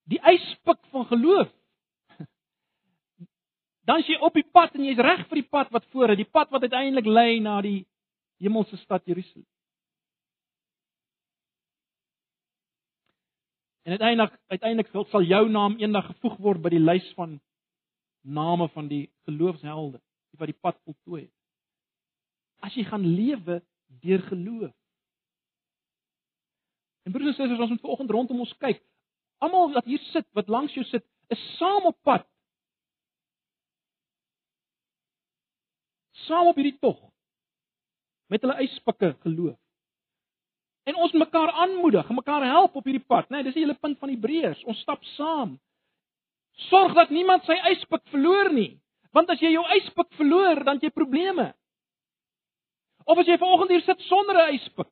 die 0.10 0.20
yspik 0.34 0.82
van 0.92 1.06
geloof. 1.08 1.52
Dan 3.88 4.04
jy 4.04 4.18
op 4.20 4.36
die 4.36 4.48
pad 4.52 4.76
en 4.76 4.84
jy's 4.84 5.00
reg 5.00 5.24
vir 5.30 5.40
die 5.40 5.50
pad 5.50 5.72
wat 5.72 5.86
voor 5.94 6.12
is 6.12 6.20
die 6.20 6.28
pad 6.30 6.52
wat 6.52 6.66
uiteindelik 6.66 7.08
lei 7.08 7.40
na 7.40 7.62
die 7.64 7.86
hemelse 8.44 8.78
stad 8.82 9.06
Jerusalem. 9.08 9.48
En 13.84 13.96
uiteindelik 13.96 14.36
uiteindelik 14.48 14.92
sal 15.12 15.24
jou 15.28 15.50
naam 15.50 15.78
eendag 15.80 16.10
gevoeg 16.12 16.38
word 16.44 16.64
by 16.64 16.74
die 16.74 16.84
lys 16.84 17.08
van 17.16 17.40
name 18.24 18.68
van 18.76 18.88
die 18.88 19.06
geloofshelde 19.28 20.02
wat 20.40 20.50
die 20.50 20.60
pad 20.60 20.80
voltooi 20.84 21.22
het 21.22 21.43
as 22.64 22.76
jy 22.78 22.86
gaan 22.88 23.06
lewe 23.06 23.60
deur 24.04 24.24
geloof. 24.30 24.74
En 27.04 27.12
broers 27.12 27.34
en 27.34 27.36
susters, 27.36 27.60
ons 27.60 27.74
moet 27.76 27.84
vanoggend 27.84 28.14
rondom 28.16 28.44
ons 28.46 28.58
kyk. 28.64 28.80
Almal 29.44 29.74
wat 29.76 29.90
hier 29.90 30.04
sit, 30.12 30.28
wat 30.38 30.52
langs 30.52 30.76
jou 30.76 30.86
sit, 30.88 31.04
is 31.34 31.42
saam 31.58 31.90
op 31.90 31.98
pad. 32.08 32.24
Saam 36.24 36.48
op 36.52 36.60
hierdie 36.60 36.80
tog 36.80 37.02
met 38.32 38.42
hulle 38.42 38.64
yspikke 38.64 39.12
geloof. 39.26 39.58
En 40.88 40.96
ons 41.00 41.12
mekaar 41.16 41.52
aanmoedig, 41.64 42.08
mekaar 42.10 42.44
help 42.48 42.76
op 42.80 42.88
hierdie 42.88 43.04
pad, 43.08 43.28
né? 43.30 43.40
Nee, 43.40 43.48
dis 43.48 43.56
die 43.56 43.64
hele 43.64 43.76
punt 43.80 44.00
van 44.00 44.12
Hebreërs. 44.12 44.64
Ons 44.68 44.82
stap 44.84 45.04
saam. 45.14 45.58
Sorg 46.70 46.96
dat 46.98 47.12
niemand 47.14 47.46
sy 47.48 47.56
yspik 47.72 48.04
verloor 48.12 48.52
nie. 48.56 48.80
Want 49.16 49.30
as 49.32 49.44
jy 49.44 49.54
jou 49.54 49.64
yspik 49.78 50.10
verloor, 50.18 50.64
dan 50.64 50.80
het 50.80 50.88
jy 50.88 50.94
probleme. 50.96 51.52
Of 53.06 53.18
as 53.18 53.28
jy 53.28 53.38
vanoggend 53.38 53.72
hier 53.74 53.84
sit 53.86 54.00
sonder 54.08 54.36
'n 54.36 54.56
yspik. 54.56 54.90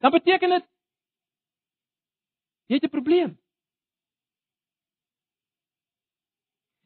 Dan 0.00 0.10
beteken 0.10 0.50
dit 0.50 0.66
jy 2.66 2.74
het 2.74 2.84
'n 2.84 2.96
probleem. 2.96 3.38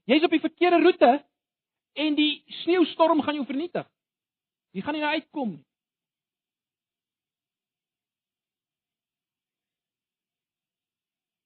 Jy's 0.04 0.24
op 0.24 0.30
die 0.30 0.40
verkeerde 0.40 0.82
roete 0.82 1.24
en 1.92 2.14
die 2.14 2.44
sneeustorm 2.62 3.22
gaan 3.22 3.34
jou 3.34 3.46
vernietig. 3.46 3.86
Jy 4.72 4.82
gaan 4.82 4.96
nie 4.96 5.02
daar 5.02 5.18
uitkom 5.18 5.50
nie. 5.50 5.64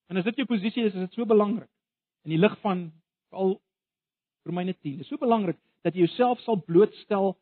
En 0.06 0.16
as 0.16 0.24
dit 0.24 0.36
jou 0.36 0.46
posisie 0.46 0.84
is, 0.86 0.94
is 0.94 1.08
dit 1.08 1.18
so 1.18 1.26
belangrik 1.26 1.70
in 2.26 2.30
die 2.30 2.40
lig 2.40 2.54
van 2.62 2.88
al 3.34 3.56
Romeine 4.46 4.74
10. 4.74 4.96
Dit 4.96 5.06
is 5.06 5.10
so 5.10 5.18
belangrik 5.18 5.58
dat 5.82 5.94
jy 5.94 6.06
jouself 6.06 6.40
sal 6.44 6.62
blootstel 6.62 7.34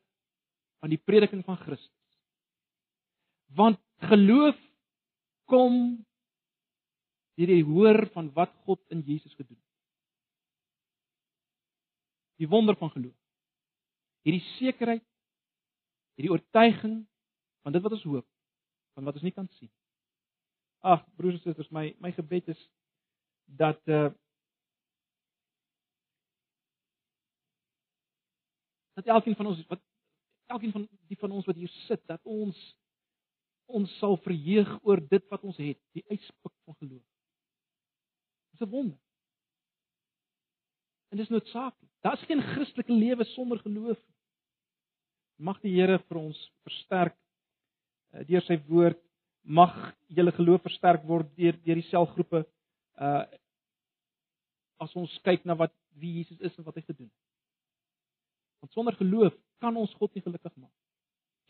aan 0.85 0.93
die 0.93 1.01
prediking 1.01 1.41
van 1.47 1.57
Christus. 1.57 1.91
Want 3.57 3.81
geloof 4.05 4.59
kom 5.49 6.05
deur 7.39 7.51
die 7.51 7.65
hoor 7.65 8.05
van 8.13 8.29
wat 8.37 8.53
God 8.67 8.81
in 8.93 9.01
Jesus 9.07 9.33
gedoen 9.35 9.57
het. 9.57 9.71
Die 12.43 12.49
wonder 12.51 12.77
van 12.77 12.93
geloof. 12.93 13.17
Hierdie 14.29 14.45
sekerheid, 14.59 15.05
hierdie 16.19 16.33
oortuiging 16.35 17.01
van 17.65 17.73
dit 17.73 17.83
wat 17.83 17.97
ons 17.97 18.05
hoop, 18.05 18.29
van 18.95 19.09
wat 19.09 19.17
ons 19.17 19.25
nie 19.25 19.35
kan 19.35 19.49
sien. 19.57 19.73
Ag, 20.85 21.01
broers 21.17 21.41
en 21.41 21.43
susters, 21.47 21.73
my 21.73 21.95
my 22.05 22.13
gebed 22.13 22.53
is 22.53 22.61
dat 23.49 23.81
uh 23.89 24.11
dat 28.95 29.09
elkeen 29.11 29.35
van 29.35 29.49
ons 29.51 29.65
wat 29.67 29.81
elkeen 30.47 30.73
van 30.73 30.89
die 31.09 31.19
van 31.19 31.33
ons 31.33 31.47
wat 31.49 31.57
hier 31.57 31.73
sit, 31.87 32.03
dat 32.11 32.21
ons 32.25 32.59
ons 33.65 33.93
sal 33.99 34.19
verheug 34.21 34.75
oor 34.85 35.01
dit 35.09 35.25
wat 35.33 35.45
ons 35.49 35.57
het, 35.57 35.79
die 35.97 36.05
uitspik 36.11 36.53
van 36.67 36.77
geloof. 36.83 37.05
Dis 38.53 38.61
'n 38.61 38.71
wonder. 38.71 38.99
En 41.11 41.17
dis 41.17 41.29
noodsaaklik. 41.29 41.91
Daar's 42.01 42.25
geen 42.29 42.43
Christelike 42.43 42.93
lewe 42.93 43.25
sonder 43.25 43.59
geloof 43.59 43.97
nie. 43.97 44.15
Mag 45.37 45.61
die 45.61 45.73
Here 45.75 45.99
vir 45.99 46.19
ons 46.19 46.39
versterk 46.63 47.17
uh, 48.13 48.25
deur 48.29 48.43
sy 48.43 48.59
woord. 48.69 49.01
Mag 49.43 49.95
julle 50.07 50.33
geloof 50.33 50.63
versterk 50.63 51.05
word 51.05 51.31
deur 51.37 51.57
deur 51.65 51.81
die 51.81 51.89
selgroepe 51.91 52.45
uh 53.01 53.25
as 54.83 54.95
ons 54.99 55.13
kyk 55.23 55.45
na 55.47 55.55
wat 55.55 55.73
wie 56.03 56.17
Jesus 56.19 56.41
is 56.41 56.57
en 56.59 56.65
wat 56.67 56.75
hy 56.75 56.83
gedoen 56.83 57.07
het. 57.07 57.21
Want 58.61 58.73
sonder 58.73 58.97
geloof 58.99 59.33
kan 59.63 59.77
ons 59.77 59.95
God 60.01 60.15
nie 60.15 60.23
gelukkig 60.23 60.55
maak. 60.57 60.73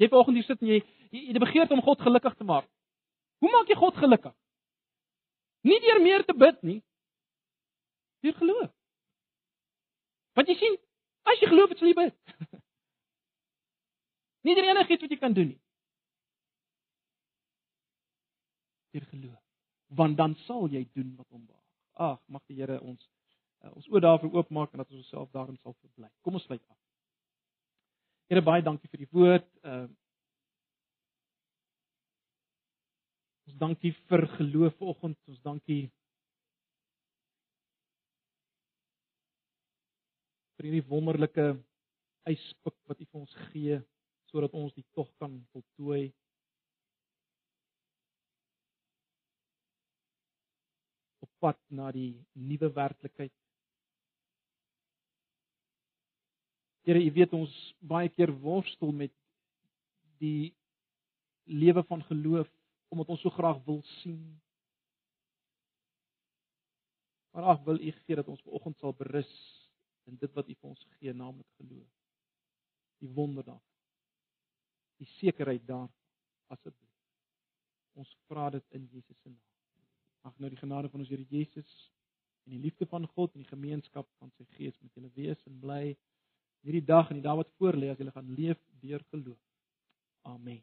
Jy 0.03 0.11
vanoggend 0.11 0.41
hier 0.41 0.49
sit 0.49 0.63
en 0.63 0.73
jy 0.73 0.81
jy, 1.11 1.21
jy 1.33 1.43
begeer 1.43 1.73
om 1.73 1.83
God 1.83 2.03
gelukkig 2.03 2.37
te 2.39 2.47
maak. 2.49 2.67
Hoe 3.43 3.53
maak 3.53 3.71
jy 3.71 3.77
God 3.79 4.01
gelukkig? 4.01 4.35
Nie 5.65 5.81
deur 5.81 6.01
meer 6.03 6.25
te 6.25 6.35
bid 6.37 6.63
nie. 6.63 6.81
Deur 8.25 8.37
geloof. 8.41 8.73
Want 10.35 10.51
jy 10.51 10.57
sien, 10.59 10.77
as 11.29 11.41
jy 11.41 11.51
het, 11.53 11.79
sal 11.79 11.89
jy 11.89 11.97
bid. 11.99 12.15
nie 14.45 14.57
deur 14.59 14.71
enigiets 14.73 15.07
wat 15.07 15.15
jy 15.15 15.21
kan 15.21 15.37
doen 15.37 15.53
nie. 15.55 15.61
Deur 18.95 19.09
geloof. 19.13 19.41
Want 19.95 20.19
dan 20.19 20.37
sal 20.45 20.67
jy 20.73 20.85
doen 20.93 21.15
wat 21.17 21.29
hom 21.31 21.45
behaag. 21.47 21.61
Ag, 21.95 22.19
mag 22.27 22.43
die 22.51 22.59
Here 22.59 22.81
ons 22.83 23.05
uh, 23.63 23.71
ons 23.71 23.87
oë 23.93 24.03
daarvoor 24.03 24.41
oopmaak 24.41 24.73
en 24.75 24.83
dat 24.83 24.91
ons 24.91 25.05
osself 25.07 25.31
daarin 25.33 25.59
sal 25.63 25.77
verbly. 25.79 26.11
Kom 26.27 26.41
ons 26.41 26.47
sluit 26.49 26.63
af. 26.63 26.79
Here 28.29 28.41
baie 28.41 28.63
dankie 28.65 28.89
vir 28.93 29.05
die 29.05 29.13
woord. 29.13 29.53
Uh 29.63 29.87
Ons 33.45 33.59
dankie 33.61 33.91
vir 34.09 34.23
geloof 34.39 34.79
vanoggend. 34.81 35.19
Ons 35.29 35.41
dankie 35.45 35.83
vir 40.57 40.71
hierdie 40.71 40.87
wonderlike 40.89 41.45
yspik 42.33 42.79
wat 42.89 43.03
U 43.05 43.07
vir 43.11 43.21
ons 43.21 43.35
gee 43.51 43.81
sodat 44.33 44.57
ons 44.57 44.73
die 44.75 44.87
tog 44.97 45.11
kan 45.21 45.37
voltooi. 45.53 46.09
op 51.25 51.31
pad 51.41 51.61
na 51.69 51.93
die 51.93 52.13
nuwe 52.33 52.69
werklikheid 52.77 53.33
Here, 56.85 57.01
u 57.01 57.13
weet 57.17 57.33
ons 57.33 57.53
baie 57.81 58.11
keer 58.13 58.33
worstel 58.45 58.93
met 58.93 59.13
die 60.21 60.53
lewe 61.49 61.85
van 61.89 62.05
geloof 62.05 62.51
omdat 62.93 63.09
ons 63.09 63.23
so 63.25 63.33
graag 63.33 63.59
wil 63.65 63.81
sien. 64.03 64.21
Maar 67.35 67.49
ag, 67.55 67.63
wil 67.65 67.81
u 67.81 67.91
gee 68.05 68.17
dat 68.17 68.29
ons 68.29 68.43
vanoggend 68.45 68.79
sal 68.79 68.95
berus 68.95 69.33
in 70.05 70.21
dit 70.21 70.33
wat 70.37 70.49
u 70.49 70.55
vir 70.55 70.69
ons 70.71 70.85
gee, 70.99 71.13
naamlik 71.13 71.49
geloof. 71.57 71.89
Die 73.03 73.11
wonder 73.17 73.45
daar. 73.45 73.65
Die 75.01 75.09
sekerheid 75.17 75.67
daar 75.67 75.89
asseblief. 76.53 76.93
Ons 77.99 78.13
vra 78.29 78.51
dit 78.55 78.65
in 78.77 78.87
Jesus 78.93 79.19
se 79.23 79.33
naam. 79.33 79.51
Mag 80.25 80.39
nou 80.39 80.53
die 80.53 80.61
genade 80.61 80.89
van 80.93 81.01
ons 81.01 81.11
Here 81.11 81.27
Jesus 81.33 81.73
en 82.45 82.55
die 82.55 82.63
liefde 82.63 82.87
van 82.87 83.09
God 83.17 83.35
en 83.35 83.43
die 83.43 83.51
gemeenskap 83.51 84.09
van 84.21 84.31
sy 84.37 84.45
Gees 84.55 84.77
met 84.85 84.95
julle 84.95 85.11
wees 85.17 85.41
en 85.49 85.59
bly 85.65 85.97
hierdie 86.65 86.85
dag 86.85 87.11
en 87.11 87.21
die 87.21 87.25
dag 87.25 87.37
wat 87.43 87.51
voor 87.59 87.77
lê 87.77 87.91
as 87.93 88.01
jy 88.01 88.11
gaan 88.11 88.31
leef 88.39 88.61
deur 88.81 89.03
geloof. 89.13 89.41
Amen. 90.25 90.63